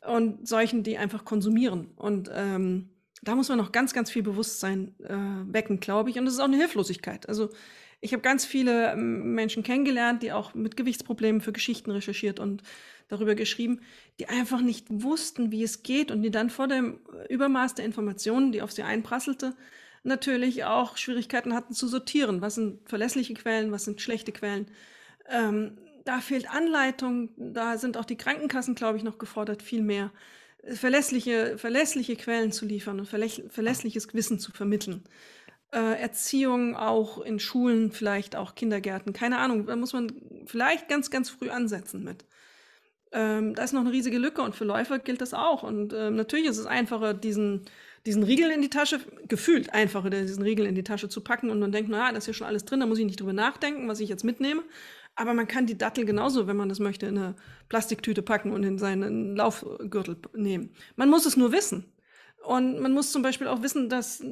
Und 0.00 0.46
solchen, 0.46 0.82
die 0.82 0.98
einfach 0.98 1.24
konsumieren. 1.24 1.90
Und 1.96 2.30
ähm, 2.32 2.90
da 3.22 3.34
muss 3.34 3.48
man 3.48 3.58
noch 3.58 3.72
ganz, 3.72 3.92
ganz 3.92 4.10
viel 4.10 4.22
Bewusstsein 4.22 4.94
äh, 5.02 5.52
wecken, 5.52 5.80
glaube 5.80 6.10
ich. 6.10 6.18
Und 6.18 6.26
das 6.26 6.34
ist 6.34 6.40
auch 6.40 6.44
eine 6.44 6.58
Hilflosigkeit. 6.58 7.28
Also 7.28 7.50
ich 8.00 8.12
habe 8.12 8.22
ganz 8.22 8.44
viele 8.44 8.92
ähm, 8.92 9.34
Menschen 9.34 9.62
kennengelernt, 9.62 10.22
die 10.22 10.32
auch 10.32 10.54
mit 10.54 10.76
Gewichtsproblemen 10.76 11.40
für 11.40 11.52
Geschichten 11.52 11.90
recherchiert 11.90 12.38
und 12.38 12.62
darüber 13.08 13.34
geschrieben, 13.34 13.80
die 14.18 14.28
einfach 14.28 14.60
nicht 14.60 14.86
wussten, 14.90 15.50
wie 15.50 15.62
es 15.62 15.82
geht 15.82 16.10
und 16.10 16.22
die 16.22 16.30
dann 16.30 16.50
vor 16.50 16.68
dem 16.68 17.00
Übermaß 17.28 17.74
der 17.74 17.84
Informationen, 17.84 18.52
die 18.52 18.62
auf 18.62 18.72
sie 18.72 18.82
einprasselte, 18.82 19.54
natürlich 20.02 20.64
auch 20.64 20.96
Schwierigkeiten 20.96 21.54
hatten 21.54 21.74
zu 21.74 21.88
sortieren. 21.88 22.40
Was 22.40 22.56
sind 22.56 22.88
verlässliche 22.88 23.34
Quellen, 23.34 23.72
was 23.72 23.84
sind 23.84 24.00
schlechte 24.00 24.32
Quellen? 24.32 24.66
Ähm, 25.28 25.78
da 26.06 26.20
fehlt 26.20 26.48
Anleitung, 26.48 27.30
da 27.36 27.76
sind 27.76 27.96
auch 27.96 28.04
die 28.04 28.16
Krankenkassen, 28.16 28.74
glaube 28.74 28.96
ich, 28.96 29.04
noch 29.04 29.18
gefordert, 29.18 29.62
viel 29.62 29.82
mehr 29.82 30.10
verlässliche, 30.74 31.58
verlässliche 31.58 32.16
Quellen 32.16 32.52
zu 32.52 32.64
liefern 32.64 33.00
und 33.00 33.06
verlässliches 33.06 34.12
Wissen 34.14 34.38
zu 34.38 34.52
vermitteln. 34.52 35.04
Äh, 35.72 36.00
Erziehung 36.00 36.76
auch 36.76 37.20
in 37.20 37.38
Schulen, 37.38 37.92
vielleicht 37.92 38.36
auch 38.36 38.54
Kindergärten, 38.54 39.12
keine 39.12 39.38
Ahnung, 39.38 39.66
da 39.66 39.76
muss 39.76 39.92
man 39.92 40.12
vielleicht 40.46 40.88
ganz, 40.88 41.10
ganz 41.10 41.28
früh 41.28 41.50
ansetzen 41.50 42.04
mit. 42.04 42.24
Ähm, 43.12 43.54
da 43.54 43.64
ist 43.64 43.72
noch 43.72 43.80
eine 43.80 43.92
riesige 43.92 44.18
Lücke 44.18 44.42
und 44.42 44.54
für 44.54 44.64
Läufer 44.64 44.98
gilt 44.98 45.20
das 45.20 45.34
auch. 45.34 45.62
Und 45.62 45.92
ähm, 45.92 46.16
natürlich 46.16 46.46
ist 46.46 46.58
es 46.58 46.66
einfacher, 46.66 47.14
diesen, 47.14 47.62
diesen 48.04 48.22
Riegel 48.22 48.50
in 48.50 48.62
die 48.62 48.70
Tasche, 48.70 49.00
gefühlt 49.28 49.74
einfacher, 49.74 50.10
diesen 50.10 50.42
Riegel 50.42 50.66
in 50.66 50.74
die 50.74 50.84
Tasche 50.84 51.08
zu 51.08 51.20
packen 51.20 51.50
und 51.50 51.58
man 51.58 51.72
denkt, 51.72 51.90
naja, 51.90 52.12
da 52.12 52.18
ist 52.18 52.26
ja 52.26 52.32
schon 52.32 52.46
alles 52.46 52.64
drin, 52.64 52.80
da 52.80 52.86
muss 52.86 52.98
ich 52.98 53.06
nicht 53.06 53.20
drüber 53.20 53.32
nachdenken, 53.32 53.88
was 53.88 54.00
ich 54.00 54.08
jetzt 54.08 54.24
mitnehme. 54.24 54.62
Aber 55.16 55.32
man 55.32 55.48
kann 55.48 55.66
die 55.66 55.78
Dattel 55.78 56.04
genauso, 56.04 56.46
wenn 56.46 56.56
man 56.56 56.68
das 56.68 56.78
möchte, 56.78 57.06
in 57.06 57.16
eine 57.16 57.34
Plastiktüte 57.70 58.22
packen 58.22 58.52
und 58.52 58.62
in 58.62 58.78
seinen 58.78 59.34
Laufgürtel 59.34 60.18
nehmen. 60.34 60.70
Man 60.94 61.08
muss 61.08 61.24
es 61.24 61.36
nur 61.36 61.52
wissen. 61.52 61.86
Und 62.44 62.78
man 62.80 62.92
muss 62.92 63.10
zum 63.10 63.22
Beispiel 63.22 63.48
auch 63.48 63.62
wissen, 63.62 63.88
dass 63.88 64.22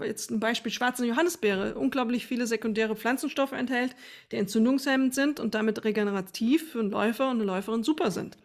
jetzt 0.00 0.30
ein 0.30 0.40
Beispiel 0.40 0.72
schwarze 0.72 1.06
Johannisbeere 1.06 1.76
unglaublich 1.76 2.26
viele 2.26 2.46
sekundäre 2.48 2.96
Pflanzenstoffe 2.96 3.52
enthält, 3.52 3.94
die 4.32 4.36
entzündungshemmend 4.36 5.14
sind 5.14 5.38
und 5.38 5.54
damit 5.54 5.84
regenerativ 5.84 6.72
für 6.72 6.80
einen 6.80 6.90
Läufer 6.90 7.30
und 7.30 7.36
eine 7.36 7.44
Läuferin 7.44 7.84
super 7.84 8.10
sind. 8.10 8.38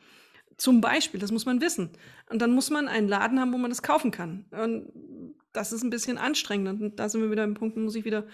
Zum 0.58 0.80
Beispiel, 0.80 1.20
das 1.20 1.32
muss 1.32 1.46
man 1.46 1.60
wissen. 1.60 1.90
Und 2.30 2.42
dann 2.42 2.52
muss 2.52 2.70
man 2.70 2.88
einen 2.88 3.08
Laden 3.08 3.40
haben, 3.40 3.52
wo 3.52 3.58
man 3.58 3.72
das 3.72 3.82
kaufen 3.82 4.12
kann. 4.12 4.46
Und 4.52 4.92
das 5.54 5.72
ist 5.72 5.84
ein 5.84 5.90
bisschen 5.90 6.18
anstrengend. 6.18 6.82
Und 6.82 7.00
da 7.00 7.10
sind 7.10 7.22
wir 7.22 7.32
wieder 7.32 7.46
im 7.46 7.56
Punkt, 7.56 7.78
muss 7.78 7.96
ich 7.96 8.06
wieder 8.06 8.26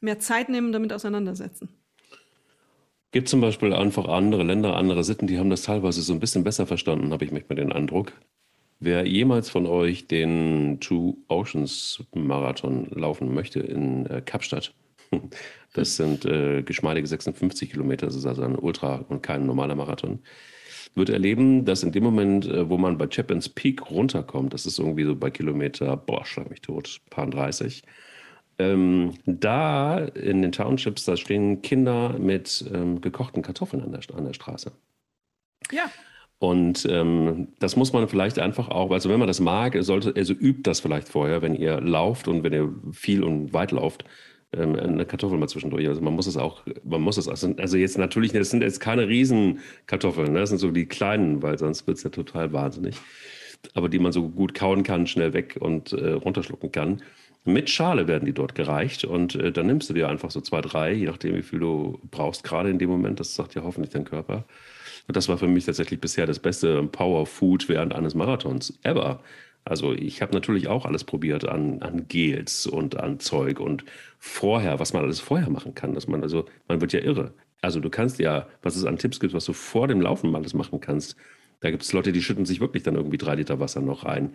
mehr 0.00 0.18
Zeit 0.18 0.48
nehmen 0.48 0.68
und 0.68 0.72
damit 0.72 0.92
auseinandersetzen. 0.92 1.68
Gibt 3.12 3.28
zum 3.28 3.40
Beispiel 3.40 3.72
einfach 3.72 4.06
andere 4.06 4.44
Länder, 4.44 4.76
andere 4.76 5.02
Sitten, 5.02 5.26
die 5.26 5.38
haben 5.38 5.50
das 5.50 5.62
teilweise 5.62 6.00
so 6.00 6.12
ein 6.12 6.20
bisschen 6.20 6.44
besser 6.44 6.66
verstanden, 6.66 7.12
habe 7.12 7.24
ich 7.24 7.32
manchmal 7.32 7.56
den 7.56 7.72
Eindruck. 7.72 8.12
Wer 8.78 9.04
jemals 9.04 9.50
von 9.50 9.66
euch 9.66 10.06
den 10.06 10.78
Two 10.80 11.16
Oceans 11.28 12.04
Marathon 12.14 12.86
laufen 12.90 13.34
möchte 13.34 13.60
in 13.60 14.06
äh, 14.06 14.22
Kapstadt, 14.24 14.72
das 15.74 15.96
sind 15.96 16.24
äh, 16.24 16.62
geschmeidige 16.62 17.06
56 17.06 17.72
Kilometer, 17.72 18.06
das 18.06 18.14
ist 18.14 18.26
also 18.26 18.42
ein 18.42 18.56
Ultra 18.56 19.04
und 19.08 19.22
kein 19.22 19.44
normaler 19.44 19.74
Marathon, 19.74 20.20
wird 20.94 21.10
erleben, 21.10 21.64
dass 21.64 21.82
in 21.82 21.92
dem 21.92 22.04
Moment, 22.04 22.46
äh, 22.46 22.70
wo 22.70 22.78
man 22.78 22.96
bei 22.96 23.08
Chapin's 23.08 23.48
Peak 23.48 23.90
runterkommt, 23.90 24.54
das 24.54 24.66
ist 24.66 24.78
irgendwie 24.78 25.04
so 25.04 25.16
bei 25.16 25.30
Kilometer, 25.30 25.96
boah, 25.96 26.24
schlag 26.24 26.48
mich 26.48 26.60
tot, 26.60 27.00
paar 27.10 27.26
30, 27.26 27.82
ähm, 28.60 29.14
da 29.24 29.98
in 29.98 30.42
den 30.42 30.52
Townships, 30.52 31.04
da 31.04 31.16
stehen 31.16 31.62
Kinder 31.62 32.18
mit 32.18 32.64
ähm, 32.72 33.00
gekochten 33.00 33.42
Kartoffeln 33.42 33.82
an 33.82 33.92
der, 33.92 34.00
an 34.14 34.24
der 34.26 34.34
Straße. 34.34 34.72
Ja. 35.72 35.90
Und 36.38 36.86
ähm, 36.90 37.48
das 37.58 37.76
muss 37.76 37.92
man 37.92 38.08
vielleicht 38.08 38.38
einfach 38.38 38.68
auch, 38.68 38.90
also 38.90 39.08
wenn 39.10 39.18
man 39.18 39.28
das 39.28 39.40
mag, 39.40 39.76
sollte, 39.80 40.14
also 40.16 40.32
übt 40.32 40.62
das 40.62 40.80
vielleicht 40.80 41.08
vorher, 41.08 41.42
wenn 41.42 41.54
ihr 41.54 41.80
lauft 41.80 42.28
und 42.28 42.42
wenn 42.42 42.52
ihr 42.52 42.74
viel 42.92 43.24
und 43.24 43.52
weit 43.52 43.72
lauft, 43.72 44.04
ähm, 44.52 44.74
eine 44.74 45.06
Kartoffel 45.06 45.38
mal 45.38 45.48
zwischendurch. 45.48 45.86
Also 45.88 46.00
man 46.00 46.14
muss 46.14 46.26
es 46.26 46.36
auch, 46.36 46.62
man 46.84 47.00
muss 47.00 47.16
es, 47.16 47.28
also 47.28 47.76
jetzt 47.76 47.98
natürlich, 47.98 48.32
das 48.32 48.50
sind 48.50 48.62
jetzt 48.62 48.80
keine 48.80 49.08
Riesenkartoffeln, 49.08 50.32
ne? 50.32 50.40
das 50.40 50.50
sind 50.50 50.58
so 50.58 50.70
die 50.70 50.86
kleinen, 50.86 51.42
weil 51.42 51.58
sonst 51.58 51.86
wird 51.86 51.98
es 51.98 52.04
ja 52.04 52.10
total 52.10 52.52
wahnsinnig. 52.52 52.96
Aber 53.74 53.90
die 53.90 53.98
man 53.98 54.12
so 54.12 54.28
gut 54.28 54.54
kauen 54.54 54.82
kann, 54.82 55.06
schnell 55.06 55.34
weg 55.34 55.58
und 55.60 55.92
äh, 55.92 56.12
runterschlucken 56.12 56.72
kann. 56.72 57.02
Mit 57.44 57.70
Schale 57.70 58.06
werden 58.06 58.26
die 58.26 58.34
dort 58.34 58.54
gereicht 58.54 59.04
und 59.04 59.34
äh, 59.34 59.50
dann 59.50 59.66
nimmst 59.66 59.88
du 59.88 59.94
dir 59.94 60.08
einfach 60.08 60.30
so 60.30 60.40
zwei, 60.40 60.60
drei, 60.60 60.92
je 60.92 61.06
nachdem, 61.06 61.34
wie 61.36 61.42
viel 61.42 61.58
du 61.58 61.98
brauchst, 62.10 62.44
gerade 62.44 62.68
in 62.70 62.78
dem 62.78 62.90
Moment. 62.90 63.18
Das 63.18 63.34
sagt 63.34 63.54
ja 63.54 63.62
hoffentlich 63.62 63.92
dein 63.92 64.04
Körper. 64.04 64.44
Und 65.08 65.16
das 65.16 65.28
war 65.28 65.38
für 65.38 65.48
mich 65.48 65.64
tatsächlich 65.64 66.00
bisher 66.00 66.26
das 66.26 66.38
beste 66.38 66.82
Power 66.84 67.26
Food 67.26 67.68
während 67.68 67.94
eines 67.94 68.14
Marathons 68.14 68.78
ever. 68.82 69.22
Also 69.64 69.92
ich 69.92 70.22
habe 70.22 70.32
natürlich 70.34 70.68
auch 70.68 70.84
alles 70.86 71.04
probiert 71.04 71.46
an, 71.48 71.82
an 71.82 72.08
Gels 72.08 72.66
und 72.66 72.96
an 72.98 73.20
Zeug 73.20 73.60
und 73.60 73.84
vorher, 74.18 74.78
was 74.78 74.92
man 74.92 75.02
alles 75.02 75.20
vorher 75.20 75.50
machen 75.50 75.74
kann, 75.74 75.94
dass 75.94 76.08
man 76.08 76.22
also, 76.22 76.46
man 76.68 76.80
wird 76.80 76.92
ja 76.92 77.00
irre. 77.00 77.34
Also 77.62 77.80
du 77.80 77.90
kannst 77.90 78.18
ja, 78.18 78.48
was 78.62 78.76
es 78.76 78.84
an 78.84 78.96
Tipps 78.96 79.20
gibt, 79.20 79.34
was 79.34 79.44
du 79.44 79.52
vor 79.52 79.88
dem 79.88 80.00
Laufen 80.00 80.34
alles 80.34 80.54
machen 80.54 80.80
kannst. 80.80 81.16
Da 81.60 81.70
gibt 81.70 81.82
es 81.82 81.92
Leute, 81.92 82.12
die 82.12 82.22
schütten 82.22 82.46
sich 82.46 82.60
wirklich 82.60 82.82
dann 82.82 82.94
irgendwie 82.94 83.18
drei 83.18 83.34
Liter 83.34 83.60
Wasser 83.60 83.82
noch 83.82 84.06
rein. 84.06 84.34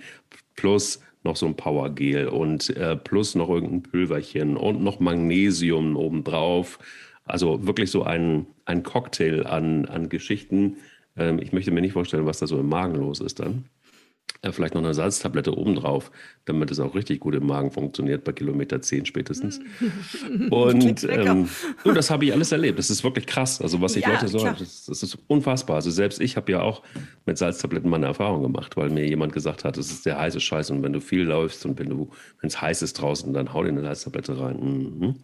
Plus 0.55 1.01
noch 1.25 1.35
so 1.35 1.45
ein 1.45 1.55
Powergel 1.55 2.27
und 2.27 2.69
äh, 2.77 2.95
plus 2.95 3.35
noch 3.35 3.49
irgendein 3.49 3.83
Pülverchen 3.83 4.55
und 4.55 4.81
noch 4.81 4.99
Magnesium 4.99 5.95
obendrauf. 5.95 6.79
Also 7.25 7.65
wirklich 7.65 7.91
so 7.91 8.03
ein, 8.03 8.45
ein 8.65 8.83
Cocktail 8.83 9.45
an, 9.45 9.85
an 9.85 10.09
Geschichten. 10.09 10.77
Ähm, 11.17 11.39
ich 11.39 11.51
möchte 11.51 11.71
mir 11.71 11.81
nicht 11.81 11.93
vorstellen, 11.93 12.25
was 12.25 12.39
da 12.39 12.47
so 12.47 12.59
im 12.59 12.69
Magen 12.69 12.95
los 12.95 13.19
ist 13.19 13.39
dann. 13.39 13.65
Äh, 14.41 14.51
vielleicht 14.51 14.75
noch 14.75 14.83
eine 14.83 14.93
Salztablette 14.93 15.57
obendrauf, 15.57 16.11
damit 16.45 16.71
es 16.71 16.79
auch 16.79 16.95
richtig 16.95 17.19
gut 17.19 17.35
im 17.35 17.47
Magen 17.47 17.71
funktioniert, 17.71 18.23
bei 18.23 18.31
Kilometer 18.31 18.81
10 18.81 19.05
spätestens. 19.05 19.59
Und 20.49 21.03
ähm, 21.09 21.49
oh, 21.83 21.91
das 21.91 22.09
habe 22.09 22.25
ich 22.25 22.33
alles 22.33 22.51
erlebt. 22.51 22.77
Das 22.77 22.89
ist 22.89 23.03
wirklich 23.03 23.25
krass. 23.25 23.61
Also, 23.61 23.81
was 23.81 23.95
ich 23.95 24.03
ja, 24.03 24.11
Leute 24.11 24.27
so, 24.27 24.39
das, 24.39 24.85
das, 24.85 25.03
ist 25.03 25.17
unfassbar. 25.27 25.77
Also, 25.77 25.89
selbst 25.89 26.19
ich 26.21 26.37
habe 26.37 26.51
ja 26.51 26.61
auch 26.61 26.83
mit 27.25 27.37
Salztabletten 27.37 27.89
meine 27.89 28.05
Erfahrung 28.07 28.43
gemacht, 28.43 28.77
weil 28.77 28.89
mir 28.89 29.07
jemand 29.07 29.33
gesagt 29.33 29.63
hat, 29.63 29.77
es 29.77 29.91
ist 29.91 30.05
der 30.05 30.19
heiße 30.19 30.39
Scheiß 30.39 30.71
und 30.71 30.83
wenn 30.83 30.93
du 30.93 31.01
viel 31.01 31.23
läufst 31.23 31.65
und 31.65 31.79
wenn 31.79 31.89
du, 31.89 32.09
wenn 32.41 32.47
es 32.47 32.61
heiß 32.61 32.81
ist 32.81 33.01
draußen, 33.01 33.33
dann 33.33 33.53
hau 33.53 33.63
dir 33.63 33.69
eine 33.69 33.81
Salztablette 33.81 34.39
rein. 34.39 34.59
Mhm. 34.59 35.15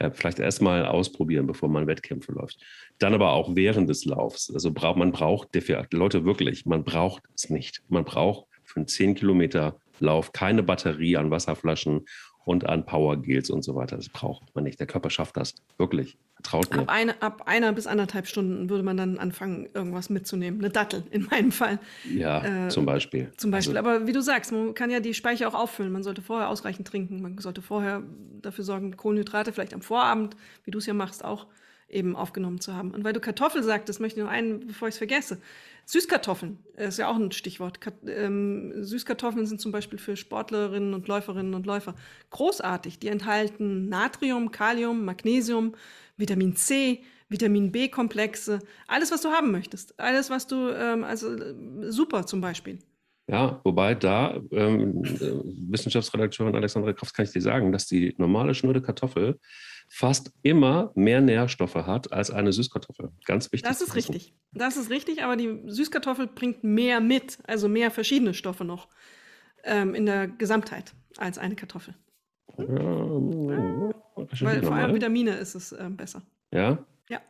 Ja, 0.00 0.10
vielleicht 0.10 0.40
erstmal 0.40 0.86
ausprobieren, 0.86 1.46
bevor 1.46 1.68
man 1.68 1.86
Wettkämpfe 1.86 2.32
läuft. 2.32 2.58
Dann 2.98 3.14
aber 3.14 3.32
auch 3.32 3.54
während 3.54 3.88
des 3.88 4.04
Laufs. 4.04 4.52
Also 4.52 4.72
braucht, 4.72 4.98
man 4.98 5.12
braucht, 5.12 5.50
Leute 5.92 6.24
wirklich, 6.24 6.66
man 6.66 6.82
braucht 6.84 7.22
es 7.34 7.48
nicht. 7.48 7.82
Man 7.88 8.04
braucht 8.04 8.46
für 8.64 8.76
einen 8.76 8.88
10 8.88 9.14
Kilometer 9.14 9.78
Lauf 10.00 10.32
keine 10.32 10.64
Batterie 10.64 11.16
an 11.16 11.30
Wasserflaschen 11.30 12.06
und 12.44 12.68
an 12.68 12.84
Powergels 12.84 13.50
und 13.50 13.62
so 13.62 13.74
weiter. 13.74 13.96
Das 13.96 14.08
braucht 14.08 14.54
man 14.54 14.64
nicht. 14.64 14.78
Der 14.78 14.86
Körper 14.86 15.10
schafft 15.10 15.36
das. 15.36 15.54
Wirklich. 15.78 16.18
Vertraut 16.34 16.70
mir. 16.74 16.82
Ab, 16.82 16.88
eine, 16.88 17.22
ab 17.22 17.42
einer 17.46 17.72
bis 17.72 17.86
anderthalb 17.86 18.26
Stunden 18.26 18.68
würde 18.68 18.82
man 18.82 18.96
dann 18.96 19.18
anfangen, 19.18 19.68
irgendwas 19.72 20.10
mitzunehmen. 20.10 20.60
Eine 20.60 20.70
Dattel 20.70 21.04
in 21.10 21.26
meinem 21.30 21.52
Fall. 21.52 21.78
Ja, 22.12 22.66
äh, 22.66 22.68
zum 22.68 22.84
Beispiel. 22.84 23.32
Zum 23.36 23.50
Beispiel. 23.50 23.76
Also, 23.76 23.88
Aber 23.88 24.06
wie 24.06 24.12
du 24.12 24.20
sagst, 24.20 24.52
man 24.52 24.74
kann 24.74 24.90
ja 24.90 25.00
die 25.00 25.14
Speicher 25.14 25.48
auch 25.48 25.54
auffüllen. 25.54 25.92
Man 25.92 26.02
sollte 26.02 26.22
vorher 26.22 26.48
ausreichend 26.50 26.86
trinken. 26.86 27.22
Man 27.22 27.38
sollte 27.38 27.62
vorher 27.62 28.02
dafür 28.42 28.64
sorgen, 28.64 28.96
Kohlenhydrate 28.96 29.52
vielleicht 29.52 29.74
am 29.74 29.82
Vorabend, 29.82 30.36
wie 30.64 30.70
du 30.70 30.78
es 30.78 30.86
ja 30.86 30.94
machst, 30.94 31.24
auch 31.24 31.46
eben 31.94 32.16
aufgenommen 32.16 32.60
zu 32.60 32.74
haben. 32.74 32.90
Und 32.90 33.04
weil 33.04 33.12
du 33.12 33.20
Kartoffel 33.20 33.62
sagtest, 33.62 34.00
möchte 34.00 34.20
ich 34.20 34.24
noch 34.24 34.32
einen, 34.32 34.66
bevor 34.66 34.88
ich 34.88 34.94
es 34.94 34.98
vergesse. 34.98 35.40
Süßkartoffeln 35.86 36.58
ist 36.76 36.98
ja 36.98 37.08
auch 37.08 37.16
ein 37.16 37.32
Stichwort. 37.32 37.80
Kat 37.80 37.94
ähm, 38.06 38.84
Süßkartoffeln 38.84 39.46
sind 39.46 39.60
zum 39.60 39.72
Beispiel 39.72 39.98
für 39.98 40.16
Sportlerinnen 40.16 40.94
und 40.94 41.08
Läuferinnen 41.08 41.54
und 41.54 41.66
Läufer 41.66 41.94
großartig. 42.30 42.98
Die 42.98 43.08
enthalten 43.08 43.88
Natrium, 43.88 44.50
Kalium, 44.50 45.04
Magnesium, 45.04 45.74
Vitamin 46.16 46.56
C, 46.56 47.02
Vitamin 47.28 47.72
B-Komplexe, 47.72 48.60
alles, 48.86 49.10
was 49.10 49.22
du 49.22 49.30
haben 49.30 49.50
möchtest. 49.50 49.98
Alles, 49.98 50.30
was 50.30 50.46
du, 50.46 50.70
ähm, 50.70 51.04
also 51.04 51.36
super 51.90 52.26
zum 52.26 52.40
Beispiel. 52.40 52.78
Ja, 53.26 53.60
wobei 53.64 53.94
da 53.94 54.38
ähm, 54.50 55.02
äh, 55.04 55.70
Wissenschaftsredakteurin 55.70 56.54
Alexandra 56.54 56.92
Kraft 56.92 57.14
kann 57.14 57.24
ich 57.24 57.32
dir 57.32 57.40
sagen, 57.40 57.72
dass 57.72 57.86
die 57.86 58.14
normale 58.18 58.54
schnöde 58.54 58.82
Kartoffel 58.82 59.38
fast 59.94 60.32
immer 60.42 60.90
mehr 60.96 61.20
Nährstoffe 61.20 61.76
hat 61.76 62.12
als 62.12 62.32
eine 62.32 62.52
Süßkartoffel. 62.52 63.12
Ganz 63.26 63.52
wichtig. 63.52 63.68
Das 63.68 63.80
ist 63.80 63.94
richtig. 63.94 64.34
Das 64.50 64.76
ist 64.76 64.90
richtig, 64.90 65.22
aber 65.22 65.36
die 65.36 65.62
Süßkartoffel 65.66 66.26
bringt 66.26 66.64
mehr 66.64 67.00
mit, 67.00 67.38
also 67.46 67.68
mehr 67.68 67.92
verschiedene 67.92 68.34
Stoffe 68.34 68.64
noch 68.64 68.88
ähm, 69.62 69.94
in 69.94 70.04
der 70.04 70.26
Gesamtheit 70.26 70.94
als 71.16 71.38
eine 71.38 71.54
Kartoffel. 71.54 71.94
Ja, 72.58 72.66
Weil 72.66 74.62
vor 74.64 74.74
allem 74.74 74.96
Vitamine 74.96 75.36
ist 75.36 75.54
es 75.54 75.70
äh, 75.70 75.88
besser. 75.90 76.22
Ja? 76.52 76.84
Ja. 77.08 77.20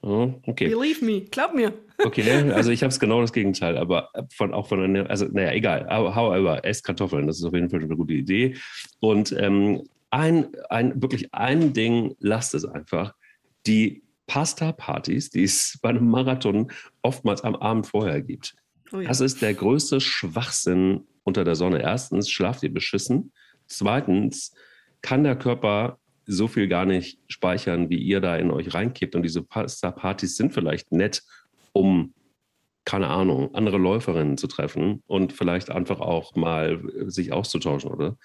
Oh, 0.00 0.32
okay. 0.46 0.68
Believe 0.68 1.04
me, 1.04 1.20
glaub 1.30 1.54
mir. 1.54 1.74
Okay, 2.04 2.50
also 2.50 2.72
ich 2.72 2.82
habe 2.82 2.88
es 2.90 2.98
genau 2.98 3.20
das 3.20 3.32
Gegenteil, 3.32 3.78
aber 3.78 4.10
von, 4.34 4.52
auch 4.52 4.66
von 4.66 4.82
einer, 4.82 5.08
also 5.08 5.26
naja, 5.26 5.52
egal. 5.52 5.86
However, 5.88 6.64
esst 6.64 6.82
Kartoffeln, 6.84 7.28
das 7.28 7.38
ist 7.38 7.44
auf 7.44 7.54
jeden 7.54 7.70
Fall 7.70 7.84
eine 7.84 7.94
gute 7.94 8.14
Idee. 8.14 8.56
Und 8.98 9.30
ähm, 9.38 9.84
ein, 10.14 10.54
ein, 10.70 11.02
wirklich 11.02 11.34
ein 11.34 11.72
Ding, 11.72 12.14
lasst 12.20 12.54
es 12.54 12.64
einfach. 12.64 13.14
Die 13.66 14.04
Pasta-Partys, 14.28 15.30
die 15.30 15.42
es 15.42 15.78
bei 15.82 15.88
einem 15.88 16.08
Marathon 16.08 16.70
oftmals 17.02 17.42
am 17.42 17.56
Abend 17.56 17.88
vorher 17.88 18.22
gibt. 18.22 18.54
Oh 18.92 19.00
ja. 19.00 19.08
Das 19.08 19.20
ist 19.20 19.42
der 19.42 19.54
größte 19.54 20.00
Schwachsinn 20.00 21.02
unter 21.24 21.44
der 21.44 21.56
Sonne. 21.56 21.82
Erstens, 21.82 22.30
schlaft 22.30 22.62
ihr 22.62 22.72
beschissen. 22.72 23.32
Zweitens, 23.66 24.54
kann 25.02 25.24
der 25.24 25.36
Körper 25.36 25.98
so 26.26 26.46
viel 26.46 26.68
gar 26.68 26.86
nicht 26.86 27.18
speichern, 27.26 27.90
wie 27.90 27.98
ihr 27.98 28.20
da 28.20 28.36
in 28.36 28.52
euch 28.52 28.72
reinkippt. 28.72 29.16
Und 29.16 29.24
diese 29.24 29.42
Pasta-Partys 29.42 30.36
sind 30.36 30.54
vielleicht 30.54 30.92
nett, 30.92 31.24
um, 31.72 32.14
keine 32.84 33.08
Ahnung, 33.08 33.52
andere 33.54 33.78
Läuferinnen 33.78 34.38
zu 34.38 34.46
treffen 34.46 35.02
und 35.08 35.32
vielleicht 35.32 35.70
einfach 35.70 35.98
auch 35.98 36.36
mal 36.36 36.80
sich 37.06 37.32
auszutauschen, 37.32 37.90
oder? 37.90 38.16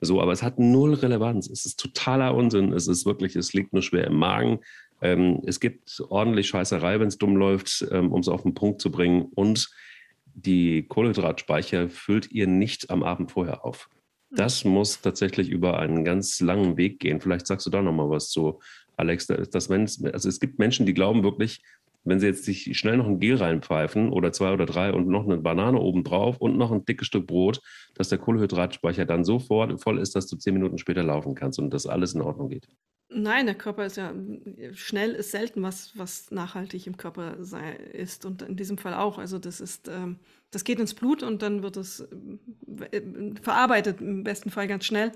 So, 0.00 0.20
aber 0.20 0.32
es 0.32 0.42
hat 0.42 0.58
null 0.58 0.94
Relevanz. 0.94 1.48
Es 1.48 1.64
ist 1.64 1.80
totaler 1.80 2.34
Unsinn. 2.34 2.72
Es 2.72 2.88
ist 2.88 3.06
wirklich, 3.06 3.36
es 3.36 3.52
liegt 3.52 3.72
nur 3.72 3.82
schwer 3.82 4.06
im 4.06 4.16
Magen. 4.16 4.60
Ähm, 5.00 5.40
es 5.46 5.60
gibt 5.60 6.02
ordentlich 6.08 6.48
Scheißerei, 6.48 7.00
wenn 7.00 7.08
es 7.08 7.18
dumm 7.18 7.36
läuft, 7.36 7.86
ähm, 7.90 8.12
um 8.12 8.20
es 8.20 8.28
auf 8.28 8.42
den 8.42 8.54
Punkt 8.54 8.80
zu 8.80 8.90
bringen. 8.90 9.26
Und 9.34 9.70
die 10.34 10.84
Kohlenhydratspeicher 10.88 11.88
füllt 11.88 12.30
ihr 12.32 12.46
nicht 12.46 12.90
am 12.90 13.02
Abend 13.02 13.30
vorher 13.30 13.64
auf. 13.64 13.88
Hm. 14.30 14.36
Das 14.36 14.64
muss 14.64 15.00
tatsächlich 15.00 15.48
über 15.48 15.78
einen 15.78 16.04
ganz 16.04 16.40
langen 16.40 16.76
Weg 16.76 17.00
gehen. 17.00 17.20
Vielleicht 17.20 17.46
sagst 17.46 17.66
du 17.66 17.70
da 17.70 17.82
nochmal 17.82 18.10
was 18.10 18.30
zu, 18.30 18.60
Alex. 18.96 19.26
Dass, 19.26 19.68
es, 19.68 20.04
also 20.04 20.28
es 20.28 20.40
gibt 20.40 20.58
Menschen, 20.58 20.86
die 20.86 20.94
glauben 20.94 21.22
wirklich, 21.22 21.62
wenn 22.04 22.20
sie 22.20 22.26
jetzt 22.26 22.44
sich 22.44 22.76
schnell 22.78 22.96
noch 22.96 23.06
ein 23.06 23.20
Gel 23.20 23.36
reinpfeifen 23.36 24.10
oder 24.10 24.32
zwei 24.32 24.52
oder 24.52 24.66
drei 24.66 24.92
und 24.92 25.08
noch 25.08 25.24
eine 25.24 25.38
Banane 25.38 25.78
oben 25.80 26.04
drauf 26.04 26.38
und 26.38 26.56
noch 26.56 26.70
ein 26.70 26.84
dickes 26.84 27.06
Stück 27.06 27.26
Brot, 27.26 27.60
dass 27.94 28.10
der 28.10 28.18
Kohlenhydratspeicher 28.18 29.04
dann 29.04 29.24
so 29.24 29.38
voll 29.38 29.98
ist, 29.98 30.14
dass 30.14 30.26
du 30.26 30.36
zehn 30.36 30.54
Minuten 30.54 30.78
später 30.78 31.02
laufen 31.02 31.34
kannst 31.34 31.58
und 31.58 31.70
dass 31.70 31.86
alles 31.86 32.14
in 32.14 32.20
Ordnung 32.22 32.48
geht. 32.48 32.68
Nein, 33.16 33.46
der 33.46 33.54
Körper 33.54 33.86
ist 33.86 33.96
ja 33.96 34.12
schnell 34.72 35.12
ist 35.12 35.30
selten 35.30 35.62
was, 35.62 35.96
was 35.96 36.30
nachhaltig 36.30 36.86
im 36.86 36.96
Körper 36.96 37.36
sei, 37.44 37.74
ist 37.92 38.24
und 38.24 38.42
in 38.42 38.56
diesem 38.56 38.76
Fall 38.76 38.94
auch. 38.94 39.18
Also 39.18 39.38
das 39.38 39.60
ist, 39.60 39.88
ähm, 39.88 40.18
das 40.50 40.64
geht 40.64 40.80
ins 40.80 40.94
Blut 40.94 41.22
und 41.22 41.42
dann 41.42 41.62
wird 41.62 41.76
es 41.76 42.00
äh, 42.00 43.02
verarbeitet 43.40 44.00
im 44.00 44.24
besten 44.24 44.50
Fall 44.50 44.66
ganz 44.66 44.84
schnell 44.86 45.12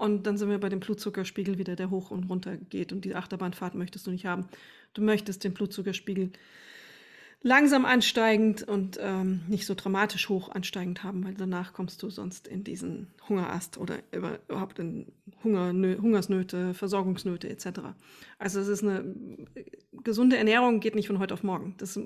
und 0.00 0.26
dann 0.26 0.38
sind 0.38 0.48
wir 0.48 0.58
bei 0.58 0.70
dem 0.70 0.80
Blutzuckerspiegel 0.80 1.58
wieder, 1.58 1.76
der 1.76 1.90
hoch 1.90 2.10
und 2.10 2.24
runter 2.24 2.56
geht 2.56 2.92
und 2.92 3.04
die 3.04 3.14
Achterbahnfahrt 3.14 3.74
möchtest 3.74 4.06
du 4.06 4.10
nicht 4.10 4.26
haben. 4.26 4.48
Du 4.94 5.02
möchtest 5.02 5.44
den 5.44 5.52
Blutzuckerspiegel 5.52 6.32
langsam 7.42 7.84
ansteigend 7.84 8.62
und 8.62 8.98
ähm, 9.00 9.40
nicht 9.48 9.66
so 9.66 9.74
dramatisch 9.74 10.28
hoch 10.28 10.50
ansteigend 10.50 11.02
haben, 11.02 11.24
weil 11.24 11.34
danach 11.34 11.72
kommst 11.72 12.02
du 12.02 12.10
sonst 12.10 12.48
in 12.48 12.64
diesen 12.64 13.08
Hungerast 13.28 13.78
oder 13.78 13.98
überhaupt 14.12 14.78
in 14.78 15.06
Hunger, 15.44 15.68
Hungersnöte, 15.68 16.74
Versorgungsnöte 16.74 17.48
etc. 17.48 17.80
Also 18.38 18.60
es 18.60 18.68
ist 18.68 18.82
eine 18.82 19.14
gesunde 20.02 20.36
Ernährung 20.36 20.80
geht 20.80 20.94
nicht 20.94 21.06
von 21.06 21.18
heute 21.18 21.34
auf 21.34 21.42
morgen. 21.42 21.74
Das 21.78 21.98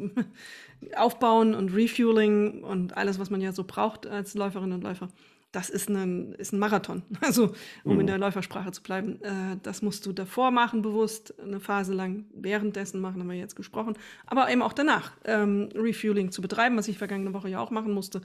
Aufbauen 0.97 1.55
und 1.55 1.75
Refueling 1.75 2.63
und 2.63 2.97
alles, 2.97 3.19
was 3.19 3.31
man 3.31 3.41
ja 3.41 3.53
so 3.53 3.65
braucht 3.65 4.07
als 4.07 4.35
Läuferin 4.35 4.73
und 4.73 4.83
Läufer, 4.83 5.09
das 5.55 5.71
ist 5.71 5.89
ein, 5.89 6.33
ist 6.35 6.53
ein 6.53 6.59
Marathon. 6.59 7.03
Also, 7.21 7.53
um 7.85 7.95
mhm. 7.95 8.01
in 8.01 8.07
der 8.09 8.19
Läufersprache 8.19 8.73
zu 8.73 8.83
bleiben, 8.83 9.23
äh, 9.23 9.57
das 9.63 9.83
musst 9.83 10.05
du 10.05 10.13
davor 10.13 10.51
machen, 10.51 10.83
bewusst, 10.83 11.35
eine 11.41 11.61
Phase 11.61 11.95
lang 11.95 12.25
währenddessen 12.35 13.01
machen, 13.01 13.21
haben 13.21 13.31
wir 13.31 13.37
jetzt 13.37 13.55
gesprochen, 13.55 13.95
aber 14.27 14.51
eben 14.51 14.63
auch 14.63 14.73
danach 14.73 15.13
ähm, 15.25 15.69
Refueling 15.75 16.33
zu 16.33 16.43
betreiben, 16.43 16.77
was 16.77 16.89
ich 16.89 16.99
vergangene 16.99 17.33
Woche 17.33 17.49
ja 17.49 17.61
auch 17.61 17.71
machen 17.71 17.93
musste. 17.93 18.21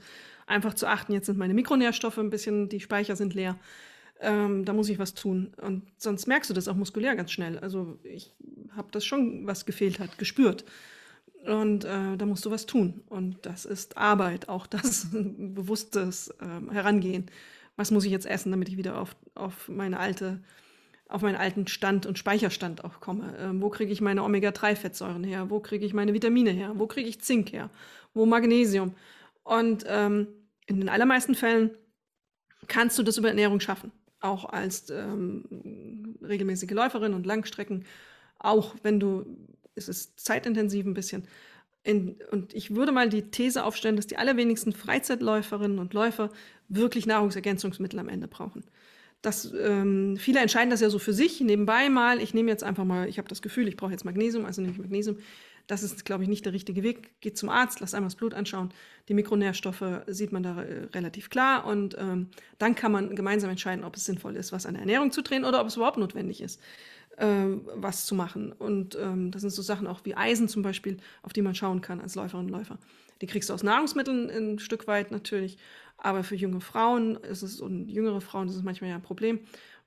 Einfach 0.46 0.74
zu 0.74 0.86
achten, 0.86 1.12
jetzt 1.12 1.26
sind 1.26 1.38
meine 1.38 1.54
Mikronährstoffe 1.54 2.18
ein 2.18 2.30
bisschen, 2.30 2.68
die 2.68 2.80
Speicher 2.80 3.14
sind 3.14 3.34
leer. 3.34 3.56
Ähm, 4.20 4.64
da 4.64 4.72
muss 4.72 4.88
ich 4.88 4.98
was 4.98 5.14
tun. 5.14 5.54
Und 5.62 5.82
sonst 5.96 6.26
merkst 6.26 6.50
du 6.50 6.54
das 6.54 6.68
auch 6.68 6.74
muskulär 6.74 7.16
ganz 7.16 7.30
schnell. 7.30 7.58
Also, 7.58 7.98
ich 8.02 8.34
habe 8.76 8.88
das 8.90 9.04
schon, 9.04 9.46
was 9.46 9.64
gefehlt 9.64 9.98
hat, 9.98 10.18
gespürt. 10.18 10.64
Und 11.46 11.84
äh, 11.84 12.16
da 12.16 12.26
musst 12.26 12.44
du 12.44 12.50
was 12.50 12.66
tun. 12.66 13.02
Und 13.08 13.46
das 13.46 13.64
ist 13.64 13.96
Arbeit, 13.96 14.48
auch 14.48 14.66
das 14.66 15.08
bewusstes 15.12 16.28
äh, 16.40 16.72
Herangehen. 16.72 17.26
Was 17.76 17.90
muss 17.90 18.04
ich 18.04 18.12
jetzt 18.12 18.26
essen, 18.26 18.50
damit 18.50 18.68
ich 18.68 18.76
wieder 18.76 19.00
auf, 19.00 19.16
auf 19.34 19.68
meine 19.68 19.98
alte, 19.98 20.42
auf 21.08 21.22
meinen 21.22 21.36
alten 21.36 21.66
Stand 21.66 22.04
und 22.04 22.18
Speicherstand 22.18 22.84
auch 22.84 23.00
komme? 23.00 23.34
Ähm, 23.38 23.62
wo 23.62 23.70
kriege 23.70 23.92
ich 23.92 24.00
meine 24.00 24.22
Omega-3-Fettsäuren 24.22 25.24
her? 25.24 25.48
Wo 25.48 25.60
kriege 25.60 25.86
ich 25.86 25.94
meine 25.94 26.12
Vitamine 26.12 26.50
her? 26.50 26.72
Wo 26.76 26.86
kriege 26.86 27.08
ich 27.08 27.20
Zink 27.22 27.52
her? 27.52 27.70
Wo 28.12 28.26
Magnesium? 28.26 28.94
Und 29.42 29.84
ähm, 29.88 30.28
in 30.66 30.78
den 30.78 30.88
allermeisten 30.90 31.34
Fällen 31.34 31.70
kannst 32.68 32.98
du 32.98 33.02
das 33.02 33.16
über 33.16 33.28
Ernährung 33.28 33.60
schaffen. 33.60 33.92
Auch 34.20 34.44
als 34.44 34.90
ähm, 34.90 36.16
regelmäßige 36.22 36.70
Läuferin 36.72 37.14
und 37.14 37.24
Langstrecken. 37.24 37.86
Auch 38.38 38.74
wenn 38.82 39.00
du 39.00 39.24
es 39.74 39.88
ist 39.88 40.20
zeitintensiv 40.20 40.86
ein 40.86 40.94
bisschen. 40.94 41.26
In, 41.82 42.16
und 42.30 42.52
ich 42.54 42.74
würde 42.74 42.92
mal 42.92 43.08
die 43.08 43.30
These 43.30 43.64
aufstellen, 43.64 43.96
dass 43.96 44.06
die 44.06 44.18
allerwenigsten 44.18 44.72
Freizeitläuferinnen 44.72 45.78
und 45.78 45.94
Läufer 45.94 46.30
wirklich 46.68 47.06
Nahrungsergänzungsmittel 47.06 47.98
am 47.98 48.08
Ende 48.08 48.28
brauchen. 48.28 48.64
Das, 49.22 49.52
ähm, 49.52 50.16
viele 50.18 50.40
entscheiden 50.40 50.70
das 50.70 50.80
ja 50.80 50.88
so 50.88 50.98
für 50.98 51.12
sich, 51.12 51.40
nebenbei 51.40 51.90
mal. 51.90 52.20
Ich 52.20 52.32
nehme 52.32 52.50
jetzt 52.50 52.64
einfach 52.64 52.84
mal, 52.84 53.08
ich 53.08 53.18
habe 53.18 53.28
das 53.28 53.42
Gefühl, 53.42 53.68
ich 53.68 53.76
brauche 53.76 53.92
jetzt 53.92 54.04
Magnesium, 54.04 54.46
also 54.46 54.62
nehme 54.62 54.72
ich 54.72 54.78
Magnesium. 54.78 55.18
Das 55.66 55.82
ist, 55.82 56.04
glaube 56.04 56.24
ich, 56.24 56.28
nicht 56.28 56.44
der 56.46 56.52
richtige 56.52 56.82
Weg. 56.82 57.20
Geht 57.20 57.38
zum 57.38 57.48
Arzt, 57.48 57.80
lasst 57.80 57.94
einmal 57.94 58.08
das 58.08 58.16
Blut 58.16 58.34
anschauen. 58.34 58.70
Die 59.08 59.14
Mikronährstoffe 59.14 59.84
sieht 60.06 60.32
man 60.32 60.42
da 60.42 60.62
äh, 60.62 60.84
relativ 60.94 61.30
klar. 61.30 61.64
Und 61.66 61.96
ähm, 61.98 62.28
dann 62.58 62.74
kann 62.74 62.92
man 62.92 63.14
gemeinsam 63.14 63.50
entscheiden, 63.50 63.84
ob 63.84 63.94
es 63.94 64.04
sinnvoll 64.04 64.36
ist, 64.36 64.52
was 64.52 64.66
an 64.66 64.74
der 64.74 64.80
Ernährung 64.80 65.12
zu 65.12 65.22
drehen 65.22 65.44
oder 65.44 65.60
ob 65.60 65.68
es 65.68 65.76
überhaupt 65.76 65.98
notwendig 65.98 66.40
ist, 66.40 66.60
äh, 67.20 67.46
was 67.74 68.06
zu 68.06 68.14
machen. 68.14 68.52
Und 68.52 68.96
ähm, 69.00 69.30
das 69.30 69.42
sind 69.42 69.50
so 69.50 69.62
Sachen 69.62 69.86
auch 69.86 70.00
wie 70.04 70.16
Eisen 70.16 70.48
zum 70.48 70.62
Beispiel, 70.62 70.98
auf 71.22 71.32
die 71.32 71.42
man 71.42 71.54
schauen 71.54 71.80
kann 71.80 72.00
als 72.00 72.14
Läuferinnen 72.14 72.52
und 72.52 72.58
Läufer. 72.58 72.78
Die 73.20 73.26
kriegst 73.26 73.50
du 73.50 73.54
aus 73.54 73.62
Nahrungsmitteln 73.62 74.30
ein 74.30 74.58
Stück 74.58 74.86
weit 74.86 75.10
natürlich. 75.10 75.58
Aber 75.98 76.24
für 76.24 76.34
junge 76.34 76.62
Frauen 76.62 77.16
ist 77.16 77.42
es 77.42 77.60
und 77.60 77.88
jüngere 77.88 78.22
Frauen 78.22 78.48
ist 78.48 78.56
es 78.56 78.62
manchmal 78.62 78.90
ja 78.90 78.96
ein 78.96 79.02
Problem 79.02 79.40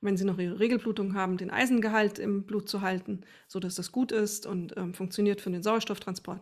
wenn 0.03 0.17
sie 0.17 0.25
noch 0.25 0.38
ihre 0.38 0.59
Regelblutung 0.59 1.15
haben, 1.15 1.38
den 1.38 1.49
Eisengehalt 1.49 2.19
im 2.19 2.43
Blut 2.43 2.69
zu 2.69 2.81
halten, 2.81 3.21
sodass 3.47 3.75
das 3.75 3.91
gut 3.91 4.11
ist 4.11 4.45
und 4.45 4.75
ähm, 4.77 4.93
funktioniert 4.93 5.41
für 5.41 5.49
den 5.49 5.63
Sauerstofftransport. 5.63 6.41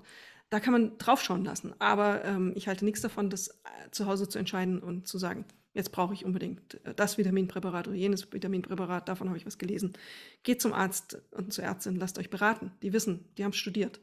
Da 0.50 0.60
kann 0.60 0.74
man 0.74 0.98
draufschauen 0.98 1.46
lassen. 1.46 1.74
Aber 1.80 2.26
ähm, 2.26 2.54
ich 2.56 2.68
halte 2.68 2.84
nichts 2.84 3.02
davon, 3.02 3.30
das 3.30 3.48
äh, 3.50 3.92
zu 3.92 4.08
Hause 4.08 4.28
zu 4.28 4.40
entscheiden 4.40 4.80
und 4.80 5.08
zu 5.08 5.18
sagen, 5.18 5.46
jetzt 5.74 5.92
brauche 5.92 6.14
ich 6.14 6.26
unbedingt 6.26 6.76
äh, 6.86 6.94
das 6.96 7.18
Vitaminpräparat 7.18 7.88
oder 7.88 7.98
jenes 7.98 8.32
Vitaminpräparat, 8.32 9.08
davon 9.08 9.28
habe 9.28 9.38
ich 9.38 9.46
was 9.46 9.58
gelesen. 9.58 9.94
Geht 10.44 10.62
zum 10.62 10.74
Arzt 10.74 11.22
und 11.32 11.54
zur 11.54 11.64
Ärztin, 11.64 11.96
lasst 11.96 12.20
euch 12.20 12.30
beraten. 12.30 12.72
Die 12.82 12.94
wissen, 12.94 13.26
die 13.38 13.44
haben 13.44 13.54
studiert. 13.54 14.00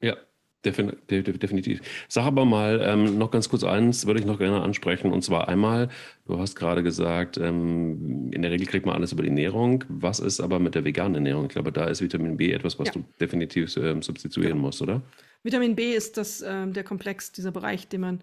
Ja, 0.00 0.16
Definitiv. 0.64 1.80
Sag 2.08 2.24
aber 2.24 2.44
mal 2.44 2.80
ähm, 2.82 3.18
noch 3.18 3.30
ganz 3.30 3.48
kurz 3.48 3.64
eins, 3.64 4.06
würde 4.06 4.20
ich 4.20 4.26
noch 4.26 4.38
gerne 4.38 4.62
ansprechen. 4.62 5.12
Und 5.12 5.22
zwar 5.22 5.48
einmal, 5.48 5.90
du 6.26 6.38
hast 6.38 6.56
gerade 6.56 6.82
gesagt, 6.82 7.36
ähm, 7.36 8.30
in 8.32 8.42
der 8.42 8.50
Regel 8.50 8.66
kriegt 8.66 8.86
man 8.86 8.94
alles 8.94 9.12
über 9.12 9.22
die 9.22 9.28
Ernährung. 9.28 9.84
Was 9.88 10.20
ist 10.20 10.40
aber 10.40 10.58
mit 10.58 10.74
der 10.74 10.84
veganen 10.84 11.16
Ernährung? 11.16 11.44
Ich 11.46 11.50
glaube, 11.50 11.70
da 11.70 11.84
ist 11.84 12.00
Vitamin 12.00 12.38
B 12.38 12.52
etwas, 12.52 12.78
was 12.78 12.88
ja. 12.88 12.94
du 12.94 13.04
definitiv 13.20 13.76
ähm, 13.76 14.00
substituieren 14.00 14.56
ja. 14.56 14.62
musst, 14.62 14.80
oder? 14.80 15.02
Vitamin 15.44 15.76
B 15.76 15.94
ist 15.94 16.16
das, 16.16 16.40
äh, 16.40 16.66
der 16.66 16.84
Komplex, 16.84 17.30
dieser 17.30 17.52
Bereich, 17.52 17.86
den 17.86 18.00
man 18.00 18.20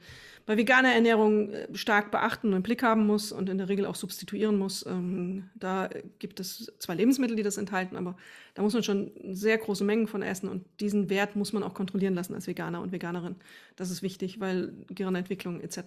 bei 0.47 0.57
veganer 0.57 0.91
Ernährung 0.91 1.51
äh, 1.51 1.67
stark 1.73 2.09
beachten 2.09 2.47
und 2.47 2.55
im 2.55 2.63
Blick 2.63 2.81
haben 2.81 3.05
muss 3.05 3.31
und 3.31 3.47
in 3.47 3.59
der 3.59 3.69
Regel 3.69 3.85
auch 3.85 3.93
substituieren 3.93 4.57
muss. 4.57 4.83
Ähm, 4.87 5.49
da 5.53 5.87
gibt 6.17 6.39
es 6.39 6.73
zwar 6.79 6.95
Lebensmittel, 6.95 7.37
die 7.37 7.43
das 7.43 7.57
enthalten, 7.57 7.95
aber 7.95 8.17
da 8.55 8.63
muss 8.63 8.73
man 8.73 8.81
schon 8.81 9.11
sehr 9.29 9.59
große 9.59 9.83
Mengen 9.83 10.07
von 10.07 10.23
essen 10.23 10.49
und 10.49 10.65
diesen 10.79 11.11
Wert 11.11 11.35
muss 11.35 11.53
man 11.53 11.61
auch 11.61 11.75
kontrollieren 11.75 12.15
lassen 12.15 12.33
als 12.33 12.47
Veganer 12.47 12.81
und 12.81 12.91
Veganerin. 12.91 13.35
Das 13.75 13.91
ist 13.91 14.01
wichtig, 14.01 14.39
weil 14.39 14.73
Gehirnentwicklung 14.89 15.61
etc., 15.61 15.79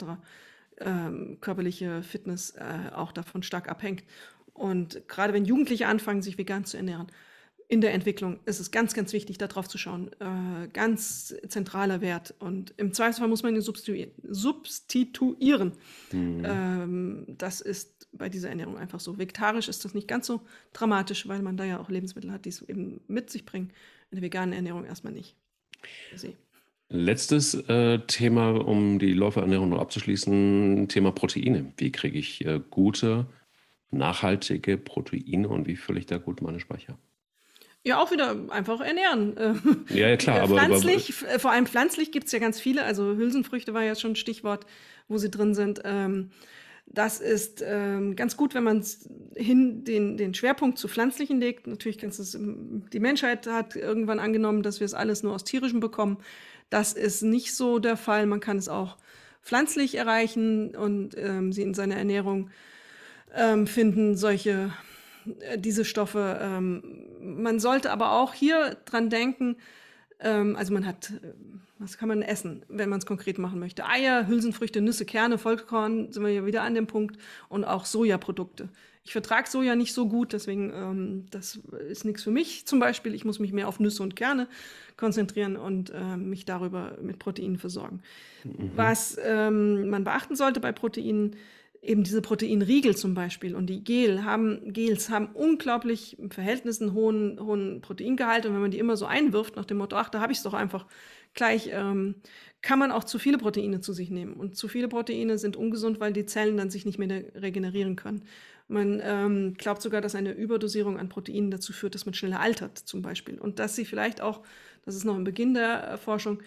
ähm, 0.80 1.38
körperliche 1.40 2.02
Fitness 2.04 2.50
äh, 2.50 2.94
auch 2.94 3.10
davon 3.10 3.42
stark 3.42 3.68
abhängt. 3.68 4.04
Und 4.52 5.08
gerade 5.08 5.32
wenn 5.32 5.44
Jugendliche 5.44 5.88
anfangen, 5.88 6.22
sich 6.22 6.38
vegan 6.38 6.64
zu 6.64 6.76
ernähren, 6.76 7.08
in 7.68 7.80
der 7.80 7.94
Entwicklung 7.94 8.38
ist 8.44 8.60
es 8.60 8.70
ganz, 8.70 8.94
ganz 8.94 9.12
wichtig, 9.12 9.38
darauf 9.38 9.68
zu 9.68 9.78
schauen. 9.78 10.10
Äh, 10.20 10.68
ganz 10.72 11.34
zentraler 11.48 12.00
Wert. 12.00 12.34
Und 12.38 12.74
im 12.76 12.92
Zweifelsfall 12.92 13.28
muss 13.28 13.42
man 13.42 13.54
ihn 13.54 13.62
substituieren. 13.62 15.72
Mhm. 16.12 16.42
Ähm, 16.44 17.24
das 17.38 17.60
ist 17.60 18.08
bei 18.12 18.28
dieser 18.28 18.50
Ernährung 18.50 18.76
einfach 18.76 19.00
so. 19.00 19.18
Vegetarisch 19.18 19.68
ist 19.68 19.84
das 19.84 19.94
nicht 19.94 20.08
ganz 20.08 20.26
so 20.26 20.42
dramatisch, 20.72 21.26
weil 21.26 21.42
man 21.42 21.56
da 21.56 21.64
ja 21.64 21.80
auch 21.80 21.90
Lebensmittel 21.90 22.32
hat, 22.32 22.44
die 22.44 22.50
es 22.50 22.62
eben 22.62 23.00
mit 23.08 23.30
sich 23.30 23.44
bringen. 23.44 23.70
In 24.10 24.16
der 24.16 24.22
veganen 24.22 24.52
Ernährung 24.52 24.84
erstmal 24.84 25.12
nicht. 25.12 25.34
Letztes 26.90 27.54
äh, 27.68 27.98
Thema, 28.06 28.50
um 28.50 28.98
die 28.98 29.14
Läuferernährung 29.14 29.70
noch 29.70 29.80
abzuschließen, 29.80 30.86
Thema 30.88 31.12
Proteine. 31.12 31.72
Wie 31.76 31.90
kriege 31.90 32.18
ich 32.18 32.44
äh, 32.44 32.60
gute, 32.70 33.26
nachhaltige 33.90 34.76
Proteine 34.76 35.48
und 35.48 35.66
wie 35.66 35.76
fülle 35.76 35.98
ich 35.98 36.06
da 36.06 36.18
gut 36.18 36.42
meine 36.42 36.60
Speicher? 36.60 36.98
Ja, 37.86 38.02
auch 38.02 38.10
wieder 38.10 38.36
einfach 38.48 38.80
ernähren. 38.80 39.84
Ja, 39.90 40.08
ja 40.08 40.16
klar. 40.16 40.40
aber, 40.40 40.56
pflanzlich, 40.56 41.14
aber, 41.28 41.38
vor 41.38 41.50
allem 41.50 41.66
pflanzlich 41.66 42.10
gibt 42.12 42.26
es 42.26 42.32
ja 42.32 42.38
ganz 42.38 42.58
viele. 42.58 42.82
Also 42.82 43.14
Hülsenfrüchte 43.16 43.74
war 43.74 43.82
ja 43.82 43.94
schon 43.94 44.12
ein 44.12 44.16
Stichwort, 44.16 44.66
wo 45.06 45.18
sie 45.18 45.30
drin 45.30 45.54
sind. 45.54 45.82
Ähm, 45.84 46.30
das 46.86 47.20
ist 47.20 47.62
ähm, 47.66 48.16
ganz 48.16 48.36
gut, 48.36 48.54
wenn 48.54 48.64
man 48.64 48.84
hin 49.36 49.84
den, 49.84 50.16
den 50.16 50.34
Schwerpunkt 50.34 50.78
zu 50.78 50.88
pflanzlichen 50.88 51.40
legt. 51.40 51.66
Natürlich 51.66 51.98
kannst 51.98 52.20
es, 52.20 52.38
die 52.38 53.00
Menschheit 53.00 53.46
hat 53.46 53.76
irgendwann 53.76 54.18
angenommen, 54.18 54.62
dass 54.62 54.80
wir 54.80 54.84
es 54.84 54.94
alles 54.94 55.22
nur 55.22 55.34
aus 55.34 55.44
tierischem 55.44 55.80
bekommen. 55.80 56.18
Das 56.70 56.92
ist 56.92 57.22
nicht 57.22 57.54
so 57.54 57.78
der 57.78 57.96
Fall. 57.96 58.26
Man 58.26 58.40
kann 58.40 58.56
es 58.56 58.68
auch 58.68 58.96
pflanzlich 59.42 59.96
erreichen 59.96 60.74
und 60.74 61.16
ähm, 61.18 61.52
sie 61.52 61.62
in 61.62 61.74
seiner 61.74 61.96
Ernährung 61.96 62.50
ähm, 63.34 63.66
finden. 63.66 64.16
Solche 64.16 64.50
äh, 64.50 64.93
diese 65.56 65.84
Stoffe. 65.84 66.38
Ähm, 66.40 66.82
man 67.20 67.60
sollte 67.60 67.90
aber 67.90 68.12
auch 68.12 68.34
hier 68.34 68.76
dran 68.84 69.10
denken, 69.10 69.56
ähm, 70.20 70.56
also 70.56 70.72
man 70.72 70.86
hat, 70.86 71.10
äh, 71.10 71.32
was 71.78 71.98
kann 71.98 72.08
man 72.08 72.22
essen, 72.22 72.62
wenn 72.68 72.88
man 72.88 72.98
es 72.98 73.06
konkret 73.06 73.38
machen 73.38 73.58
möchte? 73.58 73.86
Eier, 73.86 74.26
Hülsenfrüchte, 74.26 74.80
Nüsse, 74.80 75.04
Kerne, 75.04 75.38
Vollkorn, 75.38 76.12
sind 76.12 76.22
wir 76.22 76.32
ja 76.32 76.46
wieder 76.46 76.62
an 76.62 76.74
dem 76.74 76.86
Punkt 76.86 77.18
und 77.48 77.64
auch 77.64 77.84
Sojaprodukte. 77.84 78.68
Ich 79.06 79.12
vertrage 79.12 79.50
Soja 79.50 79.76
nicht 79.76 79.92
so 79.92 80.08
gut, 80.08 80.32
deswegen 80.32 80.72
ähm, 80.74 81.26
das 81.30 81.60
ist 81.90 82.06
nichts 82.06 82.22
für 82.22 82.30
mich 82.30 82.66
zum 82.66 82.80
Beispiel. 82.80 83.14
Ich 83.14 83.26
muss 83.26 83.38
mich 83.38 83.52
mehr 83.52 83.68
auf 83.68 83.78
Nüsse 83.78 84.02
und 84.02 84.16
Kerne 84.16 84.48
konzentrieren 84.96 85.56
und 85.56 85.90
äh, 85.90 86.16
mich 86.16 86.46
darüber 86.46 86.96
mit 87.02 87.18
Proteinen 87.18 87.58
versorgen. 87.58 88.00
Mhm. 88.44 88.70
Was 88.76 89.18
ähm, 89.22 89.90
man 89.90 90.04
beachten 90.04 90.36
sollte 90.36 90.58
bei 90.60 90.72
Proteinen, 90.72 91.36
eben 91.84 92.02
diese 92.02 92.22
Proteinriegel 92.22 92.96
zum 92.96 93.14
Beispiel 93.14 93.54
und 93.54 93.66
die 93.66 93.84
Gel 93.84 94.24
haben, 94.24 94.72
Gels 94.72 95.10
haben 95.10 95.28
unglaublich 95.34 96.18
im 96.18 96.30
Verhältnis 96.30 96.80
einen 96.80 96.94
hohen, 96.94 97.38
hohen 97.38 97.80
Proteingehalt. 97.80 98.46
Und 98.46 98.54
wenn 98.54 98.60
man 98.60 98.70
die 98.70 98.78
immer 98.78 98.96
so 98.96 99.06
einwirft, 99.06 99.56
nach 99.56 99.64
dem 99.64 99.76
Motto, 99.78 99.96
ach, 99.96 100.08
da 100.08 100.20
habe 100.20 100.32
ich 100.32 100.38
es 100.38 100.44
doch 100.44 100.54
einfach 100.54 100.86
gleich, 101.34 101.68
ähm, 101.72 102.16
kann 102.62 102.78
man 102.78 102.90
auch 102.90 103.04
zu 103.04 103.18
viele 103.18 103.38
Proteine 103.38 103.80
zu 103.80 103.92
sich 103.92 104.10
nehmen. 104.10 104.34
Und 104.34 104.56
zu 104.56 104.68
viele 104.68 104.88
Proteine 104.88 105.36
sind 105.36 105.56
ungesund, 105.56 106.00
weil 106.00 106.12
die 106.12 106.26
Zellen 106.26 106.56
dann 106.56 106.70
sich 106.70 106.86
nicht 106.86 106.98
mehr 106.98 107.24
regenerieren 107.34 107.96
können. 107.96 108.24
Man 108.66 109.00
ähm, 109.04 109.54
glaubt 109.54 109.82
sogar, 109.82 110.00
dass 110.00 110.14
eine 110.14 110.32
Überdosierung 110.32 110.98
an 110.98 111.10
Proteinen 111.10 111.50
dazu 111.50 111.74
führt, 111.74 111.94
dass 111.94 112.06
man 112.06 112.14
schneller 112.14 112.40
altert, 112.40 112.78
zum 112.78 113.02
Beispiel. 113.02 113.38
Und 113.38 113.58
dass 113.58 113.76
sie 113.76 113.84
vielleicht 113.84 114.22
auch, 114.22 114.42
das 114.86 114.96
ist 114.96 115.04
noch 115.04 115.16
im 115.16 115.24
Beginn 115.24 115.52
der 115.52 115.98
Forschung, 115.98 116.42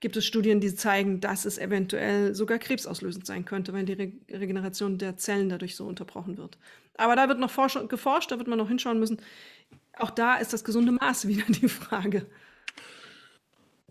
gibt 0.00 0.16
es 0.16 0.24
Studien, 0.24 0.60
die 0.60 0.74
zeigen, 0.74 1.20
dass 1.20 1.44
es 1.44 1.58
eventuell 1.58 2.34
sogar 2.34 2.58
krebsauslösend 2.58 3.26
sein 3.26 3.44
könnte, 3.44 3.72
weil 3.72 3.84
die 3.84 3.94
Re 3.94 4.12
Regeneration 4.30 4.98
der 4.98 5.16
Zellen 5.16 5.48
dadurch 5.48 5.76
so 5.76 5.86
unterbrochen 5.86 6.38
wird. 6.38 6.58
Aber 6.96 7.16
da 7.16 7.28
wird 7.28 7.38
noch 7.38 7.52
geforscht, 7.88 8.30
da 8.30 8.38
wird 8.38 8.48
man 8.48 8.58
noch 8.58 8.68
hinschauen 8.68 8.98
müssen. 8.98 9.20
Auch 9.96 10.10
da 10.10 10.36
ist 10.36 10.52
das 10.52 10.64
gesunde 10.64 10.92
Maß 10.92 11.26
wieder 11.28 11.44
die 11.48 11.68
Frage. 11.68 12.26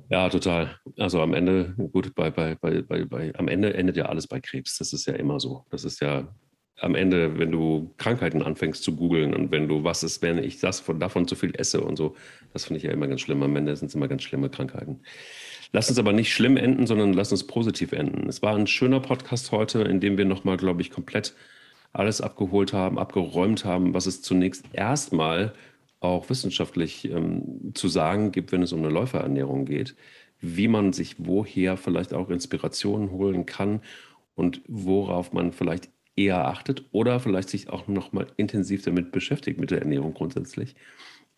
Ja, 0.10 0.30
total. 0.30 0.80
Also 0.98 1.22
am 1.22 1.34
Ende, 1.34 1.74
gut, 1.92 2.16
bei, 2.16 2.32
bei, 2.32 2.56
bei, 2.56 2.82
bei, 2.82 3.36
am 3.36 3.50
Ende 3.50 3.74
endet 3.74 3.98
ja 3.98 4.06
alles 4.06 4.28
bei 4.28 4.40
Krebs. 4.40 4.78
Das 4.78 4.94
ist 4.94 5.06
ja 5.06 5.14
immer 5.16 5.40
so. 5.42 5.66
Das 5.70 5.84
ist 5.84 6.00
ja 6.00 6.34
am 6.80 6.96
Ende, 6.96 7.38
wenn 7.40 7.52
du 7.52 7.94
Krankheiten 7.98 8.42
anfängst 8.42 8.84
zu 8.84 8.96
googeln 8.96 9.34
und 9.34 9.52
wenn 9.52 9.68
du, 9.68 9.84
was 9.84 10.04
ist, 10.04 10.22
wenn 10.22 10.38
ich 10.38 10.60
das 10.60 10.80
von, 10.80 11.00
davon 11.00 11.28
zu 11.28 11.36
viel 11.36 11.54
esse 11.60 11.82
und 11.82 11.98
so, 11.98 12.16
das 12.54 12.66
finde 12.66 12.78
ich 12.78 12.84
ja 12.84 12.92
immer 12.92 13.08
ganz 13.08 13.22
schlimm. 13.22 13.44
Am 13.44 13.56
Ende 13.56 13.76
sind 13.76 13.88
es 13.88 13.96
immer 13.96 14.08
ganz 14.08 14.24
schlimme 14.24 14.50
Krankheiten. 14.50 15.02
Lass 15.72 15.90
uns 15.90 16.00
aber 16.00 16.14
nicht 16.14 16.34
schlimm 16.34 16.58
enden, 16.58 16.88
sondern 16.88 17.14
lass 17.14 17.32
uns 17.32 17.46
positiv 17.46 17.92
enden. 17.92 18.30
Es 18.30 18.42
war 18.42 18.56
ein 18.56 18.68
schöner 18.68 19.00
Podcast 19.00 19.52
heute, 19.52 19.82
in 19.82 20.00
dem 20.00 20.18
wir 20.18 20.26
nochmal, 20.26 20.58
glaube 20.58 20.82
ich, 20.82 20.92
komplett 20.92 21.36
alles 21.94 22.22
abgeholt 22.22 22.74
haben, 22.74 23.00
abgeräumt 23.00 23.66
haben, 23.66 23.94
was 23.94 24.06
es 24.06 24.22
zunächst 24.22 24.66
erstmal 24.74 25.54
auch 26.00 26.30
wissenschaftlich 26.30 27.10
ähm, 27.10 27.72
zu 27.74 27.88
sagen 27.88 28.32
gibt, 28.32 28.52
wenn 28.52 28.62
es 28.62 28.72
um 28.72 28.80
eine 28.80 28.90
Läuferernährung 28.90 29.66
geht, 29.66 29.96
wie 30.40 30.68
man 30.68 30.94
sich 30.94 31.16
woher 31.18 31.76
vielleicht 31.76 32.14
auch 32.14 32.30
Inspirationen 32.30 33.12
holen 33.12 33.46
kann 33.46 33.82
und 34.36 34.62
worauf 34.68 35.34
man 35.34 35.52
vielleicht 35.52 35.90
eher 36.16 36.48
achtet 36.48 36.86
oder 36.92 37.20
vielleicht 37.20 37.50
sich 37.50 37.70
auch 37.70 37.88
nochmal 37.88 38.28
intensiv 38.38 38.84
damit 38.84 39.12
beschäftigt 39.12 39.60
mit 39.60 39.72
der 39.72 39.80
Ernährung 39.80 40.14
grundsätzlich 40.14 40.76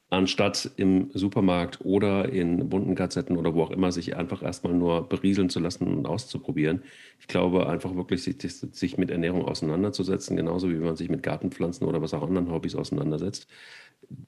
anstatt 0.09 0.71
im 0.77 1.11
Supermarkt 1.13 1.79
oder 1.81 2.29
in 2.29 2.69
bunten 2.69 2.95
Gazetten 2.95 3.37
oder 3.37 3.53
wo 3.53 3.63
auch 3.63 3.71
immer 3.71 3.91
sich 3.91 4.15
einfach 4.15 4.41
erstmal 4.41 4.73
nur 4.73 5.07
berieseln 5.07 5.49
zu 5.49 5.59
lassen 5.59 5.87
und 5.87 6.07
auszuprobieren. 6.07 6.81
Ich 7.19 7.27
glaube, 7.27 7.67
einfach 7.69 7.95
wirklich 7.95 8.23
sich, 8.23 8.37
sich 8.41 8.97
mit 8.97 9.11
Ernährung 9.11 9.45
auseinanderzusetzen, 9.45 10.35
genauso 10.35 10.69
wie 10.69 10.75
man 10.75 10.95
sich 10.95 11.09
mit 11.09 11.21
Gartenpflanzen 11.21 11.87
oder 11.87 12.01
was 12.01 12.13
auch 12.13 12.23
anderen 12.23 12.51
Hobbys 12.51 12.75
auseinandersetzt, 12.75 13.47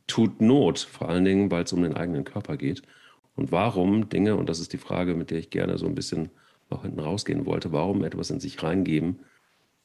tut 0.08 0.42
Not, 0.42 0.80
vor 0.80 1.10
allen 1.10 1.26
Dingen, 1.26 1.50
weil 1.50 1.64
es 1.64 1.74
um 1.74 1.82
den 1.82 1.96
eigenen 1.96 2.26
Körper 2.26 2.58
geht. 2.58 2.84
Und 3.36 3.52
warum 3.52 4.10
Dinge, 4.10 4.36
und 4.36 4.50
das 4.50 4.60
ist 4.60 4.74
die 4.74 4.78
Frage, 4.78 5.16
mit 5.16 5.32
der 5.32 5.40
ich 5.40 5.50
gerne 5.50 5.78
so 5.78 5.88
ein 5.88 5.96
bisschen 5.96 6.30
auch 6.70 6.84
hinten 6.84 7.00
rausgehen 7.00 7.46
wollte, 7.46 7.72
warum 7.72 8.04
etwas 8.04 8.30
in 8.30 8.40
sich 8.40 8.62
reingeben, 8.64 9.20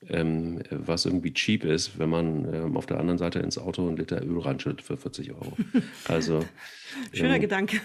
ähm, 0.09 0.63
was 0.71 1.07
irgendwie 1.07 1.33
cheap 1.33 1.65
ist, 1.65 1.99
wenn 1.99 2.11
man 2.11 2.55
ähm, 2.55 2.77
auf 2.77 2.87
der 2.87 2.99
anderen 3.01 3.19
Seite 3.19 3.39
ins 3.39 3.59
Auto 3.59 3.87
einen 3.87 3.97
Liter 3.97 4.23
Öl 4.23 4.39
reinschüttet 4.39 4.83
für 4.83 4.97
40 4.97 5.33
Euro. 5.33 5.57
Also 6.07 6.45
schöner 7.13 7.37
ähm, 7.37 7.41
Gedanke. 7.41 7.81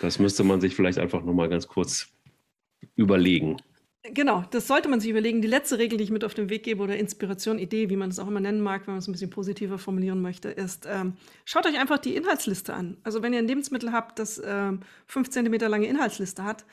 Das 0.00 0.18
müsste 0.18 0.44
man 0.44 0.60
sich 0.60 0.74
vielleicht 0.74 0.98
einfach 0.98 1.22
nochmal 1.22 1.48
ganz 1.48 1.68
kurz 1.68 2.08
überlegen. 2.96 3.56
Genau, 4.04 4.42
das 4.50 4.66
sollte 4.66 4.88
man 4.88 4.98
sich 4.98 5.10
überlegen. 5.10 5.42
Die 5.42 5.48
letzte 5.48 5.78
Regel, 5.78 5.96
die 5.96 6.02
ich 6.02 6.10
mit 6.10 6.24
auf 6.24 6.34
den 6.34 6.50
Weg 6.50 6.64
gebe, 6.64 6.82
oder 6.82 6.96
Inspiration, 6.96 7.60
Idee, 7.60 7.88
wie 7.88 7.96
man 7.96 8.10
es 8.10 8.18
auch 8.18 8.26
immer 8.26 8.40
nennen 8.40 8.60
mag, 8.60 8.88
wenn 8.88 8.94
man 8.94 8.98
es 8.98 9.06
ein 9.06 9.12
bisschen 9.12 9.30
positiver 9.30 9.78
formulieren 9.78 10.20
möchte, 10.20 10.48
ist, 10.48 10.88
ähm, 10.90 11.12
schaut 11.44 11.66
euch 11.66 11.78
einfach 11.78 11.98
die 11.98 12.16
Inhaltsliste 12.16 12.74
an. 12.74 12.96
Also 13.04 13.22
wenn 13.22 13.32
ihr 13.32 13.38
ein 13.38 13.46
Lebensmittel 13.46 13.92
habt, 13.92 14.18
das 14.18 14.42
ähm, 14.44 14.80
5 15.06 15.30
cm 15.30 15.54
lange 15.70 15.86
Inhaltsliste 15.86 16.42
hat 16.42 16.64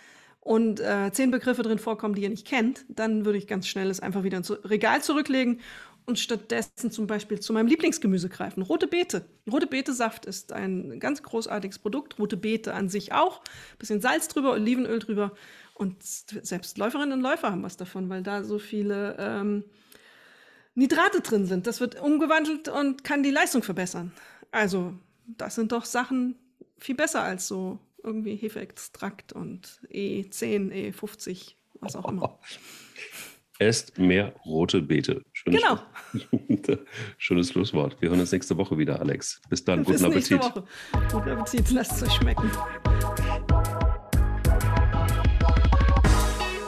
und 0.41 0.79
äh, 0.79 1.11
zehn 1.11 1.31
Begriffe 1.31 1.63
drin 1.63 1.79
vorkommen, 1.79 2.15
die 2.15 2.23
ihr 2.23 2.29
nicht 2.29 2.47
kennt, 2.47 2.85
dann 2.87 3.25
würde 3.25 3.37
ich 3.37 3.47
ganz 3.47 3.67
schnell 3.67 3.89
es 3.89 3.99
einfach 3.99 4.23
wieder 4.23 4.37
ins 4.37 4.51
Regal 4.63 5.01
zurücklegen 5.01 5.59
und 6.05 6.17
stattdessen 6.17 6.91
zum 6.91 7.07
Beispiel 7.07 7.39
zu 7.39 7.53
meinem 7.53 7.67
Lieblingsgemüse 7.67 8.29
greifen. 8.29 8.63
Rote 8.63 8.87
Beete. 8.87 9.25
Rote 9.49 9.67
Beete-Saft 9.67 10.25
ist 10.25 10.51
ein 10.51 10.99
ganz 10.99 11.21
großartiges 11.21 11.79
Produkt. 11.79 12.17
Rote 12.17 12.35
Beete 12.35 12.73
an 12.73 12.89
sich 12.89 13.13
auch. 13.13 13.41
Bisschen 13.77 14.01
Salz 14.01 14.27
drüber, 14.27 14.53
Olivenöl 14.53 14.99
drüber. 14.99 15.33
Und 15.75 16.01
selbst 16.01 16.77
Läuferinnen 16.77 17.13
und 17.13 17.21
Läufer 17.21 17.51
haben 17.51 17.63
was 17.63 17.77
davon, 17.77 18.09
weil 18.09 18.23
da 18.23 18.43
so 18.43 18.59
viele 18.59 19.15
ähm, 19.19 19.63
Nitrate 20.73 21.21
drin 21.21 21.45
sind. 21.45 21.67
Das 21.67 21.79
wird 21.79 22.01
umgewandelt 22.01 22.69
und 22.69 23.03
kann 23.03 23.21
die 23.21 23.31
Leistung 23.31 23.61
verbessern. 23.61 24.11
Also, 24.51 24.93
das 25.27 25.55
sind 25.55 25.71
doch 25.71 25.85
Sachen 25.85 26.35
viel 26.79 26.95
besser 26.95 27.21
als 27.21 27.47
so 27.47 27.77
irgendwie 28.03 28.35
Hefeextrakt 28.35 29.33
und 29.33 29.81
E10, 29.91 30.93
E50, 30.93 31.55
was 31.81 31.95
auch 31.95 32.09
immer. 32.09 32.39
Esst 33.59 33.97
mehr 33.97 34.33
rote 34.45 34.81
Beete. 34.81 35.21
Schönes 35.33 35.61
genau. 35.61 36.77
Schönes 37.17 37.49
Schlusswort. 37.49 38.01
Wir 38.01 38.09
hören 38.09 38.21
uns 38.21 38.31
nächste 38.31 38.55
Woche 38.55 38.77
wieder, 38.77 39.01
Alex. 39.01 39.41
Bis 39.49 39.65
dann. 39.65 39.83
Bis 39.83 39.97
guten 40.01 40.05
Appetit. 40.05 40.41
Woche. 40.41 40.63
Guten 41.11 41.29
Appetit. 41.29 41.69
Lasst 41.71 41.91
es 41.91 42.03
euch 42.03 42.13
schmecken. 42.13 42.49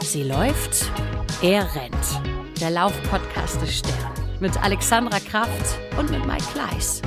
Sie 0.02 0.24
läuft, 0.24 0.92
er 1.40 1.74
rennt. 1.74 2.60
Der 2.60 2.70
Laufpodcast 2.70 3.62
des 3.62 3.78
Stern. 3.78 4.12
Mit 4.40 4.62
Alexandra 4.62 5.18
Kraft 5.18 5.78
und 5.98 6.10
mit 6.10 6.26
Mike 6.26 6.44
Kleiss. 6.52 7.00